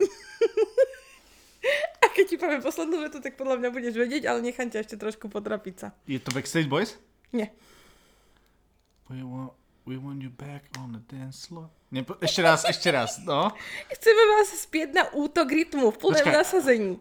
A 2.03 2.11
keď 2.11 2.25
ti 2.27 2.35
poviem 2.35 2.59
poslednú 2.59 2.99
vetu, 2.99 3.23
tak 3.23 3.39
podľa 3.39 3.55
mňa 3.55 3.69
budeš 3.71 3.95
vedieť, 3.95 4.27
ale 4.27 4.43
nechám 4.43 4.67
ťa 4.67 4.83
ešte 4.83 4.99
trošku 4.99 5.31
potrapiť 5.31 5.75
sa. 5.79 5.87
Je 6.03 6.19
to 6.19 6.35
Backstreet 6.35 6.67
Boys? 6.67 6.99
Nie. 7.31 7.55
We 9.07 9.23
want, 9.23 9.55
we 9.87 9.95
want 9.95 10.19
you 10.19 10.27
back 10.27 10.67
on 10.75 10.91
the 10.91 10.99
dance 11.07 11.47
floor. 11.47 11.71
Nepo- 11.87 12.19
ešte 12.19 12.43
raz, 12.43 12.67
ešte 12.67 12.91
raz, 12.91 13.15
no. 13.23 13.47
Chceme 13.95 14.23
vás 14.35 14.51
spieť 14.51 14.89
na 14.91 15.07
útok 15.15 15.47
rytmu 15.47 15.95
v 15.95 15.97
Počkaj. 16.03 16.35
nasazení. 16.35 16.99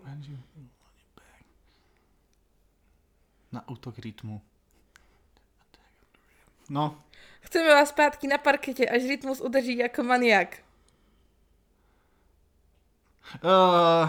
Na 3.51 3.67
útok 3.67 3.99
rytmu. 3.99 4.38
No, 6.72 6.96
Chceme 7.40 7.68
vás 7.68 7.88
zpátky 7.88 8.26
na 8.26 8.38
parkete, 8.38 8.88
až 8.88 9.04
rytmus 9.04 9.40
udeří 9.40 9.76
jako 9.76 10.02
maniak. 10.02 10.56
Uh... 13.44 14.08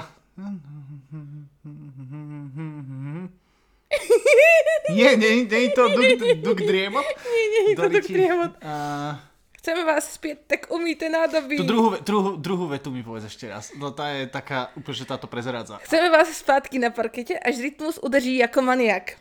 Nie, 4.89 5.17
nie, 5.17 5.45
nie 5.45 5.60
je 5.60 5.69
to 5.69 5.88
Duk, 5.88 6.08
Duk 6.43 6.60
Driemot? 6.60 7.06
Nie, 7.06 7.45
nie, 7.52 7.62
je 7.69 7.76
to 7.76 7.89
Duk 7.89 8.08
Driemot. 8.08 8.52
Uh, 8.63 9.15
Chceme 9.60 9.84
vás 9.84 10.19
spieť, 10.19 10.38
tak 10.47 10.62
umíte 10.71 11.08
nádobí. 11.08 11.56
tú 11.56 11.63
druhú, 11.63 11.95
druhú, 12.04 12.36
druhú 12.36 12.65
vetu 12.67 12.91
mi 12.91 12.99
povedz 12.99 13.32
ešte 13.32 13.47
raz. 13.47 13.71
No 13.80 13.95
tá 13.95 14.12
je 14.12 14.28
taká, 14.28 14.76
úplne, 14.76 14.95
že 14.95 15.08
táto 15.08 15.28
prezrádza. 15.28 15.80
Chceme 15.88 16.12
vás 16.12 16.32
zpátky 16.36 16.80
na 16.80 16.91
parkete, 16.91 17.39
až 17.39 17.60
rytmus 17.60 17.99
udeří 18.04 18.43
jako 18.43 18.60
maniak. 18.60 19.15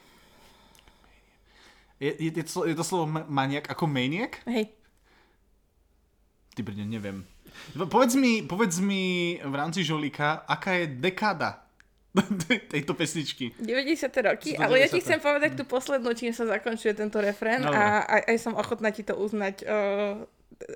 Je, 2.03 2.11
je, 2.19 2.31
je, 2.35 2.43
to, 2.43 2.51
slo- 2.51 2.67
je 2.67 2.75
to 2.75 2.83
slovo 2.83 3.07
ma- 3.07 3.27
maniak 3.31 3.71
ako 3.71 3.87
maniak? 3.87 4.43
Hej. 4.51 4.75
Ty 6.59 6.61
brne, 6.67 6.83
neviem. 6.83 7.23
Povedz 7.79 8.19
mi, 8.19 8.43
povedz 8.43 8.83
mi 8.83 9.39
v 9.39 9.55
rámci 9.55 9.87
žolika, 9.87 10.43
aká 10.51 10.83
je 10.83 10.99
dekáda 10.99 11.63
tejto 12.75 12.99
pesničky. 12.99 13.55
90. 13.55 14.11
roky, 14.27 14.51
Sú 14.53 14.59
to 14.59 14.67
ale 14.67 14.83
ja 14.83 14.89
ti 14.91 14.99
90.. 14.99 15.07
chcem 15.07 15.21
povedať 15.23 15.51
tú 15.55 15.65
poslednú, 15.65 16.11
čím 16.19 16.35
sa 16.35 16.45
zakončuje 16.45 16.93
tento 16.99 17.23
refrén 17.23 17.63
Dobre. 17.63 17.79
a 17.79 18.03
aj, 18.03 18.23
aj 18.35 18.37
som 18.43 18.59
ochotná 18.59 18.91
ti 18.91 19.07
to 19.07 19.15
uznať 19.15 19.63
uh, 19.63 20.27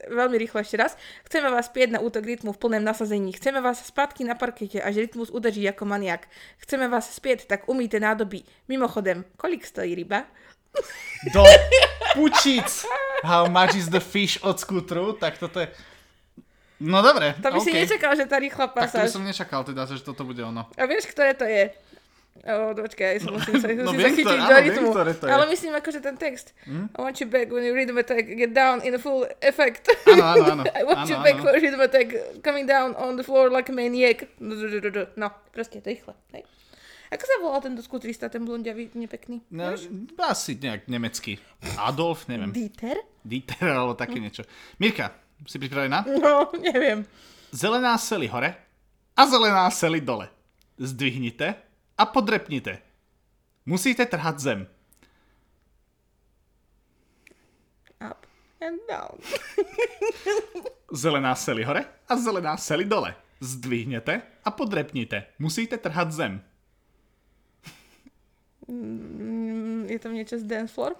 veľmi 0.09 0.37
rýchlo 0.39 0.63
ešte 0.63 0.79
raz. 0.79 0.95
Chceme 1.27 1.51
vás 1.51 1.69
spieť 1.69 1.91
na 1.91 2.01
útok 2.01 2.25
rytmu 2.25 2.55
v 2.55 2.61
plném 2.63 2.85
nasazení. 2.87 3.35
Chceme 3.35 3.61
vás 3.61 3.83
zpátky 3.83 4.25
na 4.25 4.39
parkete, 4.39 4.79
až 4.79 4.97
rytmus 4.97 5.29
udeří 5.35 5.63
jako 5.63 5.85
maniak. 5.85 6.31
Chceme 6.63 6.89
vás 6.89 7.11
spieť, 7.11 7.51
tak 7.51 7.69
umíte 7.69 8.01
nádobí. 8.01 8.45
Mimochodem, 8.71 9.25
kolik 9.37 9.67
stojí 9.67 9.95
ryba? 9.95 10.25
Do 11.27 11.43
pučic! 12.15 12.85
How 13.23 13.47
much 13.47 13.75
is 13.75 13.89
the 13.89 14.01
fish 14.01 14.39
od 14.41 14.57
skútru? 14.57 15.13
Tak 15.13 15.39
toto 15.39 15.61
je... 15.61 15.69
No 16.77 17.01
dobre, 17.01 17.33
To 17.41 17.49
by 17.49 17.59
si 17.59 17.73
OK. 17.73 17.77
nečakal, 17.83 18.13
že 18.13 18.25
tá 18.25 18.37
rýchla 18.37 18.69
Tak 18.69 18.93
to 18.93 19.01
by 19.01 19.09
pasáž. 19.09 19.09
som 19.11 19.25
nečakal 19.25 19.65
teda, 19.65 19.89
že 19.89 20.05
toto 20.05 20.23
bude 20.23 20.45
ono. 20.45 20.69
A 20.77 20.85
vieš, 20.85 21.09
ktoré 21.09 21.33
to 21.33 21.49
je? 21.49 21.73
O, 22.45 22.77
počkaj, 22.77 23.17
ja 23.17 23.21
sa 23.25 23.33
musím 23.33 23.57
sa, 23.57 23.67
No 23.81 23.97
viem, 23.97 24.07
sa 24.07 24.13
chytiť 24.13 24.29
ktoré- 24.29 24.45
do 24.45 24.53
viem, 24.53 24.65
rytmu. 24.69 24.91
ktoré 24.93 25.13
to 25.17 25.25
je. 25.25 25.31
Ale 25.33 25.45
myslím 25.49 25.73
akože 25.73 26.01
ten 26.05 26.17
text. 26.21 26.53
I 26.69 27.01
want 27.01 27.17
you 27.17 27.27
back 27.27 27.49
when 27.49 27.65
you 27.65 27.73
rhythm 27.73 27.97
attack, 27.97 28.29
get 28.29 28.53
down 28.53 28.85
in 28.85 28.93
full 29.01 29.25
effect. 29.41 29.89
Áno, 30.05 30.21
áno, 30.23 30.45
áno. 30.53 30.63
I 30.79 30.85
want 30.85 31.09
you 31.09 31.17
Áno, 31.17 31.25
back 31.25 31.41
áno. 31.41 31.49
for 31.49 31.57
rhythm 31.57 31.81
attack, 31.81 32.13
coming 32.45 32.69
down 32.69 32.93
on 32.95 33.17
the 33.17 33.25
floor 33.25 33.49
like 33.49 33.73
a 33.73 33.75
maniac. 33.75 34.29
No, 35.17 35.27
proste 35.49 35.81
rýchle. 35.81 36.13
Hej. 36.37 36.45
Ako 37.07 37.23
sa 37.23 37.37
volal 37.39 37.63
ten 37.63 37.75
do 37.79 37.83
skutrista, 37.83 38.27
ten 38.27 38.43
blondiavý, 38.43 38.91
nepekný? 38.99 39.47
No, 39.55 39.75
asi 40.27 40.59
nejak 40.59 40.91
nemecký. 40.91 41.39
Adolf, 41.79 42.27
neviem. 42.27 42.51
Dieter? 42.51 42.99
Dieter 43.23 43.71
alebo 43.71 43.95
také 43.95 44.19
niečo. 44.19 44.43
Mirka, 44.83 45.15
si 45.47 45.59
pripravená? 45.63 46.03
No, 46.19 46.51
neviem. 46.59 47.07
Zelená 47.55 47.95
sely 47.99 48.27
hore 48.27 48.59
a 49.17 49.23
zelená 49.27 49.71
sely 49.71 50.01
dole. 50.03 50.29
Zdvihnite 50.79 51.55
a 51.99 52.05
podrepnite. 52.07 52.83
Musíte 53.67 54.07
trhať 54.07 54.37
zem. 54.39 54.61
Up 58.03 58.27
and 58.61 58.79
down. 58.91 59.17
Zelená 60.93 61.35
sely 61.35 61.63
hore 61.63 61.87
a 62.09 62.17
zelená 62.17 62.57
sely 62.57 62.85
dole. 62.85 63.15
Zdvihnete 63.41 64.23
a 64.45 64.51
podrepnite. 64.51 65.27
Musíte 65.39 65.79
trhať 65.79 66.13
zem. 66.13 66.43
Mm, 68.67 69.87
Je 69.87 69.99
tam 69.99 70.13
niečo 70.13 70.37
z 70.39 70.45
dance 70.45 70.75
floor? 70.75 70.95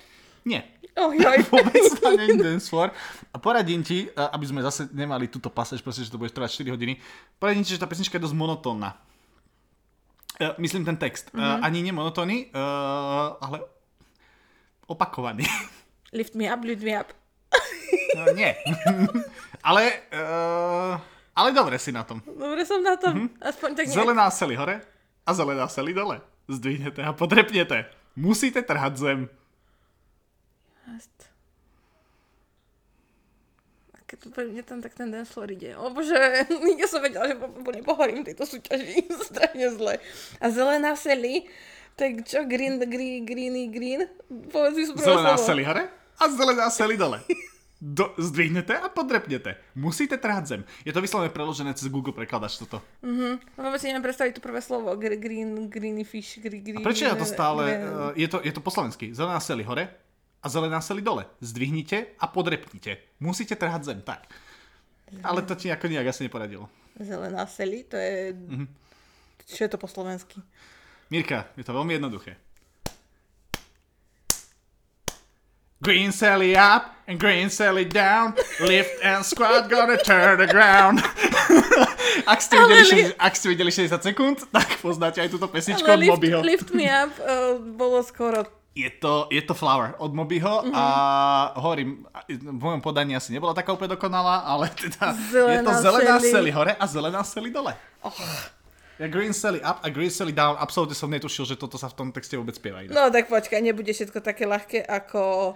Nie. 0.47 0.63
Oh, 0.95 1.11
joj. 1.11 1.43
Vôbec 1.53 1.83
to 1.99 2.09
nie 2.15 2.27
je 2.33 2.39
dance 2.39 2.71
floor. 2.71 2.95
A 3.35 3.37
poradím 3.37 3.83
ti, 3.83 4.07
a 4.15 4.31
aby 4.33 4.47
sme 4.47 4.63
zase 4.63 4.87
nemali 4.95 5.27
túto 5.27 5.51
pasáž, 5.51 5.83
proste, 5.83 6.07
že 6.07 6.11
to 6.11 6.23
bude 6.23 6.31
trvať 6.31 6.63
4 6.63 6.71
hodiny, 6.73 6.97
poradím 7.37 7.67
ti, 7.67 7.75
že 7.75 7.83
tá 7.83 7.91
pesnička 7.91 8.17
je 8.17 8.25
dosť 8.25 8.37
monotónna. 8.39 8.95
Uh, 10.37 10.53
myslím 10.61 10.85
ten 10.85 10.97
text. 10.97 11.33
Mhm. 11.35 11.41
Uh, 11.43 11.59
ani 11.67 11.79
nemonotónny, 11.83 12.53
uh, 12.55 13.41
ale 13.41 13.65
opakovaný. 14.87 15.45
Lift 16.17 16.39
me 16.39 16.47
up, 16.47 16.63
lift 16.63 16.87
me 16.87 16.95
up. 16.95 17.11
No, 18.15 18.33
nie. 18.33 18.55
ale, 19.69 19.83
uh, 20.15 20.95
ale 21.35 21.49
dobre 21.53 21.77
si 21.77 21.91
na 21.93 22.07
tom. 22.07 22.23
Dobre 22.25 22.65
som 22.65 22.81
na 22.81 22.97
tom. 22.97 23.29
Aspoň 23.43 23.69
tak 23.77 23.85
nejak. 23.91 23.99
Zelená 23.99 24.31
sely 24.31 24.55
hore 24.57 24.81
a 25.27 25.31
zelená 25.35 25.67
sely 25.69 25.93
dole. 25.93 26.23
Zdvihnete 26.47 27.03
a 27.03 27.11
podrepnete. 27.11 27.91
Musíte 28.15 28.63
trhať 28.63 28.95
zem. 28.97 29.21
Just. 30.87 31.13
A 33.91 33.99
keď 34.07 34.17
to 34.23 34.29
pre 34.31 34.47
mňa 34.47 34.63
tam 34.63 34.79
tak 34.79 34.95
ten 34.95 35.11
dance 35.11 35.35
floor 35.35 35.51
ide. 35.51 35.75
O 35.75 35.91
bože, 35.91 36.15
ja 36.81 36.87
som 36.87 37.03
vedela, 37.03 37.27
že 37.27 37.35
úplne 37.35 37.83
pohorím 37.83 38.23
tejto 38.23 38.47
súťaži. 38.47 39.11
Strašne 39.29 39.69
zle. 39.75 39.95
A 40.39 40.47
zelená 40.49 40.95
sely, 40.95 41.51
tak 41.99 42.23
čo, 42.23 42.47
green, 42.47 42.79
green, 42.79 43.27
greeny, 43.27 43.67
green? 43.67 44.01
Povedz 44.55 44.79
mi 44.79 44.85
Zelená 44.95 45.35
sely 45.35 45.67
hore 45.67 45.91
a 46.17 46.25
zelená 46.31 46.71
sely 46.71 46.95
dole. 46.95 47.21
Do, 47.77 48.17
zdvihnete 48.17 48.73
a 48.73 48.89
podrepnete. 48.89 49.61
Musíte 49.77 50.17
trhať 50.17 50.45
zem. 50.49 50.63
Je 50.81 50.97
to 50.97 51.05
vyslovene 51.05 51.29
preložené 51.29 51.77
cez 51.77 51.93
Google 51.93 52.17
prekladač 52.17 52.57
toto. 52.57 52.81
Vôbec 53.53 53.77
si 53.77 53.93
neviem 53.93 54.01
predstaviť 54.01 54.41
to 54.41 54.43
prvé 54.43 54.65
slovo. 54.65 54.97
Gr- 54.97 55.21
green, 55.21 55.69
greeny 55.69 56.01
fish, 56.01 56.41
green, 56.41 56.65
green. 56.65 56.81
A 56.81 56.87
prečo 56.87 57.05
je 57.05 57.13
to 57.13 57.29
stále... 57.29 57.63
green- 57.69 57.85
Uh, 57.87 58.13
je, 58.17 58.29
to, 58.29 58.41
je 58.41 58.49
to 58.49 58.65
po 58.65 58.73
slovensky. 58.73 59.13
Zelená 59.13 59.37
sely 59.39 59.61
hore 59.61 59.93
a 60.41 60.47
zelená 60.49 60.81
sely 60.81 61.05
dole. 61.05 61.29
Zdvihnite 61.45 62.17
a 62.17 62.25
podrepnite. 62.27 62.97
Musíte 63.21 63.53
trhať 63.53 63.83
zem. 63.85 64.01
Tak. 64.01 64.25
Ale 65.21 65.45
to 65.45 65.53
ti 65.53 65.69
ako 65.69 65.85
nejak 65.87 66.09
asi 66.09 66.25
neporadilo. 66.25 66.73
Zelená 66.97 67.45
sely, 67.45 67.85
to 67.85 68.01
je... 68.01 68.33
Čo 69.47 69.61
je 69.63 69.71
to 69.71 69.77
po 69.77 69.85
slovensky? 69.87 70.41
Mirka, 71.13 71.47
je 71.55 71.63
to 71.63 71.77
veľmi 71.77 71.95
jednoduché. 71.95 72.41
Green 75.79 76.09
Sally 76.09 76.53
up 76.53 76.89
and 77.05 77.17
green 77.17 77.49
Sally 77.49 77.85
down. 77.85 78.33
Lift 78.59 78.97
and 79.01 79.21
squat, 79.23 79.69
gonna 79.69 79.97
turn 79.97 80.39
the 80.39 80.49
ground. 80.49 81.05
ak, 82.27 82.41
ste 82.41 82.57
videli, 82.57 82.83
li- 82.83 83.13
60, 83.13 83.21
ak 83.21 83.33
ste 83.33 83.47
videli 83.49 83.71
60 83.71 84.01
sekúnd, 84.03 84.37
tak 84.49 84.81
poznáte 84.81 85.21
aj 85.21 85.29
túto 85.29 85.47
pesničku 85.47 85.85
Ale 85.85 85.95
od 85.95 86.01
lift, 86.01 86.13
Mobyho. 86.17 86.39
lift 86.43 86.69
me 86.73 86.87
up 86.87 87.13
uh, 87.19 87.57
bolo 87.61 88.01
skoro 88.01 88.49
Je 88.73 88.89
to, 88.91 89.25
je 89.31 89.41
to 89.41 89.53
Flower 89.53 89.97
od 89.97 90.13
Mobyho 90.13 90.65
Mhm. 90.65 90.73
a 90.73 90.85
hovorím, 91.57 92.05
v 92.29 92.61
mojom 92.61 92.81
podaní 92.81 93.13
asi 93.13 93.33
nebola 93.33 93.53
taká 93.53 93.73
úplne 93.73 93.89
dokonalá, 93.91 94.45
ale 94.45 94.69
teda 94.71 95.17
je 95.17 95.61
to 95.61 95.73
Zelená 95.73 95.81
zelená. 95.81 96.15
Sally 96.21 96.51
hore 96.51 96.73
a 96.73 96.85
zelená 96.85 97.21
Sally 97.21 97.49
dole. 97.49 97.73
Ja 98.97 99.13
Green 99.13 99.37
Sally 99.37 99.61
up 99.61 99.85
a 99.85 99.89
Green 99.93 100.09
Sally 100.09 100.33
down, 100.33 100.57
absolútne 100.57 100.97
som 100.97 101.13
netušil, 101.13 101.45
že 101.45 101.57
toto 101.61 101.77
sa 101.77 101.93
v 101.93 101.97
tom 102.01 102.09
texte 102.17 102.33
vôbec 102.33 102.57
spieva. 102.57 102.81
inak. 102.81 102.97
No 102.97 103.13
tak 103.13 103.29
počkaj, 103.29 103.61
nebude 103.61 103.93
všetko 103.93 104.25
také 104.25 104.49
ľahké, 104.49 104.89
ako, 104.89 105.53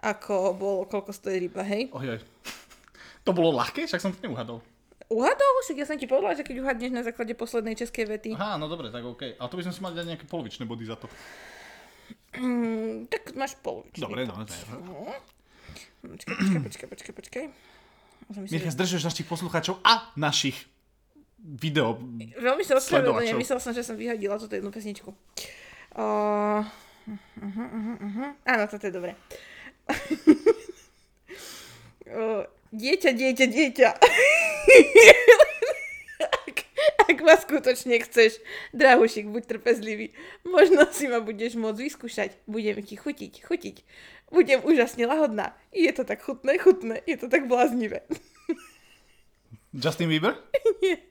ako 0.00 0.34
bolo, 0.56 0.88
koľko 0.88 1.12
stojí 1.12 1.48
ryba, 1.48 1.60
hej? 1.68 1.92
Ojoj. 1.92 2.20
To 3.26 3.36
bolo 3.36 3.52
ľahké? 3.60 3.84
Však 3.84 4.00
som 4.00 4.08
to 4.08 4.24
neuhadol. 4.24 4.64
Uhadol? 5.12 5.54
Však 5.64 5.76
ja 5.76 5.84
som 5.84 6.00
ti 6.00 6.08
povedala, 6.08 6.32
že 6.32 6.48
keď 6.48 6.64
uhadneš 6.64 6.92
na 6.96 7.04
základe 7.04 7.36
poslednej 7.36 7.76
českej 7.76 8.08
vety. 8.08 8.30
Aha, 8.32 8.56
no 8.56 8.72
dobre, 8.72 8.88
tak 8.88 9.04
OK. 9.04 9.36
Ale 9.36 9.48
to 9.52 9.56
by 9.60 9.68
sme 9.68 9.74
si 9.76 9.80
mali 9.84 9.94
dať 9.96 10.06
nejaké 10.08 10.24
polovičné 10.24 10.64
body 10.64 10.84
za 10.88 10.96
to. 10.96 11.12
Mm, 12.40 13.04
tak 13.12 13.36
máš 13.36 13.52
polovičný. 13.60 14.00
Dobre, 14.00 14.24
no. 14.24 14.32
ne. 14.40 15.16
Počkaj, 16.08 16.34
počkaj, 16.40 16.60
počkaj, 16.64 16.88
počkaj, 16.88 17.14
počkaj. 17.20 17.44
Že- 18.48 18.72
zdržuješ 18.72 19.04
našich 19.04 19.28
poslucháčov 19.28 19.80
a 19.84 20.08
našich 20.16 20.56
video. 21.38 21.98
Veľmi 22.38 22.66
sa 22.66 22.76
ospravedlňujem, 22.76 23.38
myslel 23.38 23.60
som, 23.62 23.72
že 23.72 23.86
som 23.86 23.94
vyhodila 23.94 24.38
túto 24.38 24.58
jednu 24.58 24.74
pesničku. 24.74 25.14
Uh, 25.94 26.66
uh, 27.08 27.42
uh, 27.42 27.58
uh, 27.58 28.02
uh. 28.02 28.30
Áno, 28.44 28.64
toto 28.66 28.84
je 28.86 28.92
dobré. 28.92 29.14
uh, 32.12 32.42
dieťa, 32.74 33.10
dieťa, 33.14 33.46
dieťa. 33.48 33.88
ak, 36.44 36.56
ak 37.08 37.18
ma 37.24 37.34
skutočne 37.38 37.96
chceš, 38.04 38.42
drahušik, 38.76 39.30
buď 39.30 39.56
trpezlivý. 39.56 40.12
Možno 40.44 40.84
si 40.90 41.08
ma 41.08 41.22
budeš 41.22 41.56
môcť 41.56 41.80
vyskúšať. 41.80 42.30
Budem 42.44 42.82
ti 42.84 42.98
chutiť, 42.98 43.46
chutiť. 43.46 43.76
Budem 44.28 44.60
úžasne 44.60 45.08
lahodná. 45.08 45.56
Je 45.72 45.88
to 45.94 46.04
tak 46.04 46.20
chutné, 46.20 46.60
chutné. 46.60 47.00
Je 47.08 47.16
to 47.16 47.32
tak 47.32 47.48
bláznivé. 47.48 48.04
Justin 49.72 50.12
Bieber? 50.12 50.36
Nie. 50.84 51.08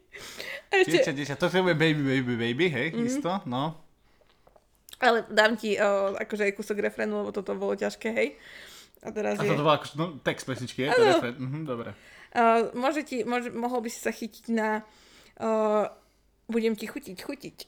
Ešte, 0.67 0.91
Dieťa, 0.91 1.11
dieťa. 1.13 1.35
To 1.37 1.47
je 1.47 1.61
baby, 1.73 2.03
baby, 2.03 2.33
baby, 2.35 2.67
hej, 2.67 2.87
Mhm. 2.91 3.05
isto, 3.05 3.31
no. 3.45 3.77
Ale 4.97 5.23
dám 5.29 5.53
ti 5.55 5.77
o, 5.77 6.17
akože 6.17 6.49
aj 6.49 6.53
kúsok 6.57 6.81
refrénu, 6.81 7.21
lebo 7.21 7.29
toto 7.29 7.53
bolo 7.53 7.77
ťažké, 7.77 8.09
hej. 8.09 8.29
A 9.05 9.13
teraz 9.13 9.37
A 9.37 9.45
je... 9.45 9.53
toto 9.53 9.61
bol 9.61 9.77
ako, 9.77 9.85
no, 9.95 10.05
text 10.19 10.43
pesničky, 10.43 10.83
je 10.83 10.89
to 10.89 10.99
Áno. 10.99 11.09
refren. 11.13 11.35
Mhm, 11.37 11.59
dobre. 11.63 11.93
Uh, 12.33 12.73
môže 12.73 13.05
ti, 13.05 13.21
môže, 13.23 13.53
mohol 13.53 13.79
by 13.79 13.89
si 13.89 13.99
sa 14.01 14.09
chytiť 14.09 14.45
na... 14.51 14.81
Uh, 15.37 15.85
budem 16.49 16.73
ti 16.73 16.89
chutiť, 16.89 17.17
chutiť. 17.21 17.57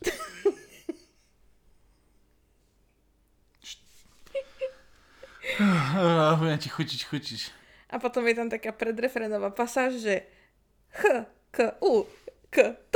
Uh, 5.59 6.37
budem 6.37 6.59
ti 6.59 6.69
chutiť, 6.69 7.09
chutiť. 7.09 7.41
A 7.89 7.97
potom 7.97 8.21
je 8.23 8.35
tam 8.37 8.47
taká 8.47 8.69
predrefrénová 8.69 9.49
pasáž, 9.49 9.97
že 9.97 10.21
H, 10.93 11.25
K, 11.49 11.73
U, 11.81 12.05
K, 12.49 12.55
T, 12.89 12.95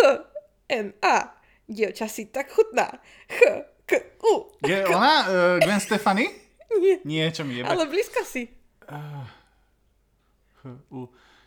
N, 0.69 0.93
A. 1.01 1.37
Dievča 1.63 2.09
si 2.09 2.27
tak 2.27 2.51
chutná. 2.51 2.89
H, 3.29 3.39
K, 3.85 3.91
U. 4.25 4.51
Je 4.65 4.83
ona, 4.89 5.13
uh, 5.23 5.59
Gwen 5.61 5.79
Stefani? 5.79 6.27
Nie, 6.83 6.97
Nie, 7.05 7.25
čo 7.29 7.45
mi 7.45 7.61
jebe. 7.61 7.69
ale 7.69 7.85
blízko 7.85 8.25
si. 8.25 8.49
Uh, 8.89 9.21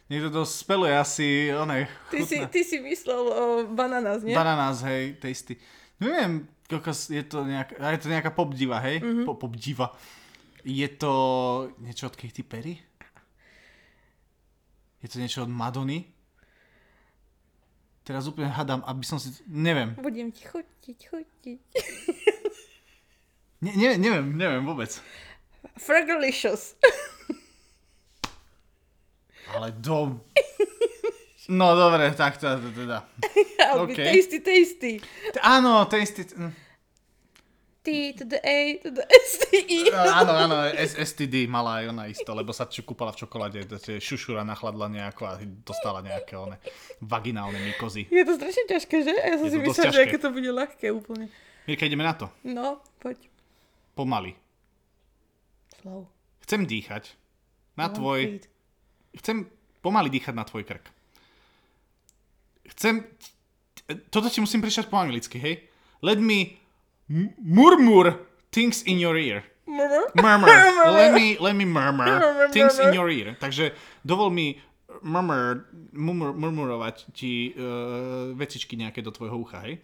niekto 0.07 0.31
to 0.31 0.47
speluje 0.47 0.95
asi, 0.95 1.51
onej, 1.51 1.91
Ty 2.15 2.23
si, 2.23 2.37
ty 2.47 2.61
si 2.63 2.79
myslel 2.79 3.27
o 3.27 3.45
bananás, 3.67 4.23
nie? 4.23 4.33
Bananás, 4.39 4.87
hej, 4.87 5.19
tasty. 5.19 5.59
Neviem, 5.99 6.47
kokos, 6.71 7.11
je 7.11 7.27
to 7.27 7.43
nejaká, 7.43 7.75
je 7.97 8.01
to 8.07 8.09
nejaká 8.13 8.31
pop 8.31 8.55
diva, 8.55 8.79
hej? 8.87 9.03
Mhm. 9.03 9.27
Mm-hmm. 9.27 9.37
Pop 9.41 9.55
diva. 9.59 9.91
Je 10.63 10.87
to 10.95 11.13
niečo 11.83 12.07
od 12.11 12.15
Katy 12.19 12.43
Perry? 12.43 12.75
Je 15.03 15.07
to 15.11 15.19
niečo 15.23 15.47
od 15.47 15.51
Madony? 15.51 16.07
Teraz 18.07 18.31
úplne 18.31 18.47
hadám, 18.47 18.87
aby 18.87 19.03
som 19.03 19.19
si... 19.19 19.35
Neviem. 19.51 19.99
Budem 19.99 20.31
ti 20.31 20.47
chutiť, 20.47 20.99
chutiť. 21.11 21.61
Ne, 23.57 23.73
ne, 23.75 23.99
neviem, 23.99 24.37
neviem 24.37 24.63
vôbec. 24.63 24.95
Fragalicious. 25.75 26.79
Ale 29.51 29.75
do... 29.83 30.23
No 31.51 31.75
dobre, 31.79 32.11
tak 32.15 32.39
to 32.39 32.59
teda. 32.75 33.07
Albi, 33.75 33.95
OK. 33.95 33.99
tasty, 34.03 34.39
tasty. 34.43 34.93
T- 35.31 35.43
Áno, 35.43 35.87
tasty... 35.87 36.27
mm. 36.31 36.66
T 37.87 38.11
to 38.19 38.27
the 38.27 38.43
A 38.43 38.83
to 38.83 38.91
the 38.91 39.07
S 39.07 39.47
T 39.47 39.63
E. 39.63 39.95
Áno, 39.95 40.35
áno, 40.35 40.57
STD 40.83 41.47
mala 41.47 41.79
aj 41.79 41.85
ona 41.95 42.11
isto, 42.11 42.35
lebo 42.35 42.51
sa 42.51 42.67
čo 42.67 42.83
kúpala 42.83 43.15
v 43.15 43.23
čokoláde, 43.23 43.63
šušura 44.03 44.43
nachladla 44.43 44.91
nejako 44.91 45.23
a 45.23 45.39
dostala 45.63 46.03
nejaké 46.03 46.35
one 46.35 46.59
vaginálne 46.99 47.63
mykozy. 47.63 48.11
Je 48.11 48.27
to 48.27 48.35
strašne 48.35 48.67
ťažké, 48.67 48.97
že? 49.07 49.15
Ja 49.15 49.39
som 49.39 49.47
Je 49.47 49.53
si 49.55 49.59
myslela, 49.63 49.95
že 49.95 50.03
aké 50.03 50.19
to 50.19 50.35
bude 50.35 50.51
ľahké 50.51 50.91
úplne. 50.91 51.31
Mirka, 51.71 51.87
ideme 51.87 52.03
na 52.03 52.19
to. 52.19 52.27
No, 52.43 52.83
poď. 52.99 53.31
Pomaly. 53.95 54.35
Slow. 55.79 56.11
Chcem 56.43 56.67
dýchať 56.67 57.15
na 57.79 57.87
tvoj... 57.91 58.43
Chcem 59.23 59.47
pomaly 59.79 60.11
dýchať 60.11 60.35
na 60.35 60.43
tvoj 60.43 60.67
krk. 60.67 60.91
Chcem... 62.75 63.07
Toto 64.11 64.27
ti 64.27 64.43
musím 64.43 64.59
prečítať 64.63 64.91
po 64.91 64.99
anglicky, 64.99 65.39
hej? 65.39 65.63
Let 66.03 66.19
me 66.19 66.59
m- 67.09 67.35
murmur 67.39 68.19
things 68.51 68.83
in 68.83 68.99
your 68.99 69.17
ear. 69.17 69.43
Murmur. 69.67 70.15
Murmur. 70.15 70.49
Let 70.97 71.11
me, 71.13 71.37
let 71.39 71.53
me 71.53 71.65
murmur 71.65 72.23
things 72.55 72.79
in 72.79 72.95
your 72.95 73.11
ear. 73.11 73.35
Takže 73.37 73.75
dovol 74.01 74.31
mi 74.31 74.55
murmur, 75.03 75.67
murmur, 75.93 76.31
murmurovať 76.33 77.11
ti 77.13 77.51
uh, 77.53 78.31
vecičky 78.33 78.79
nejaké 78.79 79.03
do 79.03 79.11
tvojho 79.11 79.37
ucha, 79.37 79.67
hej? 79.67 79.83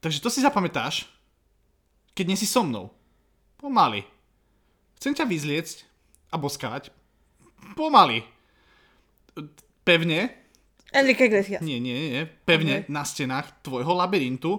Takže 0.00 0.18
to 0.18 0.28
si 0.28 0.40
zapamätáš, 0.40 1.06
keď 2.12 2.24
nie 2.26 2.38
si 2.38 2.48
so 2.48 2.64
mnou. 2.64 2.90
Pomaly. 3.56 4.02
Chcem 4.96 5.12
ťa 5.12 5.28
vyzliecť 5.28 5.76
a 6.32 6.36
boskávať. 6.36 6.88
Pomaly. 7.76 8.24
Pevne, 9.80 10.32
Enrique 10.90 11.24
Iglesias. 11.24 11.62
nie, 11.62 11.78
nie, 11.78 11.94
nie, 12.10 12.22
pevne 12.44 12.82
Ok. 12.82 12.88
na 12.90 13.02
stenách 13.06 13.62
tvojho 13.62 13.94
labyrintu 13.94 14.58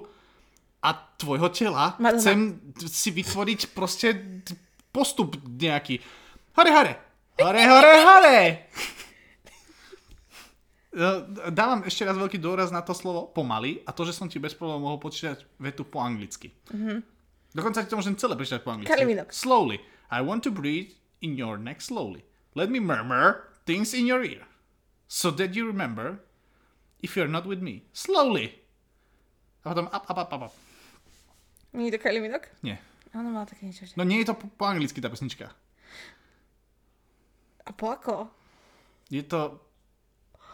a 0.82 0.90
tvojho 1.18 1.50
tela 1.54 1.94
Madonna. 2.02 2.18
chcem 2.18 2.38
si 2.90 3.14
vytvoriť 3.14 3.60
proste 3.78 4.18
postup 4.90 5.38
nejaký. 5.46 6.02
Hore, 6.58 6.72
hore! 6.74 6.94
Hore, 7.38 7.62
hore, 7.64 7.94
hore! 8.02 8.38
E, 10.92 11.08
Dávam 11.54 11.88
ešte 11.88 12.04
raz 12.04 12.20
veľký 12.20 12.36
dôraz 12.42 12.68
na 12.74 12.84
to 12.84 12.92
slovo 12.92 13.32
pomaly 13.32 13.80
a 13.88 13.96
to, 13.96 14.04
že 14.04 14.12
som 14.12 14.28
ti 14.28 14.42
bez 14.42 14.52
problémov 14.52 14.84
mohol 14.84 15.00
počítať 15.00 15.46
vetu 15.56 15.88
po 15.88 16.04
anglicky. 16.04 16.52
Dokonca 17.52 17.84
ti 17.84 17.88
to 17.88 17.96
môžem 17.96 18.20
celé 18.20 18.36
prečítať 18.36 18.60
po 18.66 18.76
anglicky. 18.76 18.92
Kylie 18.92 19.08
Minogue. 19.08 19.32
Slowly. 19.32 19.80
I 20.12 20.20
want 20.20 20.44
to 20.44 20.52
breathe 20.52 20.92
in 21.24 21.40
your 21.40 21.56
neck 21.56 21.80
slowly. 21.80 22.28
Let 22.60 22.68
me 22.68 22.84
murmur 22.84 23.48
things 23.64 23.96
in 23.96 24.04
your 24.04 24.26
ear. 24.28 24.44
So 25.08 25.32
that 25.40 25.56
you 25.56 25.64
remember 25.68 26.20
if 27.00 27.16
you're 27.16 27.32
not 27.32 27.48
with 27.48 27.64
me. 27.64 27.88
Slowly. 27.96 28.60
A 29.64 29.72
potom 29.72 29.88
up, 29.94 30.04
up, 30.10 30.18
up, 30.18 30.32
up, 30.34 30.42
up. 30.52 30.54
Nie 31.72 31.88
je 31.88 31.96
to 31.96 32.00
Kylie 32.00 32.20
Minogue? 32.20 32.48
Nie. 32.60 32.78
Áno, 33.12 33.30
má 33.30 33.44
také 33.44 33.64
niečo. 33.64 33.84
že- 33.84 33.96
No 33.96 34.04
nie 34.04 34.20
je 34.20 34.28
to 34.28 34.36
po, 34.36 34.48
po 34.48 34.64
anglicky 34.66 34.98
tá 34.98 35.08
pesnička. 35.08 35.52
A 37.62 37.72
po 37.72 37.90
ako? 37.90 38.28
Je 39.08 39.22
to 39.22 39.60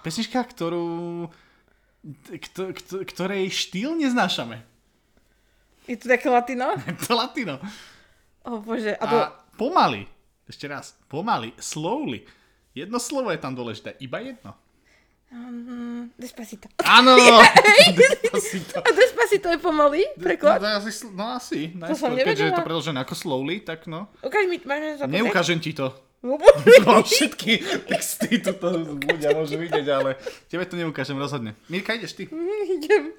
pesnička, 0.01 0.43
ktorú... 0.43 1.28
Kto, 2.24 2.72
kto, 2.72 2.93
ktorej 3.03 3.49
štýl 3.49 3.93
neznášame. 3.93 4.63
Je 5.86 5.95
to 5.95 6.07
také 6.07 6.28
latino? 6.28 6.72
to 7.03 7.11
latino. 7.11 7.55
O 8.41 8.59
bože. 8.59 8.93
A 8.93 9.01
A 9.01 9.05
to... 9.05 9.18
pomaly. 9.57 10.07
Ešte 10.45 10.65
raz. 10.65 10.95
Pomaly. 11.05 11.51
Slowly. 11.57 12.24
Jedno 12.72 12.95
slovo 12.97 13.28
je 13.30 13.39
tam 13.39 13.51
dôležité. 13.51 13.97
Iba 13.97 14.20
jedno. 14.20 14.55
Um, 15.28 16.07
despacito. 16.15 16.71
Áno! 16.88 17.19
Despacito. 17.99 18.80
A 18.80 18.89
despacito 18.95 19.51
je 19.51 19.59
pomalý 19.59 20.07
preklad? 20.15 20.63
No, 20.63 20.80
asi, 20.80 20.91
no 21.11 21.36
asi. 21.36 21.75
Najskôr, 21.75 22.15
keďže 22.15 22.47
je 22.47 22.53
to 22.55 22.63
predložené 22.63 22.99
ako 23.03 23.15
slowly, 23.15 23.59
tak 23.59 23.91
no. 23.91 24.07
Ukáž 24.23 24.47
mi, 24.47 24.55
máš 24.63 25.03
Neukážem 25.03 25.59
ti 25.59 25.75
to. 25.75 25.91
zapýtať? 26.23 26.86
Mám 26.88 27.03
všetky 27.05 27.51
texty, 27.86 28.41
tuto 28.41 28.73
ľudia 28.73 29.38
môžu 29.38 29.61
vidieť, 29.61 29.86
ale 29.91 30.17
tebe 30.49 30.65
to 30.65 30.75
neukážem 30.80 31.17
rozhodne. 31.19 31.53
Mirka, 31.69 31.93
ideš 31.93 32.17
ty. 32.17 32.23
Idem. 32.65 33.13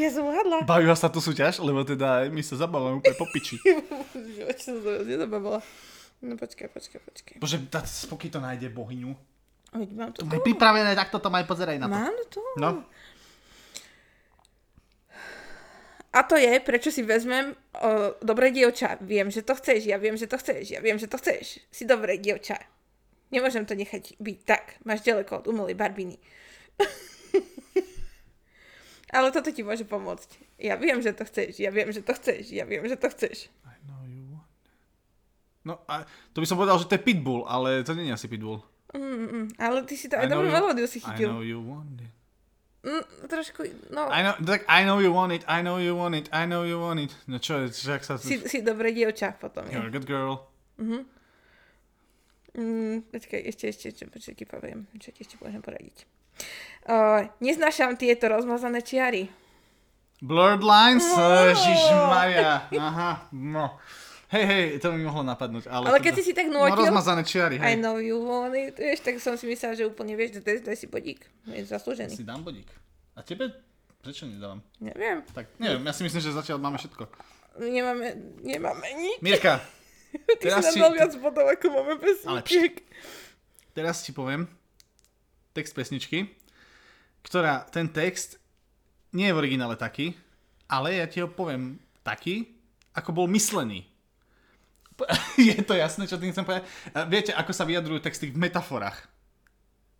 Ja 0.00 0.08
som 0.08 0.24
hadla. 0.32 0.64
Baví 0.64 0.88
vás 0.88 1.04
táto 1.04 1.20
súťaž? 1.20 1.60
Lebo 1.60 1.84
teda 1.84 2.24
my 2.32 2.40
sa 2.40 2.56
zabávame 2.56 3.04
úplne 3.04 3.12
po 3.12 3.28
piči. 3.28 3.60
Živote 4.40 4.62
som 4.64 4.80
sa 4.80 5.04
nezabavila. 5.04 5.60
No 6.22 6.34
počkaj, 6.38 6.72
počkaj, 6.72 7.00
počkaj. 7.02 7.36
Bože, 7.42 7.60
tá 7.68 7.84
spoky 7.84 8.32
to 8.32 8.40
nájde 8.40 8.72
bohyňu. 8.72 9.12
Veď 9.72 9.88
mám 9.96 10.10
to 10.12 10.28
Maj 10.28 10.36
tu. 10.36 10.44
pripravené, 10.44 10.92
tak 10.92 11.08
toto 11.08 11.32
maj 11.32 11.48
pozeraj 11.48 11.80
na 11.80 11.88
to. 11.88 11.96
Mám 11.96 12.12
to 12.12 12.26
tu. 12.28 12.42
No. 12.60 12.84
A 16.12 16.20
to 16.28 16.36
je, 16.36 16.60
prečo 16.60 16.92
si 16.92 17.00
vezmem 17.00 17.56
o, 17.80 18.12
dobré 18.20 18.52
dievča. 18.52 19.00
Viem, 19.00 19.32
že 19.32 19.40
to 19.40 19.56
chceš, 19.56 19.88
ja 19.88 19.96
viem, 19.96 20.12
že 20.20 20.28
to 20.28 20.36
chceš, 20.36 20.76
ja 20.76 20.84
viem, 20.84 21.00
že 21.00 21.08
to 21.08 21.16
chceš. 21.16 21.64
Si 21.72 21.88
dobré 21.88 22.20
dievča. 22.20 22.60
Nemôžem 23.32 23.64
to 23.64 23.72
nechať 23.72 24.20
byť 24.20 24.38
tak. 24.44 24.76
Máš 24.84 25.00
ďaleko 25.08 25.40
od 25.40 25.48
umelej 25.48 25.72
barbiny. 25.72 26.20
Ale 29.16 29.32
toto 29.32 29.48
ti 29.52 29.64
môže 29.64 29.88
pomôcť. 29.88 30.60
Ja 30.60 30.76
viem, 30.76 31.00
že 31.00 31.16
to 31.16 31.24
chceš, 31.24 31.56
ja 31.56 31.72
viem, 31.72 31.88
že 31.92 32.04
to 32.04 32.12
chceš, 32.12 32.48
ja 32.52 32.68
viem, 32.68 32.84
že 32.84 32.96
to 33.00 33.08
chceš. 33.08 33.48
I 33.64 33.76
know 33.88 34.04
you 34.04 34.24
want 34.28 34.44
it. 34.64 34.72
No, 35.64 35.80
a 35.88 36.04
to 36.32 36.40
by 36.40 36.46
som 36.48 36.56
povedal, 36.56 36.76
že 36.76 36.88
to 36.88 36.96
je 36.96 37.04
Pitbull, 37.04 37.44
ale 37.44 37.84
to 37.84 37.96
nie 37.96 38.08
je 38.08 38.16
asi 38.16 38.28
Pitbull. 38.28 38.60
Mm, 38.92 39.24
mm, 39.28 39.46
ale 39.56 39.88
ty 39.88 39.96
si 39.96 40.08
to 40.08 40.20
I 40.20 40.24
aj 40.24 40.28
dobrú 40.28 40.52
melódiu 40.52 40.84
si 40.84 41.00
I 41.00 41.16
chytil. 41.16 41.32
know 41.32 41.40
you 41.40 41.60
want 41.64 41.96
it. 42.00 42.12
Mm, 42.82 43.04
trošku, 43.30 43.62
no, 43.94 44.10
I 44.10 44.26
know, 44.26 44.34
tak 44.42 44.66
I 44.66 44.82
know 44.82 44.98
you 44.98 45.14
want 45.14 45.30
it, 45.30 45.46
I 45.46 45.62
know 45.62 45.78
you 45.78 45.94
want 45.94 46.18
it, 46.18 46.26
I 46.34 46.44
know 46.44 46.66
you 46.66 46.82
want 46.82 46.98
it. 46.98 47.14
No 47.30 47.38
čo, 47.38 47.70
že 47.70 47.94
ak 47.94 48.02
sa... 48.02 48.18
si, 48.18 48.42
si 48.42 48.58
dobré 48.60 48.90
dievča 48.90 49.38
potom. 49.38 49.64
You're 49.70 49.86
a 49.86 49.94
good 49.94 50.04
girl. 50.04 50.50
Mm, 52.52 53.08
počkaj, 53.08 53.40
ešte, 53.48 53.72
ešte, 53.72 53.84
ešte, 53.96 54.04
počkaj, 54.12 54.34
ti 54.36 54.44
poviem, 54.44 54.84
čo 55.00 55.08
ti 55.08 55.24
ešte 55.24 55.40
môžem 55.40 55.64
poradiť. 55.64 56.04
Uh, 56.84 57.32
neznášam 57.40 57.96
tieto 57.96 58.28
rozmazané 58.28 58.84
čiary. 58.84 59.32
Blurred 60.20 60.60
lines? 60.60 61.06
Ježišmaria. 61.08 62.68
Aha, 62.76 63.30
no. 63.32 63.80
Hej, 64.32 64.44
hej, 64.44 64.64
to 64.80 64.88
mi 64.90 65.04
mohlo 65.04 65.20
napadnúť. 65.20 65.68
Ale, 65.68 65.84
Ale 65.86 65.98
keď 65.98 66.08
teda- 66.10 66.18
si 66.18 66.22
si 66.24 66.32
tak 66.32 66.48
No 66.48 66.64
nutil, 66.64 66.88
rozmazané 66.88 67.20
čiary, 67.22 67.56
I 67.56 67.62
hej. 67.62 67.76
know 67.76 67.96
you 67.96 68.16
want 68.18 68.52
it, 68.52 68.72
vieš, 68.74 69.00
tak 69.02 69.20
som 69.20 69.36
si 69.36 69.44
myslela, 69.44 69.76
že 69.76 69.84
úplne 69.84 70.16
vieš, 70.16 70.30
že 70.30 70.40
to 70.40 70.48
je, 70.48 70.58
to 70.58 70.70
je 70.70 70.78
si 70.78 70.86
bodík. 70.86 71.20
Je 71.44 71.60
zaslúžený. 71.62 72.10
Si 72.10 72.24
dám 72.24 72.40
bodík. 72.40 72.72
A 73.12 73.20
tebe? 73.20 73.52
Prečo 74.00 74.24
nedávam? 74.24 74.64
Neviem, 74.78 75.20
Tak, 75.28 75.52
neviem, 75.58 75.78
ja 75.78 75.92
si 75.92 76.02
myslím, 76.02 76.18
že 76.18 76.32
zatiaľ 76.32 76.58
máme 76.58 76.74
všetko. 76.74 77.04
nemáme, 77.60 78.08
nemáme 78.40 78.88
nič. 78.96 79.20
Mirka, 79.20 79.60
Ty 80.40 80.42
teraz 80.42 80.64
si 80.66 80.80
nám 80.80 80.90
dal 80.90 80.92
viac 80.98 81.12
bodov, 81.16 81.46
ako 81.46 81.66
máme 81.68 81.94
pesničiek. 81.98 82.72
teraz 83.70 84.00
ti 84.00 84.10
poviem 84.10 84.48
text 85.52 85.70
pesničky, 85.70 86.32
ktorá, 87.22 87.68
ten 87.68 87.86
text 87.86 88.40
nie 89.10 89.28
je 89.28 89.34
v 89.34 89.40
originále 89.40 89.76
taký, 89.76 90.16
ale 90.66 90.96
ja 90.96 91.04
ti 91.04 91.20
ho 91.20 91.28
poviem 91.28 91.76
taký, 92.02 92.48
ako 92.90 93.12
bol 93.14 93.26
myslený. 93.28 93.84
Je 95.50 95.58
to 95.62 95.74
jasné, 95.74 96.06
čo 96.06 96.16
tým 96.16 96.30
chcem 96.30 96.44
povedať? 96.44 96.64
Viete, 97.08 97.32
ako 97.34 97.52
sa 97.52 97.64
vyjadrujú 97.64 98.00
texty 98.00 98.30
v 98.30 98.38
metaforách? 98.38 99.08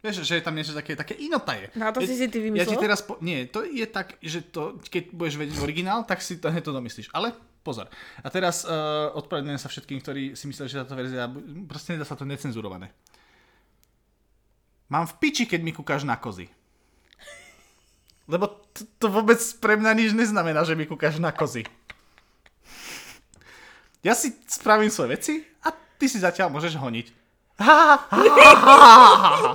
Vieš, 0.03 0.27
že 0.27 0.35
je 0.35 0.43
tam 0.43 0.59
niečo 0.59 0.75
také, 0.75 0.99
také 0.99 1.15
inotaje. 1.15 1.71
No 1.79 1.87
a 1.87 1.95
to 1.95 2.03
Ja- 2.03 2.11
si 2.11 2.19
si 2.19 2.27
ty 2.27 2.43
Ja 2.43 2.67
ti 2.67 2.75
vymyslel? 2.75 2.83
teraz 2.83 3.07
po... 3.07 3.23
Nie, 3.23 3.47
to 3.47 3.63
je 3.63 3.87
tak, 3.87 4.19
že 4.19 4.43
to, 4.43 4.83
keď 4.83 5.15
budeš 5.15 5.39
vedieť 5.39 5.63
originál, 5.63 6.03
tak 6.03 6.19
si 6.19 6.43
to 6.43 6.51
to 6.51 6.71
domyslíš. 6.75 7.07
Ale 7.15 7.31
pozor. 7.63 7.87
A 8.19 8.27
teraz 8.27 8.67
uh, 8.67 9.15
odpravedlňujem 9.15 9.63
sa 9.63 9.71
všetkým, 9.71 10.03
ktorí 10.03 10.35
si 10.35 10.51
mysleli, 10.51 10.67
že 10.67 10.83
táto 10.83 10.99
verzia, 10.99 11.31
proste 11.71 11.95
nedá 11.95 12.03
sa 12.03 12.19
to 12.19 12.27
necenzurované. 12.27 12.91
Mám 14.91 15.07
v 15.07 15.15
piči, 15.23 15.47
keď 15.47 15.61
mi 15.63 15.71
kúkaš 15.71 16.03
na 16.03 16.19
kozy. 16.19 16.51
Lebo 18.27 18.51
to, 18.75 18.83
to 18.99 19.07
vôbec 19.07 19.39
pre 19.63 19.79
mňa 19.79 19.93
nič 19.95 20.11
neznamená, 20.19 20.67
že 20.67 20.75
mi 20.75 20.85
kúkaš 20.87 21.23
na 21.23 21.31
kozy. 21.31 21.63
Ja 24.03 24.19
si 24.19 24.35
spravím 24.51 24.91
svoje 24.91 25.15
veci 25.15 25.35
a 25.63 25.71
ty 25.71 26.11
si 26.11 26.19
zatiaľ 26.19 26.51
môžeš 26.51 26.75
honiť. 26.75 27.07
Ha, 27.63 27.79
ha, 28.11 28.27
ha. 28.59 29.55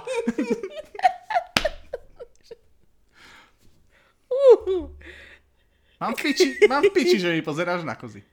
Mám 5.98 6.14
v 6.14 6.20
piči, 6.30 6.48
mám 6.70 6.86
v 6.86 6.94
piči, 6.94 7.18
že 7.20 7.34
mi 7.34 7.44
pozeráš 7.44 7.84
na 7.84 7.98
kozy. 7.98 8.24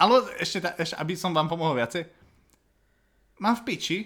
Ale 0.00 0.24
ešte, 0.40 0.62
ešte, 0.80 0.96
aby 0.96 1.12
som 1.18 1.34
vám 1.36 1.50
pomohol 1.50 1.76
viacej. 1.76 2.08
Mám 3.42 3.60
v 3.60 3.62
piči, 3.68 3.98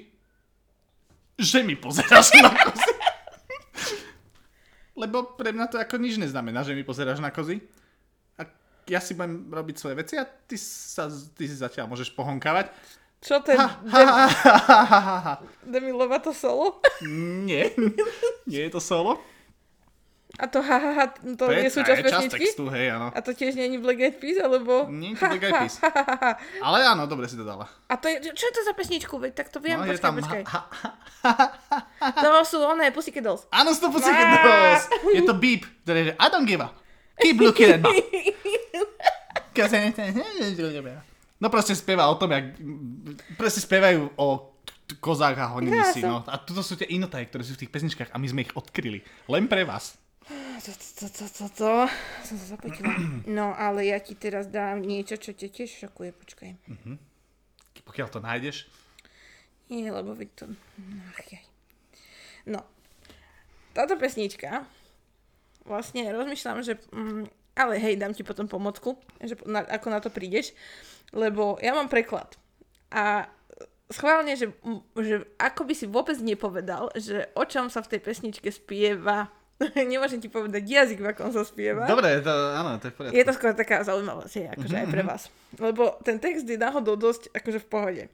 že 1.38 1.62
mi 1.62 1.76
pozeráš 1.76 2.34
na 2.40 2.50
kozy. 2.50 2.92
Lebo 4.96 5.36
pre 5.36 5.52
mňa 5.52 5.68
to 5.68 5.76
ako 5.76 6.00
nič 6.00 6.16
neznamená, 6.16 6.64
že 6.64 6.72
mi 6.72 6.82
pozeráš 6.82 7.20
na 7.20 7.28
kozy. 7.28 7.60
Ja 8.86 9.02
si 9.02 9.18
budem 9.18 9.50
robiť 9.50 9.76
svoje 9.76 9.98
veci 9.98 10.14
a 10.14 10.22
ty, 10.22 10.54
sa, 10.58 11.10
ty 11.10 11.44
si 11.50 11.58
zatiaľ 11.58 11.90
môžeš 11.90 12.14
pohonkávať. 12.14 12.70
Čo 13.18 13.42
to 13.42 13.50
je? 13.50 13.58
Ha, 13.58 13.66
ha, 13.66 14.00
ha, 14.06 14.26
ha, 14.30 14.56
ha, 14.62 15.00
ha, 15.02 15.16
ha. 15.18 15.34
Demi 15.66 15.90
Lovato 15.90 16.30
solo? 16.30 16.78
Nie, 17.02 17.74
nie 18.46 18.62
je 18.68 18.70
to 18.70 18.78
solo. 18.78 19.18
A 20.36 20.44
to 20.52 20.60
ha, 20.60 20.76
ha, 20.76 20.90
ha 20.92 21.04
to, 21.16 21.48
je 21.48 21.72
súčasť 21.72 22.00
pesničky? 22.04 22.52
textu, 22.52 22.68
hej, 22.68 22.92
áno. 22.92 23.08
A 23.08 23.18
to 23.24 23.32
tiež 23.32 23.56
nie 23.56 23.72
je 23.72 23.80
Black 23.80 23.96
Eyed 23.96 24.20
Peas, 24.20 24.36
alebo... 24.36 24.84
Nie 24.92 25.16
je 25.16 25.24
to 25.24 25.32
Black 25.32 25.44
Eyed 25.48 25.60
Peas. 25.64 25.80
Ale 26.60 26.84
áno, 26.84 27.08
dobre 27.08 27.24
si 27.24 27.40
to 27.40 27.44
dala. 27.48 27.64
A 27.88 27.96
to 27.96 28.04
je, 28.12 28.20
čo 28.36 28.44
je 28.44 28.52
to 28.52 28.62
za 28.68 28.76
pesničku? 28.76 29.16
Veď 29.16 29.32
tak 29.32 29.48
to 29.48 29.64
viem, 29.64 29.80
No, 29.80 29.88
počkaj, 29.88 30.04
tam 30.04 30.20
počkaj. 30.20 30.42
ha, 30.44 30.60
ha, 31.24 31.38
To 32.20 32.44
sú 32.44 32.60
oné 32.60 32.92
Pussycat 32.92 33.24
Dolls. 33.24 33.48
Áno, 33.48 33.72
sú 33.72 33.88
to 33.88 33.90
Pussycat 33.96 34.28
Dolls. 34.44 34.82
Je 35.16 35.24
to 35.24 35.32
beep, 35.32 35.64
ktorý 35.88 36.12
je, 36.12 36.14
I 36.20 36.26
don't 36.28 36.44
give 36.44 36.60
a. 36.60 36.68
Keep 37.20 37.40
looking 37.40 37.70
at 37.76 37.80
me. 37.80 38.02
No 41.40 41.48
proste 41.52 41.76
spieva 41.76 42.08
o 42.08 42.16
tom, 42.16 42.32
jak... 42.32 42.56
Proste 43.36 43.60
spievajú 43.60 44.12
o 44.16 44.56
kozách 45.00 45.36
a 45.40 45.52
honení 45.52 45.80
si, 45.92 46.00
no. 46.04 46.22
A 46.24 46.36
toto 46.40 46.62
sú 46.64 46.76
tie 46.76 46.88
inotaje, 46.92 47.28
ktoré 47.28 47.42
sú 47.44 47.56
v 47.56 47.66
tých 47.66 47.72
pesničkách 47.72 48.12
a 48.12 48.16
my 48.20 48.26
sme 48.28 48.44
ich 48.44 48.52
odkryli. 48.56 49.00
Len 49.28 49.44
pre 49.48 49.64
vás. 49.64 49.96
To, 50.26 50.72
to, 50.72 51.06
to, 51.08 51.24
to, 51.28 51.46
to. 51.52 51.72
Som 52.24 52.36
sa 52.40 52.46
zapotila. 52.56 52.92
No, 53.28 53.52
ale 53.52 53.88
ja 53.88 53.98
ti 54.00 54.16
teraz 54.16 54.48
dám 54.48 54.82
niečo, 54.82 55.16
čo 55.20 55.36
ťa 55.36 55.48
tiež 55.52 55.70
šokuje. 55.86 56.10
Počkaj. 56.14 56.50
Pokiaľ 57.84 58.08
to 58.08 58.18
nájdeš. 58.24 58.68
Nie, 59.68 59.90
lebo 59.90 60.14
veď 60.14 60.28
to... 60.34 60.44
Ach, 61.12 61.26
jaj. 61.26 61.44
No. 62.46 62.62
Táto 63.76 63.98
pesnička, 64.00 64.64
vlastne 65.66 66.08
rozmýšľam, 66.10 66.62
že... 66.62 66.78
Mm, 66.94 67.26
ale 67.56 67.80
hej, 67.80 67.96
dám 67.96 68.12
ti 68.12 68.20
potom 68.20 68.44
pomocku, 68.44 69.00
že 69.16 69.32
na, 69.48 69.64
ako 69.64 69.88
na 69.88 69.98
to 70.04 70.12
prídeš, 70.12 70.52
lebo 71.16 71.56
ja 71.64 71.72
mám 71.72 71.88
preklad. 71.88 72.36
A 72.92 73.32
schválne, 73.90 74.34
že, 74.34 74.52
že 74.98 75.24
ako 75.38 75.62
by 75.64 75.74
si 75.74 75.86
vôbec 75.86 76.18
nepovedal, 76.18 76.90
že 76.98 77.30
o 77.38 77.44
čom 77.46 77.70
sa 77.70 77.82
v 77.82 77.96
tej 77.96 78.00
pesničke 78.02 78.50
spieva. 78.50 79.30
Nemôžem 79.72 80.20
ti 80.20 80.28
povedať 80.28 80.68
jazyk, 80.68 81.00
v 81.00 81.08
akom 81.16 81.32
sa 81.32 81.40
spieva. 81.40 81.88
Dobre, 81.88 82.20
to, 82.20 82.28
áno, 82.28 82.76
to 82.76 82.88
je 82.88 82.92
v 82.92 82.96
poriadku. 83.00 83.16
Je 83.16 83.24
to 83.24 83.32
skôr 83.32 83.56
taká 83.56 83.80
zaujímavosť, 83.88 84.52
akože 84.52 84.76
aj 84.76 84.88
pre 84.92 85.00
vás. 85.00 85.22
Lebo 85.56 85.96
ten 86.04 86.20
text 86.20 86.44
je 86.44 86.60
náhodou 86.60 87.00
dosť 87.00 87.32
akože 87.32 87.64
v 87.64 87.68
pohode. 87.72 88.04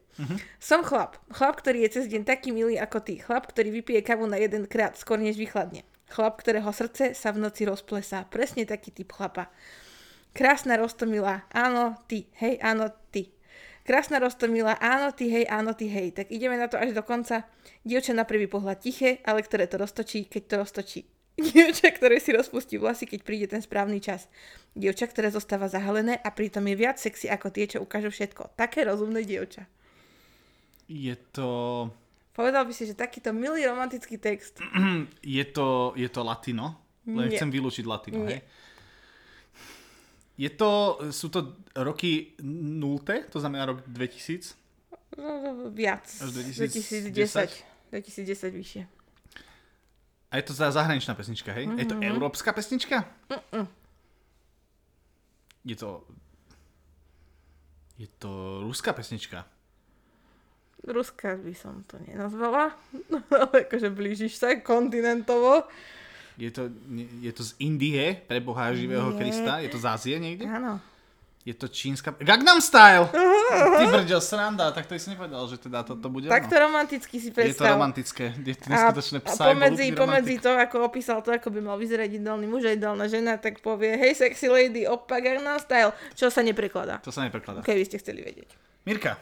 Som 0.63 0.87
chlap. 0.87 1.19
Chlap, 1.35 1.59
ktorý 1.59 1.83
je 1.83 1.99
cez 1.99 2.05
deň 2.07 2.23
taký 2.23 2.55
milý 2.55 2.79
ako 2.79 3.03
ty. 3.03 3.19
Chlap, 3.19 3.51
ktorý 3.51 3.75
vypije 3.75 3.99
kavu 4.07 4.23
na 4.23 4.39
jeden 4.39 4.71
krát, 4.71 4.95
skôr 4.95 5.19
než 5.19 5.35
vychladne. 5.35 5.83
Chlap, 6.09 6.39
ktorého 6.41 6.69
srdce 6.73 7.15
sa 7.15 7.31
v 7.31 7.41
noci 7.43 7.63
rozplesá. 7.63 8.27
Presne 8.27 8.67
taký 8.67 8.91
typ 8.91 9.13
chlapa. 9.13 9.53
Krásna 10.33 10.81
Rostomila, 10.81 11.45
áno, 11.53 11.93
ty, 12.09 12.25
hej, 12.41 12.57
áno, 12.57 12.89
ty. 13.13 13.29
Krásna 13.85 14.17
Rostomila, 14.17 14.79
áno, 14.81 15.13
ty, 15.13 15.29
hej, 15.29 15.45
áno, 15.45 15.77
ty, 15.77 15.85
hej. 15.91 16.15
Tak 16.15 16.33
ideme 16.33 16.57
na 16.57 16.65
to 16.65 16.81
až 16.81 16.95
do 16.95 17.05
konca. 17.05 17.45
Dievča 17.85 18.17
na 18.17 18.25
prvý 18.25 18.49
pohľad 18.49 18.81
tiché, 18.81 19.21
ale 19.27 19.45
ktoré 19.45 19.69
to 19.69 19.77
roztočí, 19.77 20.25
keď 20.25 20.43
to 20.49 20.55
roztočí. 20.65 21.01
Dievča, 21.37 21.93
ktoré 21.93 22.17
si 22.17 22.33
rozpustí 22.33 22.81
vlasy, 22.81 23.05
keď 23.05 23.19
príde 23.21 23.45
ten 23.45 23.61
správny 23.61 24.01
čas. 24.01 24.25
Dievča, 24.73 25.05
ktoré 25.05 25.29
zostáva 25.29 25.69
zahalené 25.69 26.17
a 26.17 26.29
pritom 26.33 26.65
je 26.65 26.75
viac 26.77 26.97
sexy 26.97 27.29
ako 27.29 27.53
tie, 27.53 27.69
čo 27.69 27.81
ukážu 27.81 28.09
všetko. 28.09 28.57
Také 28.57 28.85
rozumné 28.85 29.21
dievča. 29.21 29.69
Je 30.89 31.13
to... 31.29 31.89
Povedal 32.33 32.65
by 32.65 32.73
si, 32.73 32.83
že 32.83 32.93
takýto 32.93 33.29
milý 33.29 33.61
romantický 33.63 34.17
text. 34.17 34.57
Je 35.21 35.45
to, 35.45 35.93
je 35.93 36.09
to 36.09 36.21
latino? 36.21 36.81
Len 37.05 37.29
Nie. 37.29 37.37
chcem 37.37 37.47
vylúčiť 37.47 37.85
latino, 37.85 38.25
Nie. 38.25 38.27
hej? 38.27 38.41
Je 40.33 40.49
to, 40.49 40.69
sú 41.13 41.29
to 41.29 41.53
roky 41.75 42.33
0, 42.41 43.05
to 43.29 43.37
znamená 43.37 43.65
rok 43.67 43.85
2000? 43.85 44.57
No, 45.13 45.69
Viac. 45.69 46.09
Až 46.09 46.29
2010. 46.33 47.13
2010? 47.13 47.53
2010 47.93 48.49
vyššie. 48.51 48.83
A 50.27 50.41
je 50.41 50.43
to 50.43 50.53
za 50.57 50.73
zahraničná 50.73 51.13
pesnička, 51.13 51.53
hej? 51.53 51.69
Je 51.77 51.85
to 51.85 51.93
Mhm. 51.93 52.03
európska 52.09 52.49
pesnička? 52.49 53.05
Je 55.61 55.75
to... 55.77 56.01
Je 57.93 58.09
to 58.17 58.31
ruská 58.65 58.89
pesnička. 58.89 59.45
Ruska 60.83 61.35
by 61.35 61.53
som 61.53 61.83
to 61.83 61.95
nenazvala, 62.01 62.75
ale 63.41 63.55
akože 63.63 63.87
blížiš 63.87 64.35
sa 64.35 64.51
kontinentovo. 64.57 65.63
Je 66.33 66.49
to, 66.49 66.67
je 67.21 67.29
to 67.29 67.43
z 67.45 67.51
Indie, 67.59 68.17
pre 68.19 68.41
Boha 68.41 68.73
živého 68.73 69.05
Nie. 69.07 69.17
Krista? 69.17 69.61
Je 69.61 69.69
to 69.69 69.77
z 69.77 69.85
Ázie 69.85 70.15
niekde? 70.17 70.43
Áno. 70.43 70.81
Je 71.43 71.51
to 71.51 71.67
čínska... 71.67 72.15
Gangnam 72.17 72.57
Style! 72.57 73.11
Ty 73.77 73.83
brďo, 73.85 74.17
sranda, 74.17 74.71
tak 74.71 74.87
to 74.87 74.95
si 74.95 75.11
nepovedal, 75.11 75.43
že 75.45 75.59
teda 75.59 75.83
toto 75.83 76.07
bude 76.07 76.25
Takto 76.25 76.55
ono. 76.55 76.71
romanticky 76.71 77.19
si 77.19 77.27
Je 77.27 77.31
to 77.31 77.37
predstav. 77.37 77.75
romantické. 77.75 78.31
Je 78.39 78.55
to 78.55 78.65
A, 78.65 78.71
neskutočné 78.71 79.17
a 79.19 79.25
psa. 79.27 79.43
pomedzi, 79.51 79.85
pomedzi 79.91 80.39
to, 80.39 80.49
ako 80.49 80.87
opísal 80.87 81.19
to, 81.19 81.29
ako 81.29 81.51
by 81.51 81.59
mal 81.61 81.75
vyzerať 81.75 82.15
ideálny 82.15 82.47
muž 82.47 82.63
a 82.65 82.71
ideálna 82.71 83.05
žena, 83.05 83.35
tak 83.35 83.59
povie 83.59 83.91
hej 83.93 84.15
sexy 84.15 84.47
lady, 84.47 84.87
opa 84.87 85.19
Gangnam 85.19 85.59
Style, 85.59 85.91
čo 86.15 86.31
sa 86.31 86.39
neprekladá. 86.39 87.03
To 87.03 87.11
sa 87.11 87.21
neprekladá. 87.21 87.59
Keby 87.59 87.83
ste 87.83 87.99
chceli 87.99 88.23
vedieť. 88.23 88.55
Mirka. 88.83 89.19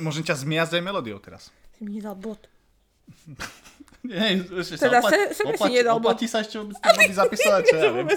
Môžem, 0.00 0.24
ťa 0.24 0.40
zmiasť 0.40 0.80
aj 0.80 0.82
melódiou 0.82 1.20
teraz. 1.20 1.52
Si 1.76 1.84
mi 1.84 2.00
nedal 2.00 2.16
bod. 2.16 2.40
Nie, 4.00 4.40
ešte 4.40 4.80
Teda 4.80 5.04
sa 5.04 5.12
se- 5.12 5.36
sebe 5.36 5.60
si 5.60 5.70
nedal 5.70 6.00
bod. 6.00 6.16
oplatí 6.16 6.24
sa 6.24 6.40
ešte 6.40 6.56
body 6.64 7.12
zapísať, 7.12 7.60
čo 7.68 7.76
ja 7.76 7.90
viem. 7.92 8.08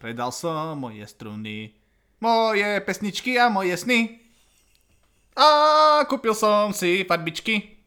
Predal 0.00 0.30
som 0.32 0.74
moje 0.74 1.04
struny, 1.04 1.76
moje 2.18 2.80
pesničky 2.82 3.36
a 3.36 3.52
moje 3.52 3.76
sny. 3.76 4.18
A 5.32 5.48
kúpil 6.04 6.32
som 6.32 6.72
si 6.72 7.04
farbičky, 7.04 7.80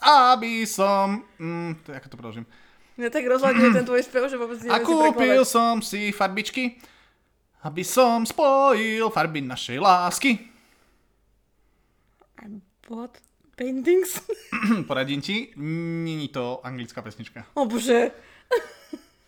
aby 0.00 0.64
som... 0.64 1.24
Mm, 1.36 1.80
to, 1.80 1.92
ako 1.92 2.06
to 2.08 2.16
preložím? 2.16 2.46
Mňa 2.94 3.08
tak 3.08 3.24
rozhľaduje 3.24 3.68
ten 3.72 3.84
tvoj 3.84 4.02
spev, 4.04 4.28
že 4.28 4.36
vôbec 4.36 4.60
A 4.64 4.76
neviem 4.76 4.80
si 4.80 4.86
kúpil 4.86 5.12
prekladať. 5.40 5.48
som 5.48 5.80
si 5.80 6.08
farbičky, 6.08 6.64
aby 7.64 7.80
som 7.80 8.24
spojil 8.24 9.08
farby 9.08 9.40
našej 9.40 9.76
lásky. 9.76 10.53
A 12.84 12.88
bod 12.88 13.10
paintings. 13.56 14.20
Poradím 14.88 15.20
ti, 15.20 15.52
není 15.56 16.28
to 16.28 16.60
anglická 16.66 17.02
pesnička. 17.02 17.46
O 17.54 17.64
bože. 17.64 18.10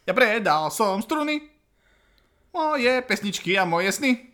Ja 0.07 0.15
predal 0.15 0.71
som 0.71 1.03
struny, 1.03 1.43
moje 2.53 3.03
pesničky 3.03 3.59
a 3.59 3.65
moje 3.65 3.91
sny. 3.93 4.29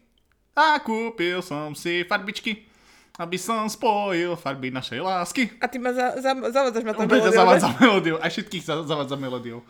A 0.53 0.77
kúpil 0.85 1.41
som 1.41 1.73
si 1.73 2.05
farbičky, 2.05 2.69
aby 3.17 3.41
som 3.41 3.65
spojil 3.69 4.37
farby 4.37 4.69
našej 4.69 5.01
lásky. 5.01 5.49
A 5.61 5.69
ty 5.69 5.81
ma 5.81 5.97
za, 5.97 6.21
za, 6.21 6.37
zavádzaš 6.37 6.85
ma 6.85 6.93
tam 6.93 7.09
melódiou, 7.09 7.33
zavádza 7.33 7.69
melódiou, 7.81 8.17
aj 8.21 8.31
všetkých 8.31 8.65
za- 8.65 8.85
zavádza 8.85 9.17
melódiou. 9.17 9.65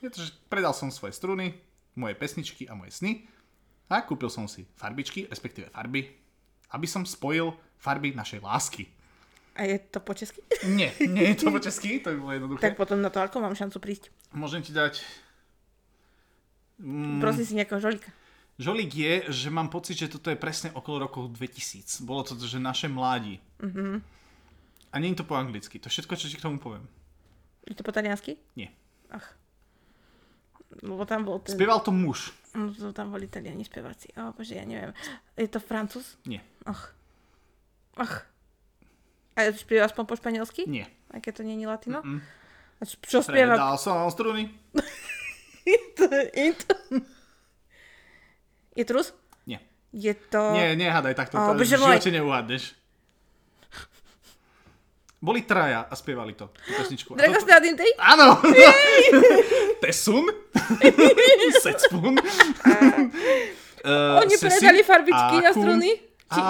Je 0.00 0.08
to, 0.08 0.24
že 0.24 0.32
predal 0.48 0.72
som 0.72 0.88
svoje 0.88 1.12
struny, 1.12 1.52
moje 1.92 2.16
pesničky 2.16 2.64
a 2.64 2.72
moje 2.72 2.96
sny 2.96 3.28
a 3.92 4.00
kúpil 4.00 4.32
som 4.32 4.48
si 4.48 4.64
farbičky, 4.76 5.28
respektíve 5.28 5.68
farby, 5.68 6.08
aby 6.72 6.86
som 6.88 7.04
spojil 7.04 7.52
farby 7.78 8.14
našej 8.14 8.40
lásky. 8.40 8.86
A 9.54 9.70
je 9.70 9.78
to 9.78 10.02
po 10.02 10.14
česky? 10.18 10.42
Nie, 10.66 10.90
nie 10.98 11.30
je 11.30 11.46
to 11.46 11.54
po 11.54 11.62
česky, 11.66 12.02
to 12.02 12.10
by 12.10 12.18
bolo 12.18 12.32
jednoduché. 12.34 12.62
Tak 12.62 12.74
potom 12.74 12.98
na 12.98 13.10
to 13.10 13.22
ako 13.22 13.38
mám 13.38 13.54
šancu 13.54 13.78
prísť? 13.78 14.10
Môžem 14.34 14.66
ti 14.66 14.74
dať... 14.74 14.98
Mm, 16.82 17.22
Prosím 17.22 17.44
si 17.46 17.54
nejakého 17.54 17.78
žolika. 17.78 18.10
Žolík 18.58 18.90
je, 18.94 19.12
že 19.30 19.50
mám 19.50 19.70
pocit, 19.70 19.98
že 19.98 20.10
toto 20.10 20.30
je 20.30 20.38
presne 20.38 20.70
okolo 20.74 21.06
rokov 21.06 21.30
2000. 21.34 22.02
Bolo 22.06 22.22
to, 22.22 22.34
že 22.38 22.58
naše 22.58 22.86
mládi. 22.86 23.38
Mhm. 23.62 24.02
A 24.94 25.02
nie 25.02 25.10
je 25.10 25.22
to 25.22 25.26
po 25.26 25.34
anglicky. 25.34 25.82
To 25.82 25.90
všetko, 25.90 26.14
čo 26.14 26.30
ti 26.30 26.38
k 26.38 26.46
tomu 26.46 26.62
poviem. 26.62 26.86
Je 27.66 27.74
to 27.74 27.82
po 27.82 27.90
taliansky? 27.90 28.38
Nie. 28.54 28.70
Ach. 29.10 29.26
Lebo 30.82 31.02
tam 31.02 31.26
bol 31.26 31.42
ten... 31.42 31.58
Spieval 31.58 31.82
to 31.82 31.90
muž. 31.90 32.30
No, 32.54 32.70
to 32.70 32.94
tam 32.94 33.10
boli 33.10 33.26
taliani 33.26 33.66
speváci. 33.66 34.14
O, 34.14 34.30
bože, 34.30 34.54
ja 34.54 34.62
neviem. 34.62 34.94
Je 35.34 35.50
to 35.50 35.58
francúz? 35.58 36.14
Nie. 36.26 36.46
Ach. 36.62 36.94
Ach. 37.96 38.26
A 39.34 39.50
spieva 39.50 39.86
aspoň 39.86 40.04
po 40.06 40.14
španielsky? 40.14 40.66
Nie. 40.66 40.86
Aj 41.10 41.18
keď 41.18 41.32
to 41.38 41.42
nie 41.42 41.58
je 41.58 41.66
latino? 41.66 42.02
Mm. 42.02 42.22
A 42.78 42.82
čo, 42.86 43.22
spieva? 43.22 43.54
Predal 43.54 43.78
som 43.78 44.06
struny. 44.10 44.50
To 45.96 46.04
je 48.76 48.84
to 48.84 48.92
Rus? 48.92 49.16
Nie. 49.48 49.62
Je 49.94 50.12
to... 50.12 50.52
Nie, 50.52 50.76
nehádaj 50.76 51.14
takto. 51.14 51.38
O, 51.38 51.54
to 51.54 51.62
bože 51.62 51.78
v 51.78 51.80
živote 51.80 52.10
neuhádneš. 52.10 52.76
Boli 55.24 55.40
traja 55.48 55.88
a 55.88 55.94
spievali 55.96 56.36
to. 56.36 56.52
Tú 56.52 56.70
pesničku. 56.76 57.16
A 57.16 57.24
Dragos 57.24 57.48
to- 57.48 57.56
Dintej? 57.64 57.96
Áno! 57.96 58.44
Tesun? 59.82 60.28
Setspun? 61.64 62.20
Uh, 63.80 64.20
Oni 64.20 64.36
predali 64.36 64.84
farbičky 64.84 65.36
a 65.40 65.50
struny? 65.56 65.96
Či 66.28 66.40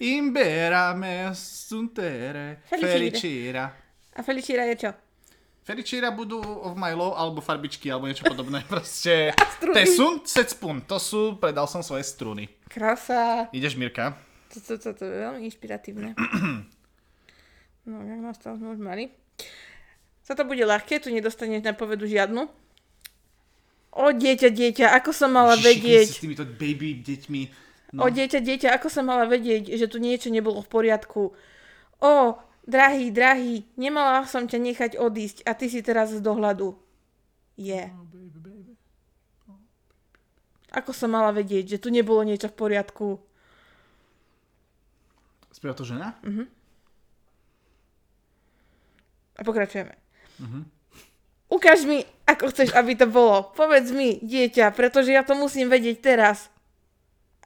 nie? 0.00 0.20
Alo, 0.20 0.20
imberame 0.20 1.30
suntere, 1.34 2.60
felicira. 2.68 3.86
A 4.16 4.22
Felicira 4.24 4.64
je 4.64 4.76
čo? 4.76 4.90
Felicira 5.66 6.14
budú 6.14 6.40
of 6.40 6.78
my 6.78 6.94
love, 6.94 7.18
alebo 7.18 7.42
farbičky, 7.42 7.90
alebo 7.90 8.06
niečo 8.06 8.24
podobné. 8.24 8.62
Proste. 8.70 9.34
struny. 9.34 9.74
Tesun, 9.74 10.14
setspun. 10.22 10.86
To 10.86 10.96
sú, 10.96 11.36
predal 11.36 11.66
som 11.66 11.82
svoje 11.82 12.06
struny. 12.06 12.46
Krása. 12.70 13.50
Ideš, 13.50 13.74
Mirka? 13.76 14.14
To, 14.54 14.62
to, 14.62 14.72
to, 14.78 14.94
to 14.94 15.04
je 15.04 15.18
veľmi 15.26 15.42
inšpiratívne. 15.44 16.10
No, 17.86 18.02
jak 18.02 18.18
nás 18.18 18.34
tam 18.42 18.58
už 18.58 18.82
mali. 18.82 19.14
Toto 20.26 20.42
bude 20.42 20.66
ľahké, 20.66 20.98
tu 20.98 21.06
nedostaneš 21.06 21.62
na 21.62 21.70
povedu 21.70 22.02
žiadnu. 22.02 22.50
O 23.94 24.10
dieťa, 24.10 24.50
dieťa, 24.50 24.90
ako 24.90 25.14
som 25.14 25.30
mala 25.30 25.54
Ježiši, 25.54 25.70
vedieť... 25.70 26.06
S 26.10 26.18
týmito 26.18 26.42
baby 26.42 26.98
deťmi. 26.98 27.42
No. 27.94 28.06
O 28.06 28.10
dieťa, 28.10 28.42
dieťa, 28.42 28.68
ako 28.74 28.90
som 28.90 29.06
mala 29.06 29.30
vedieť, 29.30 29.78
že 29.78 29.86
tu 29.86 30.02
niečo 30.02 30.26
nebolo 30.30 30.58
v 30.58 30.70
poriadku. 30.70 31.22
O, 32.02 32.14
drahý, 32.66 33.14
drahý, 33.14 33.62
nemala 33.78 34.26
som 34.26 34.50
ťa 34.50 34.58
nechať 34.58 34.92
odísť 34.98 35.46
a 35.46 35.54
ty 35.54 35.70
si 35.70 35.80
teraz 35.86 36.10
z 36.10 36.18
dohľadu. 36.18 36.74
Je. 37.56 37.88
Yeah. 37.88 37.94
Ako 40.76 40.92
som 40.92 41.14
mala 41.14 41.32
vedieť, 41.32 41.78
že 41.78 41.80
tu 41.80 41.88
nebolo 41.88 42.20
niečo 42.20 42.52
v 42.52 42.58
poriadku? 42.58 43.16
Spieva 45.54 45.72
to 45.72 45.88
žena? 45.88 46.20
A 49.36 49.40
pokračujeme. 49.40 49.96
Ukáž 51.48 51.88
mi, 51.88 52.04
ako 52.28 52.52
chceš, 52.52 52.76
aby 52.76 52.92
to 52.92 53.08
bolo. 53.08 53.54
Povedz 53.56 53.88
mi, 53.94 54.20
dieťa, 54.20 54.74
pretože 54.76 55.14
ja 55.14 55.24
to 55.24 55.32
musím 55.32 55.72
vedieť 55.72 56.02
teraz. 56.02 56.52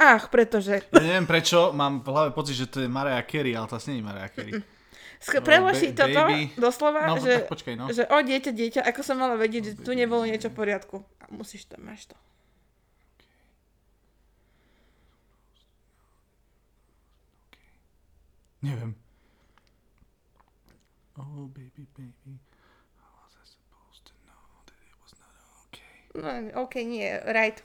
Ach, 0.00 0.24
pretože. 0.26 0.80
Ja 0.86 0.98
neviem 0.98 1.24
prečo, 1.24 1.70
mám 1.70 2.00
v 2.00 2.08
hlave 2.08 2.30
pocit, 2.32 2.56
že 2.56 2.66
to 2.66 2.80
je 2.80 2.88
Mariah 2.88 3.20
Carey, 3.22 3.52
ale 3.52 3.68
to 3.68 3.76
asi 3.76 3.92
nie 3.92 4.00
je 4.00 4.06
Mariah 4.06 4.32
Carey. 4.32 4.52
Sk- 5.20 5.44
preloží 5.44 5.92
ba- 5.92 5.96
toto 6.00 6.20
baby. 6.24 6.40
doslova, 6.56 7.04
No, 7.04 7.20
že, 7.20 7.44
tak 7.44 7.52
počkaj, 7.52 7.74
no. 7.76 7.92
že 7.92 8.08
o 8.08 8.16
dieťa, 8.18 8.50
dieťa, 8.50 8.80
ako 8.82 9.00
som 9.02 9.20
mala 9.20 9.36
vedieť, 9.36 9.62
že 9.62 9.74
tu 9.78 9.92
nebolo 9.92 10.24
niečo 10.24 10.48
v 10.48 10.56
poriadku. 10.56 10.96
A 11.20 11.28
musíš 11.28 11.68
to, 11.68 11.76
máš 11.76 12.08
to. 12.08 12.16
Neviem. 18.62 18.94
Oh, 21.16 21.48
baby, 21.48 21.84
baby. 21.94 22.32
How 22.96 23.12
was 23.18 23.32
I 23.36 23.44
supposed 23.46 24.04
to 24.06 24.12
know 24.26 24.40
that 24.66 24.80
it 24.80 24.96
was 25.00 25.12
not 25.16 25.32
okay? 25.64 25.92
No, 26.14 26.62
OK, 26.62 26.74
nie, 26.84 27.20
right. 27.26 27.62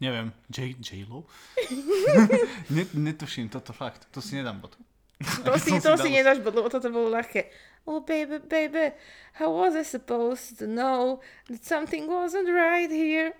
Neviem. 0.00 0.32
J, 0.48 0.74
J-Lo? 0.80 1.24
Net, 2.74 2.88
netuším, 2.94 3.48
toto 3.52 3.72
fakt. 3.72 4.08
To 4.10 4.20
si 4.24 4.34
nedám 4.36 4.60
bod. 4.60 4.76
To 5.44 5.52
si, 5.60 5.76
to 5.84 6.00
si 6.00 6.08
dal- 6.08 6.16
nedáš, 6.16 6.38
bod, 6.40 6.56
lebo 6.56 6.72
toto 6.72 6.88
bolo 6.88 7.12
ľahké. 7.12 7.52
Oh, 7.84 8.00
baby, 8.00 8.40
baby, 8.44 8.92
how 9.36 9.52
was 9.52 9.76
I 9.76 9.84
supposed 9.84 10.56
to 10.60 10.64
know 10.68 11.20
that 11.48 11.60
something 11.64 12.08
wasn't 12.08 12.48
right 12.48 12.88
here? 12.88 13.32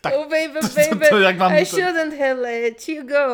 Tak, 0.00 0.12
oh, 0.16 0.24
baby, 0.28 0.60
to- 0.60 0.68
to- 0.68 0.76
baby, 0.96 1.06
to 1.12 1.20
jak 1.20 1.36
mám 1.36 1.52
I 1.52 1.64
to- 1.64 1.76
shouldn't 1.76 2.16
have 2.16 2.40
let 2.40 2.80
you 2.88 3.04
go. 3.04 3.26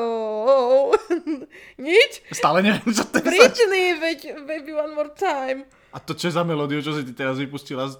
Nič? 1.78 2.22
Stále 2.34 2.62
neviem, 2.66 2.90
čo 2.90 3.06
to 3.06 3.22
je 3.22 3.22
za... 3.22 3.30
Britney, 3.30 3.86
veď, 3.98 4.18
baby, 4.42 4.74
one 4.74 4.94
more 4.98 5.11
time. 5.14 5.62
A 5.94 6.02
to 6.02 6.18
čo 6.18 6.30
je 6.30 6.34
za 6.34 6.42
melódiu, 6.42 6.82
čo 6.82 6.90
si 6.98 7.06
ty 7.06 7.14
teraz 7.14 7.38
vypustila 7.38 7.86
z, 7.86 7.94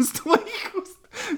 z 0.00 0.08
tvojich 0.16 0.64
úst? 0.80 0.93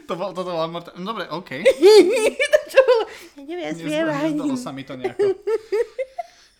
To 0.08 0.12
bol, 0.16 0.30
toto 0.32 0.50
bol 0.52 0.62
Amor... 0.62 0.82
Dobre, 0.92 1.24
okej. 1.28 1.62
to 2.54 2.58
čo 2.70 2.80
bolo? 2.82 3.04
Ja 3.36 3.42
neviem, 3.44 3.74
spievaj. 3.76 4.32
Nezdalo 4.32 4.56
sa 4.56 4.70
mi 4.72 4.82
to 4.82 4.94
nejako. 4.96 5.36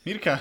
Mirka, 0.07 0.39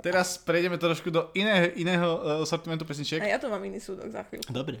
teraz 0.00 0.40
prejdeme 0.40 0.80
trošku 0.80 1.12
do 1.12 1.28
iného, 1.36 1.68
iného 1.76 2.08
uh, 2.16 2.42
sortimentu 2.48 2.88
pesničiek. 2.88 3.20
A 3.20 3.36
ja 3.36 3.38
tu 3.38 3.52
mám 3.52 3.60
iný 3.62 3.78
súdok 3.78 4.08
za 4.08 4.24
chvíľu. 4.24 4.48
Dobre. 4.48 4.80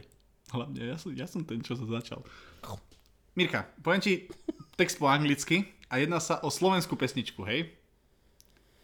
Hlavne, 0.54 0.80
ja 0.94 0.96
som, 0.96 1.10
ja 1.12 1.26
som 1.26 1.42
ten, 1.42 1.60
čo 1.60 1.76
sa 1.76 1.84
začal. 1.84 2.22
Mirka, 3.34 3.66
poviem 3.82 4.02
ti 4.02 4.12
text 4.78 4.98
po 4.98 5.10
anglicky 5.10 5.66
a 5.90 5.98
jedná 5.98 6.18
sa 6.18 6.38
o 6.42 6.50
slovenskú 6.50 6.94
pesničku, 6.98 7.42
hej? 7.46 7.74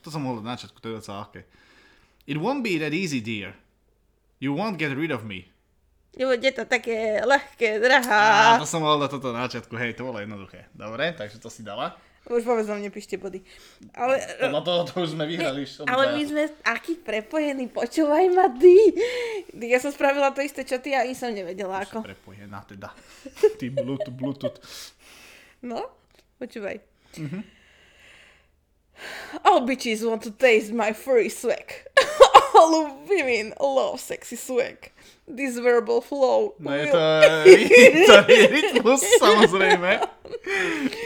To 0.02 0.08
som 0.08 0.24
mohol 0.24 0.40
na 0.40 0.56
začiatku, 0.56 0.80
to 0.80 0.90
je 0.90 0.98
docela 1.02 1.26
ľahké. 1.26 1.40
It 2.30 2.38
won't 2.38 2.62
be 2.62 2.78
that 2.80 2.94
easy, 2.94 3.20
dear. 3.20 3.58
You 4.40 4.56
won't 4.56 4.80
get 4.80 4.96
rid 4.96 5.12
of 5.12 5.26
me. 5.26 5.49
Bude 6.10 6.50
to 6.50 6.66
také 6.66 7.22
ľahké, 7.22 7.78
Á, 7.78 7.80
drahá. 7.80 8.58
to 8.58 8.66
som 8.66 8.82
mohol 8.82 8.98
dať 8.98 9.10
toto 9.14 9.30
na 9.30 9.46
začiatku, 9.46 9.74
hej, 9.78 9.94
to 9.94 10.02
bolo 10.04 10.18
jednoduché. 10.18 10.66
Dobre, 10.74 11.14
takže 11.14 11.38
to 11.38 11.46
si 11.46 11.62
dala. 11.62 11.94
Už 12.28 12.44
vôbec 12.44 12.68
vám 12.68 12.84
nepíšte 12.84 13.16
body. 13.16 13.40
Ale, 13.96 14.20
Podľa 14.38 14.62
toho 14.62 14.80
to 14.84 14.92
už 15.02 15.16
sme 15.16 15.24
vyhrali. 15.24 15.64
už 15.64 15.88
ale 15.88 16.14
my 16.14 16.22
sme 16.22 16.42
aký 16.62 17.00
prepojení, 17.00 17.72
počúvaj 17.72 18.26
ma 18.28 18.52
ty. 18.52 18.76
Ja 19.56 19.80
som 19.80 19.88
spravila 19.88 20.28
to 20.30 20.44
isté, 20.44 20.62
čo 20.62 20.76
ty 20.78 20.92
a 20.92 21.02
ani 21.02 21.16
som 21.16 21.32
nevedela 21.32 21.80
ako. 21.80 22.04
Prepojená 22.04 22.60
teda. 22.68 22.92
Ty 23.56 23.66
Bluetooth, 23.72 24.12
Bluetooth. 24.12 24.60
No, 25.64 25.88
počúvaj. 26.36 26.76
All 29.42 29.64
bitches 29.64 30.04
want 30.04 30.22
to 30.22 30.30
taste 30.30 30.72
my 30.72 30.92
furry 30.92 31.32
swag. 31.32 31.72
All 32.54 33.00
women 33.08 33.56
love 33.56 33.96
sexy 33.96 34.36
swag. 34.36 34.92
This 35.30 35.58
verbal 35.58 36.00
flow 36.02 36.58
No 36.58 36.74
je 36.74 36.86
to, 36.90 37.00
to 38.10 38.16
je 38.26 38.42
rytmus, 38.50 39.02
samozrejme. 39.22 39.90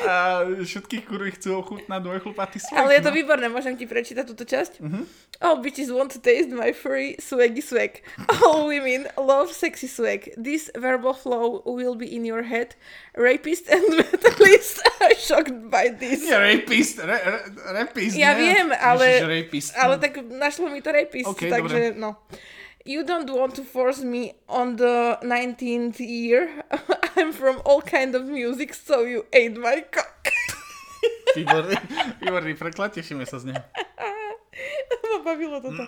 A 0.05 0.45
všetkých 0.45 1.05
kurví 1.09 1.33
chcú 1.33 1.61
ochutnať 1.61 2.01
môj 2.05 2.21
chlupatý 2.21 2.61
svek. 2.61 2.77
Ale 2.77 2.97
je 2.97 3.03
to 3.05 3.13
no. 3.13 3.17
výborné, 3.17 3.47
môžem 3.49 3.75
ti 3.77 3.89
prečítať 3.89 4.25
túto 4.29 4.45
časť? 4.45 4.85
All 5.41 5.59
bitches 5.61 5.91
want 5.91 6.13
to 6.15 6.21
taste 6.21 6.53
my 6.53 6.71
furry 6.71 7.17
swaggy 7.19 7.65
swag. 7.65 8.05
All 8.41 8.69
women 8.69 9.09
love 9.19 9.51
sexy 9.51 9.89
swag. 9.89 10.31
This 10.37 10.71
verbal 10.77 11.17
flow 11.17 11.65
will 11.65 11.97
be 11.97 12.07
in 12.07 12.25
your 12.25 12.45
head. 12.47 12.77
Rapist 13.17 13.67
and 13.69 13.83
metalist 13.97 14.79
are 15.03 15.17
shocked 15.17 15.71
by 15.73 15.91
this. 15.91 16.23
Je 16.23 16.37
rapist, 16.37 16.99
re, 17.01 17.19
re, 17.19 17.41
rapist, 17.73 18.17
Ja 18.17 18.35
ne? 18.35 18.41
viem, 18.41 18.67
ale- 18.77 19.21
Ježiš, 19.21 19.29
rapist. 19.29 19.71
Ale 19.75 19.95
tak 19.99 20.21
našlo 20.23 20.71
mi 20.71 20.81
to 20.83 20.93
rapist, 20.93 21.29
OK, 21.29 21.49
takže 21.49 21.95
no. 21.97 22.17
You 22.85 23.03
don't 23.03 23.33
want 23.33 23.55
to 23.57 23.65
force 23.65 24.05
me 24.05 24.35
on 24.47 24.77
the 24.77 25.17
19th 25.23 26.01
year. 26.01 26.63
I'm 27.17 27.33
from 27.33 27.63
all 27.65 27.81
kind 27.81 28.15
of 28.15 28.29
music, 28.29 28.75
so 28.75 29.09
you 29.09 29.25
ate 29.33 29.57
my 29.57 29.89
cock. 29.89 30.29
Výborný, 31.33 31.81
výborný 32.21 32.53
preklad, 32.61 32.93
tešíme 32.93 33.25
sa 33.25 33.41
z 33.41 33.51
neho. 33.51 33.63
Ma 35.01 35.19
bavilo 35.25 35.65
toto. 35.65 35.81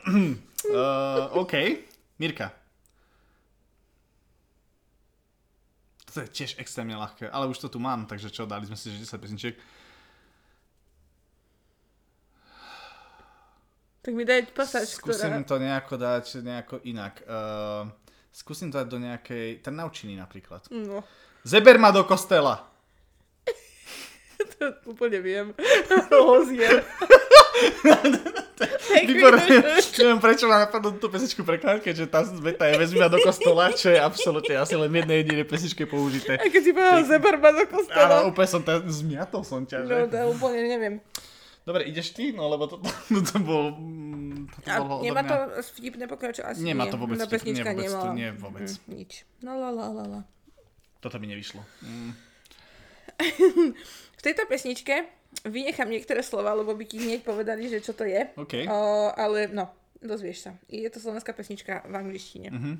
Uh, 0.72 1.28
OK, 1.44 1.84
Mirka. 2.16 2.48
Toto 6.08 6.24
je 6.24 6.32
tiež 6.32 6.56
extrémne 6.56 6.96
ľahké, 6.96 7.28
ale 7.28 7.44
už 7.44 7.60
to 7.60 7.68
tu 7.68 7.76
mám, 7.76 8.08
takže 8.08 8.32
čo, 8.32 8.48
dali 8.48 8.64
sme 8.64 8.74
si 8.74 8.88
že 8.88 9.04
10 9.04 9.20
pesničiek. 9.20 9.54
Tak 14.06 14.14
mi 14.14 14.22
daj 14.22 14.54
pasáž, 14.54 15.02
Skúsim 15.02 15.42
ktorá... 15.42 15.50
to 15.50 15.56
nejako 15.58 15.94
dať 15.98 16.24
nejako 16.46 16.78
inak. 16.86 17.26
Uh, 17.26 17.90
skúsim 18.30 18.70
to 18.70 18.78
dať 18.78 18.86
do 18.86 19.02
nejakej 19.02 19.66
Trnavčiny 19.66 20.14
napríklad. 20.14 20.62
No, 20.70 21.02
Zeber 21.42 21.74
ma 21.82 21.90
do 21.90 22.06
kostela. 22.06 22.70
to 24.62 24.78
úplne 24.86 25.18
viem. 25.18 25.46
Hozier. 26.22 26.86
Výborné. 29.10 29.58
Neviem, 29.74 30.20
prečo 30.22 30.46
ma 30.46 30.70
napadlo 30.70 30.94
túto 30.94 31.10
pesničku 31.10 31.42
prekladať, 31.42 31.82
keďže 31.82 32.06
tá 32.06 32.22
veta 32.38 32.70
je 32.70 32.78
vezmi 32.78 33.02
ma 33.02 33.10
do 33.10 33.18
kostola, 33.18 33.74
čo 33.74 33.90
je 33.90 33.98
absolútne 33.98 34.54
asi 34.54 34.78
len 34.78 34.86
jednej 34.86 35.26
jedinej 35.26 35.46
pesničke 35.50 35.82
použité. 35.82 36.38
A 36.38 36.46
keď 36.46 36.62
si 36.62 36.70
povedal 36.70 37.02
zebarba 37.10 37.50
do 37.50 37.66
Áno, 37.66 37.74
kostola. 37.74 38.16
úplne 38.22 38.48
som 38.48 38.62
tá, 38.62 38.78
zmiatol 38.86 39.42
som 39.42 39.66
ťa, 39.66 39.78
že? 39.82 39.94
No, 39.98 40.06
to 40.06 40.18
úplne 40.30 40.62
neviem. 40.62 40.94
Dobre, 41.66 41.82
ideš 41.82 42.14
ty? 42.14 42.30
No, 42.30 42.46
lebo 42.46 42.70
to, 42.70 42.78
to, 43.10 43.20
to 43.26 43.38
bol... 43.42 43.74
mm, 43.74 44.46
To 44.62 44.70
A 44.70 44.78
bolo 44.78 45.02
nemá 45.02 45.26
to 45.26 45.34
vtipné 45.74 46.06
pokračovať? 46.06 46.54
Asi 46.54 46.62
Nemá 46.62 46.86
nie. 46.86 46.92
to 46.94 46.96
vôbec 46.96 47.18
vtip, 47.18 47.42
nie 47.42 47.64
vôbec, 47.66 47.90
to 47.90 48.08
nie 48.14 48.30
vôbec. 48.30 48.68
Mm, 48.70 48.78
nič. 48.94 49.12
No 49.42 49.58
la 49.58 49.74
la 49.74 49.90
la 49.90 50.04
la. 50.06 50.20
Toto 51.02 51.18
mi 51.18 51.26
nevyšlo. 51.26 51.58
Mm. 51.82 52.10
V 54.16 54.20
tejto 54.22 54.46
pesničke 54.46 55.10
vynechám 55.42 55.90
niektoré 55.90 56.22
slova, 56.22 56.54
lebo 56.54 56.70
by 56.76 56.84
ti 56.86 57.02
hneď 57.02 57.26
povedali, 57.26 57.66
že 57.66 57.82
čo 57.82 57.92
to 57.98 58.06
je. 58.06 58.30
OK. 58.38 58.68
O, 58.70 59.10
ale 59.10 59.50
no, 59.50 59.66
dozvieš 59.98 60.46
sa. 60.46 60.52
Je 60.70 60.86
to 60.86 61.02
slovenská 61.02 61.34
pesnička 61.34 61.82
v 61.82 61.94
angličtine. 61.98 62.48
Mhm. 62.54 62.72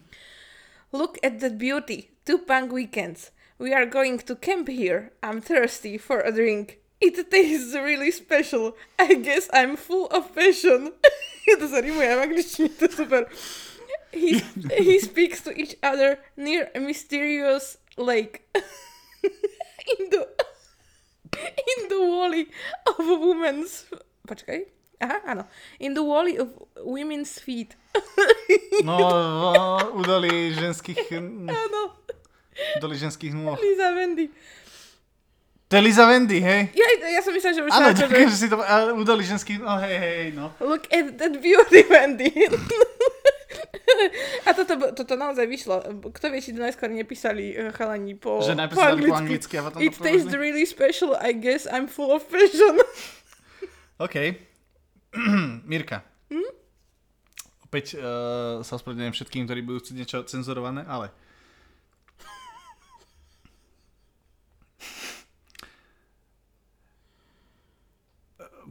Look 0.95 1.19
at 1.27 1.43
that 1.43 1.59
beauty. 1.59 2.15
Two 2.23 2.39
punk 2.39 2.71
weekends. 2.71 3.35
We 3.59 3.75
are 3.75 3.89
going 3.89 4.23
to 4.23 4.39
camp 4.39 4.71
here. 4.71 5.11
I'm 5.25 5.43
thirsty 5.43 5.99
for 5.99 6.23
a 6.23 6.31
drink. 6.31 6.79
It 7.01 7.31
tastes 7.31 7.75
really 7.75 8.11
special. 8.11 8.77
I 8.99 9.15
guess 9.15 9.49
I'm 9.53 9.77
full 9.77 10.07
of 10.09 10.35
passion. 10.35 10.93
to 11.61 11.67
sa 11.69 11.79
rimuje 11.79 12.11
v 12.11 12.21
angličtine, 12.21 12.73
to 12.81 12.89
super. 12.91 13.29
He, 14.11 14.41
he 14.73 14.97
speaks 14.99 15.45
to 15.45 15.53
each 15.53 15.77
other 15.85 16.19
near 16.37 16.73
a 16.75 16.81
mysterious 16.81 17.77
lake. 18.01 18.49
in 20.01 20.11
the 20.11 20.25
in 21.37 21.81
the 21.93 22.01
valley 22.01 22.49
of 22.89 23.05
a 23.05 23.17
woman's 23.21 23.85
počkaj. 24.25 24.73
Aha, 24.97 25.21
áno. 25.29 25.45
In 25.77 25.93
the 25.93 26.01
valley 26.01 26.41
of 26.41 26.49
women's 26.81 27.39
feet. 27.39 27.77
No, 28.85 29.01
v 29.81 30.05
údolí 30.05 30.53
ženských... 30.53 31.09
Áno. 31.49 31.97
údolí 32.77 32.97
ženských 33.01 33.33
nôh. 33.33 33.57
Lisa 33.57 33.89
Wendy. 33.97 34.29
To 35.67 35.77
je 35.77 35.83
Liza 35.83 36.07
Wendy, 36.07 36.39
hej? 36.39 36.71
Ja, 36.79 36.87
ja 37.11 37.19
som 37.19 37.35
myslela, 37.35 37.55
že 37.59 37.63
už 37.67 37.71
Áno, 37.75 37.91
ďakujem, 37.91 38.31
že 38.31 38.39
si 38.39 38.47
to 38.47 38.55
udali 39.03 39.27
ženský, 39.27 39.59
no 39.59 39.75
hej, 39.83 39.99
hej, 39.99 40.15
hej, 40.23 40.31
no. 40.39 40.55
Look 40.63 40.87
at 40.95 41.19
that 41.19 41.43
beauty, 41.43 41.83
Wendy. 41.91 42.31
A 44.47 44.55
toto, 44.55 44.79
toto 44.95 45.19
naozaj 45.19 45.43
vyšlo. 45.51 45.83
Kto 46.15 46.31
vie, 46.31 46.39
či 46.39 46.55
to 46.55 46.63
najskôr 46.63 46.87
nepísali 46.87 47.51
eh, 47.51 47.75
chalani 47.75 48.15
po, 48.15 48.47
Že 48.47 48.55
sa 48.55 48.59
dali 48.63 49.11
po 49.11 49.19
anglicky 49.19 49.59
a 49.59 49.67
potom 49.67 49.83
to 49.83 49.83
It 49.83 49.99
tastes 49.99 50.31
really 50.39 50.63
special, 50.63 51.19
I 51.19 51.35
guess 51.35 51.67
I'm 51.67 51.91
full 51.91 52.15
of 52.15 52.23
passion. 52.31 52.79
OK. 54.07 54.39
Mirka. 55.71 56.07
Hm? 56.31 56.47
Opäť 57.67 57.99
uh, 57.99 58.63
sa 58.63 58.79
ospravedlňujem 58.79 59.19
všetkým, 59.19 59.51
ktorí 59.51 59.67
budú 59.67 59.83
chcieť 59.83 59.97
niečo 59.99 60.23
cenzurované, 60.31 60.87
ale... 60.87 61.11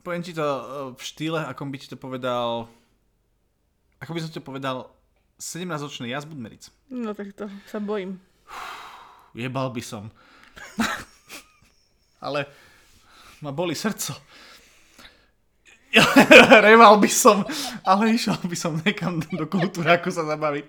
Poviem 0.06 0.22
ti 0.22 0.38
to 0.38 0.46
eh, 0.46 0.62
v 0.94 1.02
štýle, 1.02 1.42
akom 1.42 1.74
by 1.74 1.78
ti 1.82 1.90
to 1.90 1.98
povedal... 1.98 2.70
Ako 3.98 4.14
by 4.14 4.22
som 4.22 4.30
ti 4.30 4.38
to 4.38 4.46
povedal 4.46 4.94
17-ročný 5.42 6.14
Jas 6.14 6.30
Budmeric. 6.30 6.70
No 6.94 7.18
tak 7.18 7.34
to 7.34 7.50
sa 7.66 7.82
bojím. 7.82 8.22
Jebal 9.34 9.74
by 9.74 9.82
som. 9.82 10.14
Ale 12.26 12.46
ma 13.42 13.50
boli 13.50 13.74
srdco. 13.74 14.14
Reval 16.68 17.00
by 17.00 17.08
som, 17.08 17.48
ale 17.88 18.20
išiel 18.20 18.36
by 18.44 18.58
som 18.60 18.76
nekam 18.84 19.24
do 19.24 19.48
kultúráku 19.48 20.12
sa 20.12 20.28
zabaviť. 20.28 20.66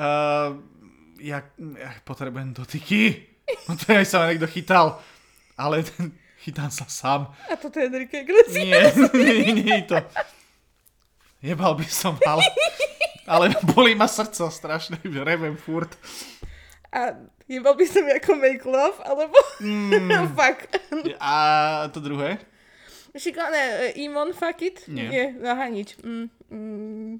Uh, 0.00 0.56
ja, 1.30 1.44
ja 1.76 1.90
potrebujem 2.00 2.56
dotyky. 2.56 3.20
Potrebujem 3.68 4.08
sa 4.08 4.24
ma 4.24 4.32
niekto 4.32 4.48
chytal. 4.48 4.96
Ale 5.60 5.84
ten, 5.84 6.16
chytám 6.42 6.68
sa 6.68 6.84
sám. 6.84 7.30
A 7.46 7.54
toto 7.54 7.78
je 7.78 7.86
Enrique 7.86 8.20
Iglesias. 8.20 8.98
Nie, 9.14 9.54
nie, 9.54 9.62
nie 9.62 9.80
to. 9.86 9.98
Jebal 11.38 11.74
by 11.74 11.86
som, 11.86 12.14
ale, 12.22 12.42
ale 13.26 13.44
boli 13.74 13.94
ma 13.94 14.06
srdco 14.06 14.46
strašne, 14.46 14.98
že 15.02 15.20
revem 15.22 15.54
furt. 15.54 15.90
A 16.92 17.16
jebal 17.48 17.74
by 17.74 17.86
som 17.86 18.04
ako 18.04 18.30
make 18.36 18.62
love, 18.62 18.98
alebo 19.02 19.34
Mm, 19.62 20.28
fuck. 20.38 20.66
a 21.18 21.32
to 21.90 21.98
druhé? 21.98 22.38
Šikovné, 23.12 23.62
uh, 23.92 24.00
Imon 24.00 24.32
fuck 24.32 24.58
it? 24.62 24.86
Nie. 24.88 25.08
Nie, 25.10 25.26
aha, 25.44 25.68
nič. 25.68 25.98
Mm, 26.00 26.26
mm, 26.48 27.12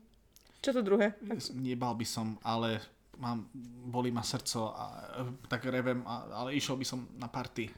čo 0.62 0.70
to 0.72 0.80
druhé? 0.80 1.12
Nebal 1.52 1.92
by 1.94 2.06
som, 2.06 2.38
ale 2.40 2.78
mám, 3.18 3.46
boli 3.86 4.08
ma 4.10 4.22
srdco 4.24 4.72
a 4.72 4.84
e, 5.20 5.46
tak 5.46 5.66
revem, 5.66 6.00
a, 6.06 6.42
ale 6.42 6.54
išiel 6.54 6.78
by 6.78 6.86
som 6.86 7.04
na 7.18 7.26
party. 7.28 7.68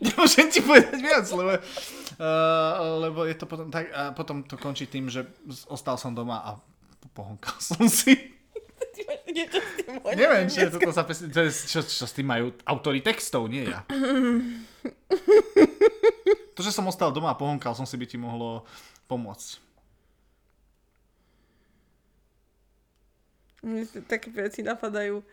Nemôžem 0.00 0.46
ti 0.48 0.60
povedať 0.64 0.98
viac, 1.02 1.26
lebo, 1.34 1.52
uh, 1.58 2.72
lebo 3.02 3.26
je 3.28 3.36
to 3.36 3.44
potom 3.44 3.68
tak, 3.68 3.90
a 3.92 4.14
potom 4.16 4.46
to 4.46 4.56
končí 4.56 4.86
tým, 4.88 5.10
že 5.10 5.26
ostal 5.68 5.98
som 5.98 6.14
doma 6.14 6.40
a 6.40 6.50
pohonkal 7.12 7.56
som 7.74 7.84
si. 7.90 8.32
Neviem, 10.12 10.46
dneska. 10.46 10.68
toto 10.76 10.92
pesni- 11.08 11.32
to 11.32 11.48
je, 11.48 11.50
čo, 11.50 11.80
čo 11.82 12.04
s 12.04 12.12
tým 12.12 12.28
majú 12.28 12.52
autory 12.68 13.00
textov, 13.00 13.48
nie 13.48 13.66
ja. 13.66 13.82
To, 16.52 16.60
že 16.60 16.68
som 16.68 16.84
ostal 16.84 17.08
doma 17.08 17.32
a 17.32 17.38
pohonkal 17.38 17.72
som 17.72 17.88
si, 17.88 17.96
by 17.96 18.04
ti 18.04 18.20
mohlo 18.20 18.68
pomôcť. 19.08 19.56
Mne 23.64 23.88
sa 23.88 24.04
také 24.04 24.28
veci 24.28 24.60
napadajú. 24.60 25.24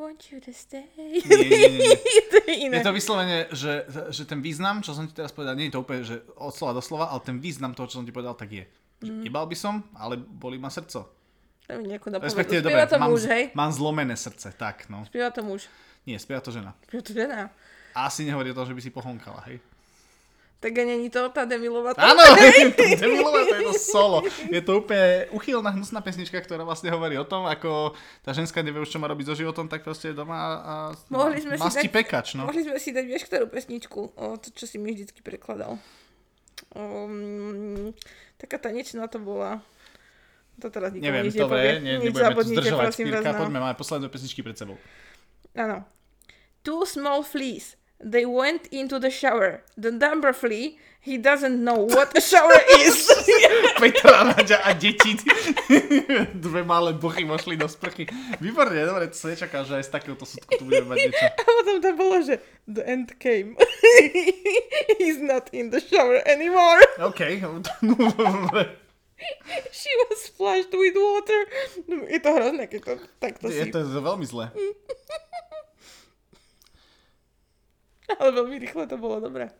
Want 0.00 0.32
you 0.32 0.40
to 0.40 0.48
stay. 0.56 0.88
Nie, 0.96 1.20
nie, 1.28 1.92
nie, 1.92 2.22
to 2.32 2.38
je 2.48 2.54
iné. 2.56 2.80
Je 2.80 2.88
to 2.88 2.96
vyslovene, 2.96 3.52
že, 3.52 3.84
že 4.08 4.24
ten 4.24 4.40
význam, 4.40 4.80
čo 4.80 4.96
som 4.96 5.04
ti 5.04 5.12
teraz 5.12 5.28
povedal, 5.28 5.52
nie 5.52 5.68
je 5.68 5.76
to 5.76 5.84
úplne, 5.84 6.00
že 6.00 6.24
od 6.40 6.56
slova 6.56 6.72
do 6.72 6.80
slova, 6.80 7.12
ale 7.12 7.20
ten 7.20 7.36
význam 7.36 7.76
toho, 7.76 7.84
čo 7.84 8.00
som 8.00 8.06
ti 8.08 8.12
povedal, 8.12 8.32
tak 8.32 8.48
je. 8.48 8.64
Že 9.00 9.12
Mhm. 9.12 9.22
jebal 9.28 9.44
by 9.44 9.56
som, 9.56 9.84
ale 9.92 10.16
boli 10.16 10.56
ma 10.56 10.72
napovedal. 12.10 12.26
Respektíve, 12.26 12.60
dobre, 12.64 12.82
to 12.88 12.96
mám, 12.98 13.10
muž, 13.12 13.28
hej? 13.28 13.42
mám 13.54 13.70
zlomené 13.70 14.16
srdce, 14.16 14.50
tak, 14.56 14.88
no. 14.90 15.04
Spieva 15.06 15.30
to 15.30 15.44
muž. 15.44 15.68
Nie, 16.08 16.18
spieva 16.18 16.40
to 16.42 16.50
žena. 16.50 16.74
Spieva 16.88 17.02
to 17.04 17.12
žena. 17.12 17.38
A 17.94 18.08
asi 18.08 18.24
nehovorí 18.26 18.50
o 18.50 18.56
tom, 18.56 18.66
že 18.66 18.74
by 18.74 18.80
si 18.82 18.90
pohonkala, 18.90 19.44
hej. 19.46 19.60
Tak 20.60 20.76
a 20.76 20.84
není 20.84 21.08
to 21.08 21.32
tá 21.32 21.48
Demilová. 21.48 21.96
Áno, 21.96 22.20
milové, 23.00 23.48
to 23.48 23.54
je 23.56 23.64
to 23.64 23.74
solo. 23.80 24.20
Je 24.52 24.60
to 24.60 24.84
úplne 24.84 25.24
uchylná, 25.32 25.72
hnusná 25.72 26.04
pesnička, 26.04 26.36
ktorá 26.36 26.68
vlastne 26.68 26.92
hovorí 26.92 27.16
o 27.16 27.24
tom, 27.24 27.48
ako 27.48 27.96
tá 28.20 28.36
ženská 28.36 28.60
nevie 28.60 28.76
už, 28.84 28.92
čo 28.92 29.00
má 29.00 29.08
robiť 29.08 29.32
so 29.32 29.40
životom, 29.40 29.72
tak 29.72 29.80
proste 29.80 30.12
je 30.12 30.20
doma 30.20 30.36
a 30.60 30.72
Mohli 31.08 31.48
sme 31.48 31.56
si 31.56 31.88
dať- 31.88 31.88
pekač, 31.88 32.36
no. 32.36 32.44
Mohli 32.44 32.68
sme 32.68 32.76
si 32.76 32.92
dať, 32.92 33.04
vieš, 33.08 33.24
ktorú 33.32 33.48
pesničku, 33.48 34.00
o, 34.12 34.24
to, 34.36 34.52
čo 34.52 34.68
si 34.68 34.76
mi 34.76 34.92
vždycky 34.92 35.24
prekladal. 35.24 35.80
Um, 36.76 37.96
taká 38.36 38.60
tanečná 38.60 39.08
to 39.08 39.16
bola. 39.16 39.64
To 40.60 40.68
teraz 40.68 40.92
nikomu 40.92 41.08
Neviem, 41.08 41.24
nič 41.24 41.40
dobre, 41.40 41.80
ne, 41.80 42.04
Nič 42.04 42.12
nebudeme 42.12 42.36
tu 42.36 42.52
zdržovať. 42.52 42.92
Mirka, 43.00 43.32
no. 43.32 43.38
poďme, 43.40 43.58
máme 43.64 43.76
posledné 43.80 44.12
pesničky 44.12 44.44
pred 44.44 44.60
sebou. 44.60 44.76
Áno. 45.56 45.88
Two 46.60 46.84
small 46.84 47.24
fleas. 47.24 47.79
They 48.00 48.24
went 48.24 48.66
into 48.72 48.98
the 48.98 49.10
shower. 49.12 49.60
The 49.76 49.92
number 49.92 50.32
flea, 50.32 50.78
he 51.00 51.18
doesn't 51.18 51.62
know 51.62 51.84
what 51.84 52.16
a 52.16 52.20
shower 52.20 52.56
is. 52.80 52.96
Petra, 53.80 54.32
Naďa 54.32 54.60
a 54.64 54.72
deti. 54.72 55.20
Dve 56.40 56.64
malé 56.64 56.96
buchy 56.96 57.28
vošli 57.28 57.60
do 57.60 57.68
sprchy. 57.68 58.08
Výborne, 58.40 58.88
dobre, 58.88 59.12
to 59.12 59.16
sa 59.20 59.28
nečaká, 59.28 59.68
že 59.68 59.80
aj 59.80 59.84
z 59.84 59.90
takéhoto 59.92 60.24
súdku 60.24 60.48
tu 60.56 60.64
budeme 60.64 60.96
mať 60.96 61.12
niečo. 61.12 61.28
a 61.28 61.42
potom 61.44 61.76
tam 61.84 61.94
bolo, 62.00 62.16
že 62.24 62.40
the 62.64 62.80
end 62.88 63.12
came. 63.20 63.52
He's 65.00 65.20
not 65.20 65.52
in 65.52 65.68
the 65.68 65.84
shower 65.84 66.24
anymore. 66.24 66.80
OK, 67.04 67.36
no. 67.44 67.60
She 69.72 69.92
was 70.08 70.18
splashed 70.24 70.72
with 70.72 70.96
water. 70.96 71.40
No, 71.84 72.08
je 72.08 72.16
to 72.24 72.30
hrozné, 72.32 72.64
keď 72.64 72.80
to 72.80 72.92
takto 73.20 73.52
Je 73.52 73.68
si... 73.68 73.72
to 73.72 73.84
veľmi 73.84 74.24
zlé. 74.24 74.48
Ale 78.18 78.30
veľmi 78.34 78.56
rýchle 78.58 78.88
to 78.88 78.96
bolo 78.98 79.20
dobré. 79.20 79.52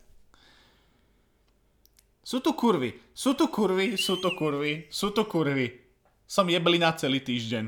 Sú 2.21 2.39
tu 2.39 2.55
kurvy, 2.55 2.95
sú 3.15 3.35
tu 3.35 3.51
kurvy, 3.51 3.99
sú 3.99 4.17
tu 4.19 4.31
kurvy, 4.35 4.87
sú 4.91 5.11
tu 5.11 5.23
kurvy. 5.27 5.67
Som 6.31 6.47
jeblina 6.47 6.95
celý 6.95 7.19
týždeň. 7.19 7.65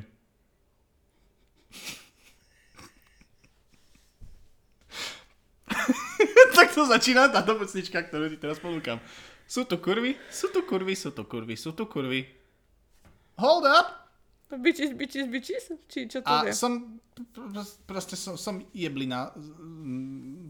tak 6.57 6.69
to 6.75 6.87
začína 6.87 7.29
táto 7.33 7.57
pesnička, 7.59 8.03
ktorú 8.07 8.29
ti 8.31 8.39
teraz 8.39 8.61
ponúkam. 8.63 9.01
Sú 9.49 9.67
tu 9.67 9.77
kurvy, 9.77 10.17
sú 10.31 10.49
tu 10.49 10.63
kurvy, 10.65 10.95
sú 10.97 11.11
tu 11.13 11.25
kurvy, 11.27 11.55
sú 11.59 11.71
tu 11.75 11.85
kurvy. 11.85 12.25
Hold 13.41 13.67
up! 13.67 13.89
Bitches, 14.53 14.93
bitches, 14.93 15.27
bitches? 15.33 15.65
Či 15.89 16.13
čo 16.13 16.21
to 16.21 16.29
A 16.29 16.45
je? 16.45 16.53
som, 16.53 17.01
pr- 17.17 17.57
proste 17.89 18.21
som, 18.21 18.37
som 18.37 18.61
jeblina, 18.77 19.33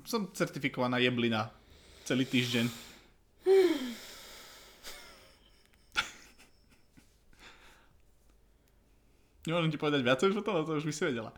som 0.06 0.30
certifikovaná 0.34 0.98
jeblina 0.98 1.50
celý 2.02 2.26
týždeň. 2.26 2.66
Nemôžem 9.46 9.70
ti 9.74 9.78
povedať 9.78 10.02
viac 10.06 10.22
už 10.22 10.36
o 10.38 10.46
tom, 10.46 10.62
to 10.62 10.78
už 10.78 10.86
by 10.86 10.92
si 10.94 11.04
vedela. 11.06 11.32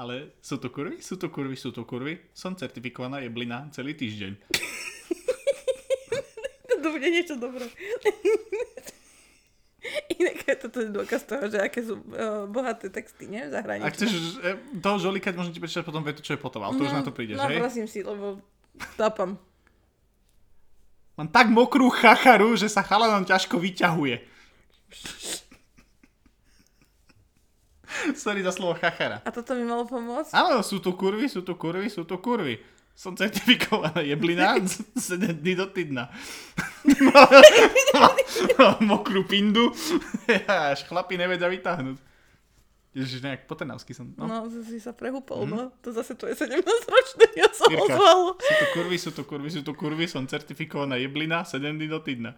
Ale 0.00 0.32
sú 0.40 0.56
to 0.56 0.72
kurvy, 0.72 1.04
sú 1.04 1.20
to 1.20 1.28
kurvy, 1.28 1.54
sú 1.54 1.70
to 1.70 1.84
kurvy. 1.84 2.18
Som 2.32 2.56
certifikovaná 2.56 3.20
jeblina 3.20 3.68
celý 3.70 3.94
týždeň. 3.94 4.34
To 6.80 6.96
bude 6.96 7.12
niečo 7.12 7.36
dobré. 7.36 7.68
Inak 10.20 10.44
toto 10.60 10.84
je 10.84 10.88
dôkaz 10.92 11.24
toho, 11.24 11.48
že 11.48 11.58
aké 11.60 11.80
sú 11.80 11.96
uh, 11.96 12.44
bohaté 12.46 12.92
texty, 12.92 13.26
nie? 13.26 13.48
V 13.48 13.52
zahraničí. 13.56 13.86
Ak 13.88 13.94
chceš 13.96 14.12
eh, 14.44 14.56
toho 14.80 14.96
žolikať, 15.00 15.32
môžem 15.36 15.52
ti 15.56 15.60
prečítať 15.60 15.84
potom 15.84 16.04
vetu, 16.04 16.20
čo 16.20 16.36
je 16.36 16.40
potom, 16.40 16.60
ale 16.60 16.76
to 16.76 16.84
už 16.84 16.92
na 16.92 17.04
to 17.04 17.12
prídeš, 17.12 17.40
no, 17.40 17.48
hej? 17.48 17.58
prosím 17.60 17.86
si, 17.88 18.04
lebo 18.04 18.40
tápam. 19.00 19.40
Mám 21.16 21.28
tak 21.32 21.52
mokrú 21.52 21.92
chacharu, 21.92 22.56
že 22.56 22.68
sa 22.68 22.80
chalanom 22.80 23.24
ťažko 23.24 23.60
vyťahuje. 23.60 24.16
Sorry 28.22 28.40
za 28.40 28.52
slovo 28.54 28.78
chachara. 28.78 29.20
A 29.26 29.30
toto 29.34 29.52
mi 29.58 29.66
malo 29.66 29.84
pomôcť? 29.84 30.32
Áno, 30.32 30.62
sú 30.64 30.80
tu 30.80 30.94
kurvy, 30.96 31.28
sú 31.28 31.42
tu 31.42 31.58
kurvy, 31.58 31.90
sú 31.90 32.06
tu 32.06 32.16
kurvy. 32.22 32.62
Som 33.00 33.16
certifikovaná 33.16 34.04
jeblina, 34.04 34.60
7 34.92 35.40
dní 35.40 35.56
do 35.56 35.72
týdna. 35.72 36.12
Mokrú 38.84 39.24
pindu, 39.24 39.72
až 40.68 40.84
chlapi 40.84 41.16
nevedia 41.16 41.48
vytáhnuť. 41.48 41.96
Ježiš, 42.92 43.24
nejak 43.24 43.48
potenavský 43.48 43.96
som. 43.96 44.12
No. 44.18 44.26
No, 44.28 44.44
no 44.44 44.60
si 44.66 44.76
sa 44.82 44.92
prehúpol, 44.92 45.48
no. 45.48 45.72
To 45.80 45.94
zase 45.96 46.12
to 46.18 46.28
je 46.28 46.36
17-ročné, 46.36 47.40
ja 47.40 47.48
som 47.54 47.72
Mirka, 47.72 47.96
ozvalo. 47.96 48.36
sú 48.36 48.52
tu 48.52 48.66
kurvy, 48.74 48.96
sú 48.98 49.10
tu 49.14 49.22
kurvy, 49.24 49.48
sú 49.48 49.60
tu 49.64 49.72
kurvy, 49.72 50.04
som 50.04 50.26
certifikovaná 50.28 51.00
jeblina, 51.00 51.40
7 51.46 51.72
dní 51.72 51.88
do 51.88 52.04
týdna. 52.04 52.36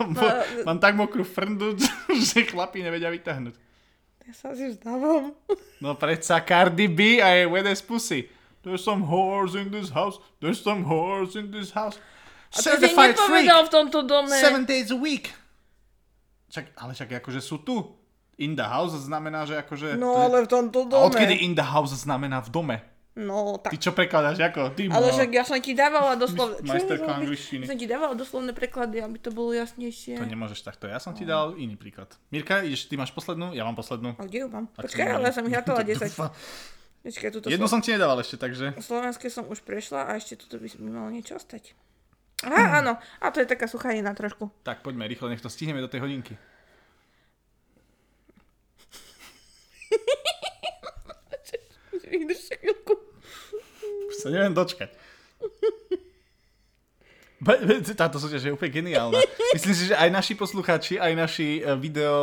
Mám, 0.00 0.18
No, 0.18 0.22
mám 0.66 0.78
tak 0.82 0.98
mokrú 0.98 1.22
frndu, 1.22 1.78
že 2.10 2.42
chlapi 2.42 2.82
nevedia 2.82 3.12
vytáhnuť. 3.12 3.54
To 3.54 4.22
Ja 4.26 4.34
sa 4.34 4.50
si 4.58 4.74
vzdávam. 4.74 5.30
No 5.78 5.94
predsa 5.94 6.42
Cardi 6.42 6.90
B 6.90 7.22
a 7.22 7.38
jej 7.38 7.46
Wedes 7.46 7.86
Pussy. 7.86 8.34
There's 8.62 8.82
some 8.82 9.06
whores 9.06 9.54
in 9.54 9.70
this 9.70 9.94
house. 9.94 10.18
There's 10.42 10.58
some 10.58 10.84
whores 10.84 11.38
in 11.38 11.50
this 11.54 11.70
house. 11.72 11.96
A 12.48 12.58
to 12.58 12.74
si 12.80 12.94
nepovedal 12.96 13.68
v 13.68 13.70
tomto 13.70 13.98
dome. 14.02 14.32
Seven 14.32 14.64
days 14.64 14.88
a 14.90 14.98
week. 14.98 15.30
Čak, 16.48 16.72
ale 16.80 16.96
však 16.96 17.20
akože 17.20 17.40
sú 17.44 17.60
tu. 17.60 17.76
In 18.38 18.54
the 18.54 18.64
house 18.64 18.94
znamená, 18.94 19.44
že 19.44 19.58
akože... 19.58 19.98
No 19.98 20.14
to 20.14 20.18
je- 20.18 20.24
ale 20.30 20.36
v 20.46 20.48
tomto 20.48 20.78
A 20.86 20.88
dome. 20.88 21.04
odkedy 21.10 21.42
in 21.44 21.52
the 21.58 21.66
house 21.66 21.92
znamená 21.92 22.38
v 22.40 22.50
dome? 22.54 22.76
No 23.18 23.58
Ty 23.58 23.74
tak. 23.74 23.82
čo 23.82 23.90
prekladáš 23.90 24.38
ako? 24.38 24.78
Ty 24.78 24.94
Ale 24.94 25.10
však 25.10 25.30
ja 25.34 25.42
som 25.42 25.58
ti 25.58 25.74
dávala 25.74 26.14
doslovne... 26.14 26.62
Majsterka 26.70 27.18
angličtiny. 27.18 27.66
Som 27.66 27.74
ti 27.74 27.90
dávala 27.90 28.14
doslovné 28.14 28.54
preklady, 28.54 29.02
aby 29.02 29.18
to 29.18 29.34
bolo 29.34 29.50
jasnejšie. 29.50 30.22
To 30.22 30.24
nemôžeš 30.24 30.62
takto. 30.62 30.86
Ja 30.86 31.02
som 31.02 31.18
ti 31.18 31.26
dal 31.26 31.58
iný 31.58 31.74
príklad. 31.74 32.14
Mirka, 32.30 32.62
ideš, 32.62 32.86
ty 32.86 32.94
máš 32.94 33.10
poslednú, 33.10 33.50
ja 33.58 33.66
mám 33.66 33.74
poslednú. 33.74 34.14
A 34.14 34.22
kde 34.22 34.46
ju 34.46 34.48
mám? 34.48 34.70
A 34.78 34.86
Počkaj, 34.86 35.02
ty 35.02 35.10
ale 35.10 35.26
ja 35.26 35.34
som 35.34 35.44
ich 35.50 35.56
hatala 35.58 35.82
10. 35.82 36.14
Počkaj, 37.08 37.32
tuto 37.32 37.48
Jednu 37.48 37.64
slo- 37.64 37.72
som 37.72 37.80
ti 37.80 37.96
nedával 37.96 38.20
ešte, 38.20 38.36
takže... 38.36 38.76
slovenské 38.84 39.32
som 39.32 39.48
už 39.48 39.64
prešla 39.64 40.12
a 40.12 40.20
ešte 40.20 40.36
tuto 40.36 40.60
by 40.60 40.68
mi 40.76 40.92
malo 40.92 41.08
niečo 41.08 41.40
ostať. 41.40 41.72
Aha, 42.44 42.84
áno. 42.84 43.00
A 43.24 43.32
to 43.32 43.40
je 43.40 43.48
taká 43.48 43.64
sucharina 43.64 44.12
trošku. 44.12 44.52
Tak 44.60 44.84
poďme 44.84 45.08
rýchlo, 45.08 45.32
nech 45.32 45.40
to 45.40 45.48
stihneme 45.48 45.80
do 45.80 45.88
tej 45.88 46.04
hodinky. 46.04 46.36
Vydrž 52.12 52.60
chvíľku. 52.60 52.92
Už 54.12 54.14
sa 54.20 54.28
neviem 54.28 54.52
dočkať. 54.52 54.92
Táto 57.94 58.18
súťaž 58.18 58.50
je 58.50 58.52
úplne 58.54 58.72
geniálna. 58.82 59.14
Myslím 59.54 59.74
si, 59.74 59.84
že 59.90 59.94
aj 59.94 60.10
naši 60.10 60.34
poslucháči, 60.34 60.98
aj 60.98 61.12
naši 61.14 61.62
e, 61.62 61.70
video 61.78 62.14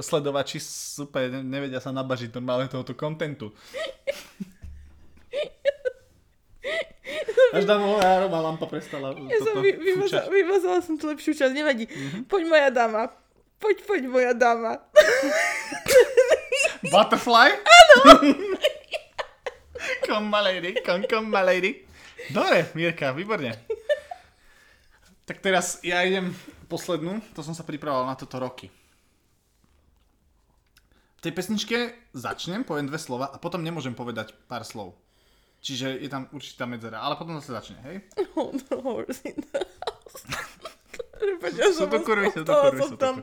sledovači 0.00 0.56
super 0.64 1.28
nevedia 1.44 1.76
sa 1.76 1.92
nabažiť 1.92 2.32
normálne 2.32 2.72
tohoto 2.72 2.96
kontentu. 2.96 3.52
Až 7.52 7.68
moja 7.68 8.08
aroma 8.16 8.40
lampa 8.40 8.64
prestala 8.64 9.12
Ja 9.12 9.38
som 9.44 9.60
vy, 9.60 9.76
vymazala 10.32 10.80
som 10.80 10.96
tú 10.96 11.04
lepšiu 11.04 11.36
časť, 11.36 11.52
nevadí. 11.52 11.84
Poď 12.24 12.42
moja 12.48 12.68
dáma. 12.72 13.12
Poď, 13.60 13.84
poď 13.84 14.02
moja 14.08 14.32
dáma. 14.32 14.80
Butterfly? 16.92 17.48
Áno! 17.60 17.96
come 20.08 20.32
my 20.32 20.40
lady, 20.40 20.80
come, 20.80 21.04
come 21.04 21.28
my 21.28 21.44
lady. 21.44 21.84
Dobre, 22.32 22.72
Mirka, 22.72 23.12
výborne. 23.12 23.52
Tak 25.22 25.38
teraz 25.38 25.78
ja 25.86 26.02
idem 26.02 26.34
poslednú, 26.66 27.22
to 27.32 27.46
som 27.46 27.54
sa 27.54 27.62
pripravoval 27.62 28.10
na 28.10 28.18
toto 28.18 28.42
roky. 28.42 28.66
V 31.18 31.30
tej 31.30 31.32
pesničke 31.38 31.78
začnem, 32.10 32.66
poviem 32.66 32.90
dve 32.90 32.98
slova 32.98 33.30
a 33.30 33.38
potom 33.38 33.62
nemôžem 33.62 33.94
povedať 33.94 34.34
pár 34.50 34.66
slov. 34.66 34.98
Čiže 35.62 36.02
je 36.02 36.10
tam 36.10 36.26
určitá 36.34 36.66
medzera, 36.66 36.98
ale 36.98 37.14
potom 37.14 37.38
zase 37.38 37.54
začne, 37.54 37.78
hej? 37.86 37.96
Oh, 38.34 38.50
the 38.50 38.74
horse 38.82 39.22
in 39.22 39.38
the 39.38 39.62
house. 39.62 40.26
Sú 41.78 41.86
to 41.86 42.02
kurvy, 42.02 42.34
sú 42.34 42.42
to 42.42 42.50
kurvy, 42.50 42.80
sú 42.82 42.96
to 42.98 43.22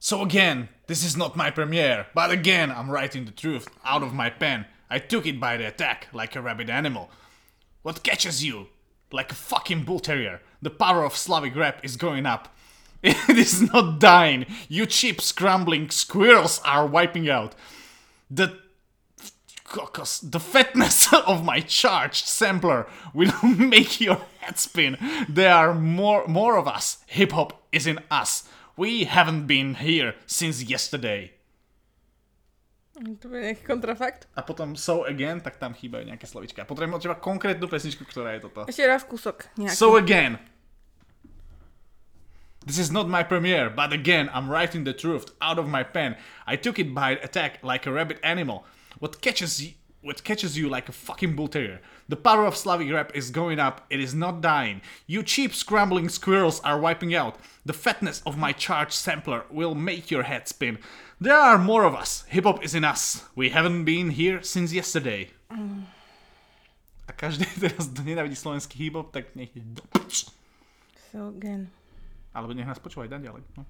So 0.00 0.24
again, 0.24 0.72
this 0.88 1.04
is 1.04 1.12
not 1.14 1.36
my 1.36 1.52
premiere, 1.52 2.08
but 2.16 2.32
again, 2.32 2.72
I'm 2.72 2.88
writing 2.88 3.28
the 3.28 3.36
truth 3.36 3.68
out 3.84 4.00
of 4.00 4.16
my 4.16 4.32
pen. 4.32 4.64
I 4.88 4.98
took 4.98 5.28
it 5.28 5.36
by 5.36 5.60
the 5.60 5.68
attack 5.68 6.08
like 6.16 6.32
a 6.34 6.40
rabid 6.40 6.72
animal. 6.72 7.12
What 7.84 8.00
catches 8.00 8.40
you? 8.40 8.72
Like 9.12 9.32
a 9.32 9.36
fucking 9.36 9.84
bull 9.84 10.00
terrier. 10.00 10.40
The 10.60 10.70
power 10.70 11.04
of 11.04 11.16
Slavic 11.16 11.56
rap 11.56 11.84
is 11.84 11.96
going 11.96 12.26
up. 12.26 12.54
It 13.02 13.36
is 13.36 13.60
not 13.60 13.98
dying. 13.98 14.46
You 14.68 14.86
cheap 14.86 15.20
scrambling 15.20 15.90
squirrels 15.90 16.60
are 16.64 16.86
wiping 16.86 17.28
out. 17.28 17.54
The 18.30 18.58
the 20.22 20.40
fatness 20.40 21.12
of 21.26 21.44
my 21.44 21.60
charged 21.60 22.26
sampler 22.26 22.86
will 23.14 23.32
make 23.42 24.00
your 24.00 24.20
head 24.40 24.58
spin. 24.58 24.98
There 25.28 25.52
are 25.52 25.74
more 25.74 26.26
more 26.28 26.56
of 26.58 26.68
us. 26.68 26.98
Hip 27.06 27.32
hop 27.32 27.62
is 27.72 27.86
in 27.86 27.98
us. 28.10 28.48
We 28.76 29.04
haven't 29.04 29.46
been 29.46 29.74
here 29.74 30.14
since 30.26 30.62
yesterday. 30.62 31.32
To 33.02 33.26
bude 33.26 33.42
nejaký 33.42 33.66
kontrafakt. 33.66 34.30
A 34.38 34.46
potom 34.46 34.78
So 34.78 35.02
Again, 35.02 35.42
tak 35.42 35.58
tam 35.58 35.74
chýbajú 35.74 36.06
nejaké 36.06 36.26
slovička. 36.30 36.62
Potrebujem 36.62 36.94
od 36.94 37.02
teba 37.02 37.18
konkrétnu 37.18 37.66
pesničku, 37.66 38.06
ktorá 38.06 38.38
je 38.38 38.46
toto. 38.46 38.60
Ešte 38.70 38.86
raz 38.86 39.02
kúsok. 39.02 39.50
Nejaký. 39.58 39.74
So 39.74 39.98
Again. 39.98 40.38
This 42.62 42.78
is 42.78 42.94
not 42.94 43.10
my 43.10 43.26
premiere, 43.26 43.70
but 43.70 43.92
again, 43.92 44.30
I'm 44.32 44.46
writing 44.46 44.84
the 44.84 44.94
truth 44.94 45.34
out 45.42 45.58
of 45.58 45.66
my 45.66 45.82
pen. 45.82 46.14
I 46.46 46.54
took 46.54 46.78
it 46.78 46.94
by 46.94 47.18
attack 47.18 47.58
like 47.66 47.86
a 47.86 47.92
rabid 47.92 48.22
animal. 48.22 48.62
What 49.02 49.20
catches 49.20 49.58
you, 49.58 49.74
what 50.00 50.22
catches 50.22 50.56
you 50.56 50.68
like 50.68 50.88
a 50.88 50.94
fucking 50.94 51.34
bull 51.34 51.48
terrier? 51.48 51.82
The 52.08 52.14
power 52.14 52.46
of 52.46 52.56
Slavic 52.56 52.92
rap 52.92 53.10
is 53.16 53.30
going 53.30 53.58
up. 53.58 53.82
It 53.90 53.98
is 53.98 54.14
not 54.14 54.40
dying. 54.42 54.80
You 55.08 55.24
cheap 55.24 55.54
scrambling 55.54 56.08
squirrels 56.08 56.60
are 56.62 56.78
wiping 56.78 57.16
out. 57.16 57.34
The 57.66 57.72
fatness 57.72 58.22
of 58.26 58.38
my 58.38 58.52
charged 58.52 58.94
sampler 58.94 59.42
will 59.50 59.74
make 59.74 60.12
your 60.12 60.22
head 60.22 60.46
spin. 60.46 60.78
There 61.22 61.38
are 61.38 61.58
more 61.58 61.86
of 61.86 61.94
us. 61.94 62.26
Hip 62.28 62.44
hop 62.44 62.64
is 62.66 62.74
in 62.74 62.82
us. 62.82 63.22
We 63.38 63.54
haven't 63.54 63.86
been 63.86 64.10
here 64.10 64.42
since 64.42 64.74
yesterday. 64.74 65.30
A 67.06 67.10
každý 67.14 67.46
teraz 67.62 67.86
nenávidí 67.94 68.34
slovenský 68.34 68.78
hip 68.78 68.94
hop, 68.98 69.14
tak 69.14 69.30
nech 69.38 69.54
do. 69.54 69.82
So 71.12 71.30
again. 71.30 71.70
Alebo 72.34 72.56
nech 72.56 72.66
nás 72.66 72.80
počúva 72.80 73.06
aj 73.06 73.12
dan 73.12 73.22
ďalej. 73.22 73.42
No. 73.54 73.62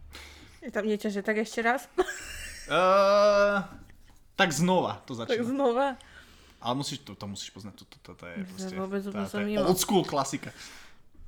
Je 0.63 0.71
tam 0.71 0.87
niečo, 0.87 1.11
že 1.11 1.21
tak 1.21 1.37
ešte 1.39 1.61
raz? 1.61 1.85
Uh, 2.63 3.59
tak 4.39 4.55
znova 4.55 5.03
to 5.03 5.19
tak 5.19 5.35
začína. 5.35 5.51
znova. 5.51 5.87
Ale 6.63 6.75
musíš, 6.79 7.03
to, 7.03 7.19
to 7.19 7.27
musíš 7.27 7.51
poznať, 7.51 7.75
to, 7.75 7.85
to, 7.91 7.97
to, 7.99 8.11
to 8.15 8.25
je 8.31 8.37
proste, 8.47 8.75
vôbec 8.79 9.03
to, 9.03 9.11
úplne 9.11 9.27
to 9.27 9.33
som 9.35 9.41
je 9.43 9.47
mimo. 9.51 9.67
old 9.67 9.79
school 9.83 10.07
klasika. 10.07 10.55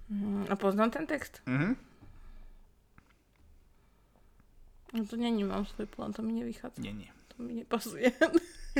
Mm, 0.06 0.46
A 0.46 0.54
poznám 0.54 0.94
ten 0.94 1.10
text? 1.10 1.42
Mhm. 1.50 1.74
No 4.94 5.02
to 5.02 5.18
není, 5.18 5.42
mám 5.44 5.66
svoj 5.66 5.90
plán, 5.90 6.14
to 6.14 6.22
mi 6.22 6.32
nevychádza. 6.38 6.78
Nie, 6.78 6.94
nie. 6.94 7.10
To 7.34 7.42
mi 7.42 7.58
nepasuje. 7.58 8.14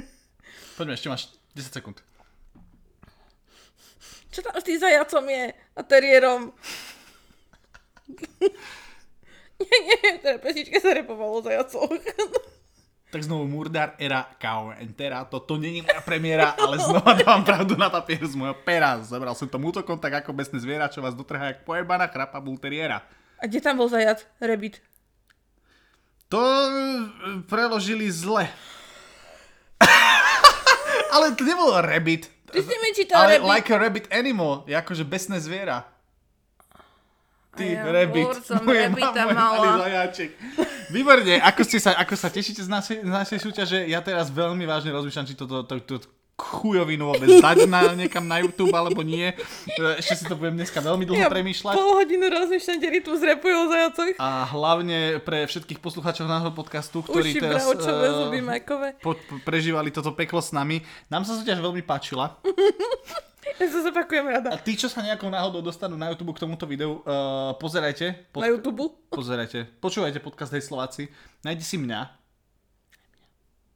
Poďme, 0.79 0.95
ešte 0.95 1.11
máš 1.11 1.35
10 1.59 1.75
sekúnd. 1.75 1.99
Čo 4.31 4.47
tam 4.47 4.55
s 4.55 4.67
tým 4.67 4.79
zajacom 4.79 5.27
je? 5.27 5.45
A 5.75 5.81
teriérom? 5.83 6.55
nie, 9.59 9.79
nie, 9.91 10.11
teda 10.23 10.39
pesničke 10.39 10.79
sa 10.79 10.95
repovalo 10.95 11.43
o 11.43 11.45
zajacoch. 11.45 11.99
Tak 13.15 13.31
znovu 13.31 13.47
Murdar 13.47 13.95
era 13.95 14.27
Kao 14.43 14.75
Entera. 14.75 15.23
Toto 15.23 15.55
není 15.55 15.87
moja 15.87 16.03
premiéra, 16.03 16.51
ale 16.59 16.83
znova 16.83 17.15
dávam 17.15 17.47
pravdu 17.47 17.79
na 17.79 17.87
papier 17.87 18.19
z 18.27 18.35
môjho 18.35 18.59
pera. 18.67 18.99
Zabral 19.07 19.39
som 19.39 19.47
tomu 19.47 19.71
útokom 19.71 19.95
tak 20.03 20.19
ako 20.19 20.35
besné 20.35 20.59
zviera, 20.59 20.91
čo 20.91 20.99
vás 20.99 21.15
dotrhá 21.15 21.55
jak 21.55 21.63
pojebaná 21.63 22.11
chrapa 22.11 22.43
bulteriera. 22.43 23.07
A 23.39 23.47
kde 23.47 23.63
tam 23.63 23.79
bol 23.79 23.87
zajac? 23.87 24.27
Rebit. 24.43 24.83
To 26.35 26.43
e, 26.43 26.67
preložili 27.47 28.11
zle. 28.11 28.51
ale 31.15 31.31
to 31.39 31.47
nebolo 31.47 31.79
rabbit. 31.79 32.27
Ty 32.51 32.59
si 32.59 32.75
mi 32.75 32.91
čítal 32.95 33.23
Ale 33.23 33.39
Rebit. 33.39 33.51
like 33.51 33.71
a 33.71 33.79
rabbit 33.79 34.07
animal, 34.11 34.67
je 34.67 34.75
akože 34.75 35.07
besné 35.07 35.39
zviera. 35.39 35.87
Ty, 37.55 37.63
ja 37.63 37.87
rabbit. 37.87 38.35
som 38.43 38.67
Moje 38.67 38.91
mala. 39.31 39.87
zajáček. 39.87 40.35
Výborne, 40.91 41.39
ako, 41.39 41.63
ste 41.63 41.79
sa, 41.79 41.95
ako 42.03 42.19
sa 42.19 42.27
tešíte 42.35 42.67
z 42.67 42.71
našej, 42.71 43.07
z 43.07 43.11
našej 43.11 43.39
súťaže? 43.39 43.79
Ja 43.87 44.03
teraz 44.03 44.27
veľmi 44.35 44.67
vážne 44.67 44.91
rozmýšľam, 44.91 45.27
či 45.31 45.39
toto 45.39 45.63
to, 45.63 45.79
to, 45.87 46.03
to 46.03 46.07
chujovinu 46.35 47.15
vôbec 47.15 47.31
dať 47.47 47.71
na, 47.71 47.95
niekam 47.95 48.27
na 48.27 48.43
YouTube, 48.43 48.75
alebo 48.75 49.07
nie. 49.07 49.31
E, 49.31 49.35
Ešte 50.03 50.15
si 50.19 50.25
to 50.27 50.35
budem 50.35 50.59
dneska 50.59 50.83
veľmi 50.83 51.07
dlho 51.07 51.19
Ja 51.19 51.31
premýšľať. 51.31 51.75
pol 51.79 51.91
hodinu 51.95 52.27
rozmýšľam, 52.27 52.77
kde 52.83 52.89
rytmus 52.91 53.21
repuje 53.23 53.55
o 53.55 53.65
zajacoch. 53.71 54.15
A 54.19 54.43
hlavne 54.51 55.23
pre 55.23 55.47
všetkých 55.47 55.79
poslucháčov 55.79 56.27
nášho 56.27 56.51
podcastu, 56.51 57.07
ktorí 57.07 57.39
Uši, 57.39 57.41
teraz 57.41 57.63
bravčové, 57.71 58.07
eh, 58.07 58.15
zuby, 58.19 58.39
po, 58.99 59.15
po, 59.15 59.35
prežívali 59.47 59.95
toto 59.95 60.11
peklo 60.11 60.43
s 60.43 60.51
nami. 60.51 60.83
Nám 61.07 61.23
sa 61.23 61.39
súťaž 61.39 61.63
veľmi 61.63 61.87
páčila. 61.87 62.35
Ja 63.55 63.71
sa 63.71 63.87
zopakujem 63.87 64.27
A 64.27 64.31
rada. 64.35 64.51
tí, 64.59 64.75
čo 64.75 64.91
sa 64.91 64.99
nejakou 64.99 65.31
náhodou 65.31 65.63
dostanú 65.63 65.95
na 65.95 66.11
YouTube 66.11 66.35
k 66.35 66.43
tomuto 66.43 66.67
videu, 66.67 67.05
uh, 67.07 67.55
pozerajte. 67.55 68.27
Na 68.35 68.51
YouTube. 68.51 68.91
Pozerajte. 69.07 69.71
Počúvajte 69.79 70.19
podcast 70.19 70.59
Hej 70.59 70.67
Slováci. 70.67 71.07
Najdi 71.47 71.63
si 71.63 71.79
mňa. 71.79 72.24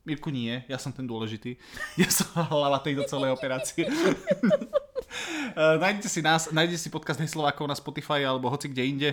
Mirku 0.09 0.33
nie, 0.33 0.65
ja 0.65 0.81
som 0.81 0.89
ten 0.89 1.05
dôležitý. 1.05 1.61
Ja 2.01 2.09
som 2.09 2.33
hlava 2.33 2.81
tejto 2.81 3.05
celej 3.05 3.37
operácie. 3.37 3.85
Uh, 3.85 5.77
nájdete 5.85 6.09
si 6.09 6.25
nás, 6.25 6.49
nájdete 6.49 6.81
si 6.81 6.89
podcast 6.89 7.21
Hej 7.21 7.37
Slovákov 7.37 7.69
na 7.69 7.77
Spotify 7.77 8.25
alebo 8.25 8.49
hoci 8.49 8.73
kde 8.73 8.83
inde. 8.89 9.11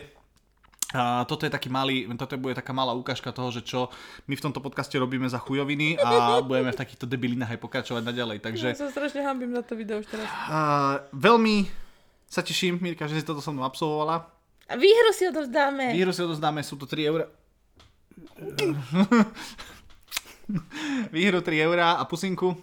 A 0.96 1.28
toto 1.28 1.44
je 1.44 1.52
taký 1.52 1.68
malý, 1.68 2.08
toto 2.16 2.40
bude 2.40 2.56
taká 2.56 2.72
malá 2.72 2.96
ukážka 2.96 3.28
toho, 3.36 3.52
že 3.52 3.68
čo 3.68 3.92
my 4.32 4.40
v 4.40 4.44
tomto 4.48 4.64
podcaste 4.64 4.96
robíme 4.96 5.28
za 5.28 5.44
chujoviny 5.44 6.00
a 6.00 6.40
budeme 6.48 6.72
v 6.72 6.80
takýchto 6.80 7.04
debilinách 7.04 7.52
aj 7.52 7.60
pokračovať 7.60 8.04
naďalej. 8.06 8.38
Takže 8.40 8.68
Ja 8.72 8.80
sa 8.80 8.88
strašne 8.88 9.20
hambím 9.28 9.52
za 9.52 9.66
to 9.68 9.76
video 9.76 10.00
už 10.00 10.08
teraz. 10.08 10.24
a, 10.32 11.04
veľmi 11.12 11.68
sa 12.32 12.40
teším, 12.40 12.80
Mirka, 12.80 13.12
že 13.12 13.20
si 13.20 13.28
toto 13.28 13.44
so 13.44 13.52
mnou 13.52 13.68
absolvovala. 13.68 14.30
A 14.66 14.74
výhru 14.80 15.12
si 15.12 15.28
odovzdáme. 15.28 15.94
Výhru 15.94 16.16
si 16.16 16.22
odozdáme, 16.24 16.64
sú 16.64 16.80
to 16.80 16.88
3 16.88 17.12
eur. 17.12 17.28
Výhru 21.16 21.42
3 21.42 21.66
eurá 21.66 21.98
a 21.98 22.04
pusinku. 22.06 22.56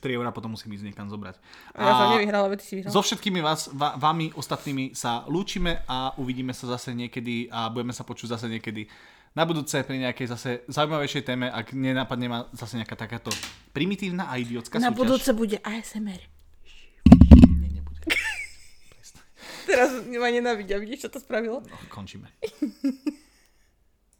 3 0.00 0.20
eurá 0.20 0.34
potom 0.34 0.52
musím 0.52 0.74
ísť 0.76 0.84
niekam 0.90 1.08
zobrať. 1.08 1.40
A 1.72 1.80
ja 1.80 1.92
som 1.96 2.08
nevyhrala, 2.18 2.52
veď 2.52 2.58
ty 2.60 2.66
si 2.66 2.74
vyhral. 2.76 2.92
So 2.92 3.00
všetkými 3.00 3.40
vás, 3.40 3.72
va, 3.72 3.96
vami 3.96 4.34
ostatnými 4.36 4.92
sa 4.92 5.24
lúčime 5.30 5.80
a 5.88 6.12
uvidíme 6.20 6.52
sa 6.52 6.68
zase 6.76 6.92
niekedy 6.92 7.48
a 7.48 7.72
budeme 7.72 7.96
sa 7.96 8.04
počuť 8.04 8.36
zase 8.36 8.46
niekedy 8.52 8.84
na 9.34 9.42
budúce 9.42 9.74
pri 9.82 9.98
nejakej 9.98 10.26
zase 10.30 10.50
zaujímavejšej 10.70 11.22
téme, 11.26 11.50
ak 11.50 11.74
nenapadne 11.74 12.26
ma 12.30 12.38
zase 12.54 12.78
nejaká 12.78 12.94
takáto 12.94 13.34
primitívna 13.74 14.30
a 14.30 14.38
idiotská 14.38 14.78
Na 14.78 14.92
súťaž. 14.92 15.00
budúce 15.00 15.30
bude 15.34 15.56
ASMR. 15.58 16.22
Nie, 17.58 17.68
nebude. 17.80 17.98
Teraz 19.66 19.90
ma 20.06 20.28
nenávidia, 20.30 20.78
vidíš, 20.78 21.08
čo 21.08 21.16
to 21.16 21.18
spravilo? 21.18 21.64
No, 21.66 21.76
končíme. 21.90 22.28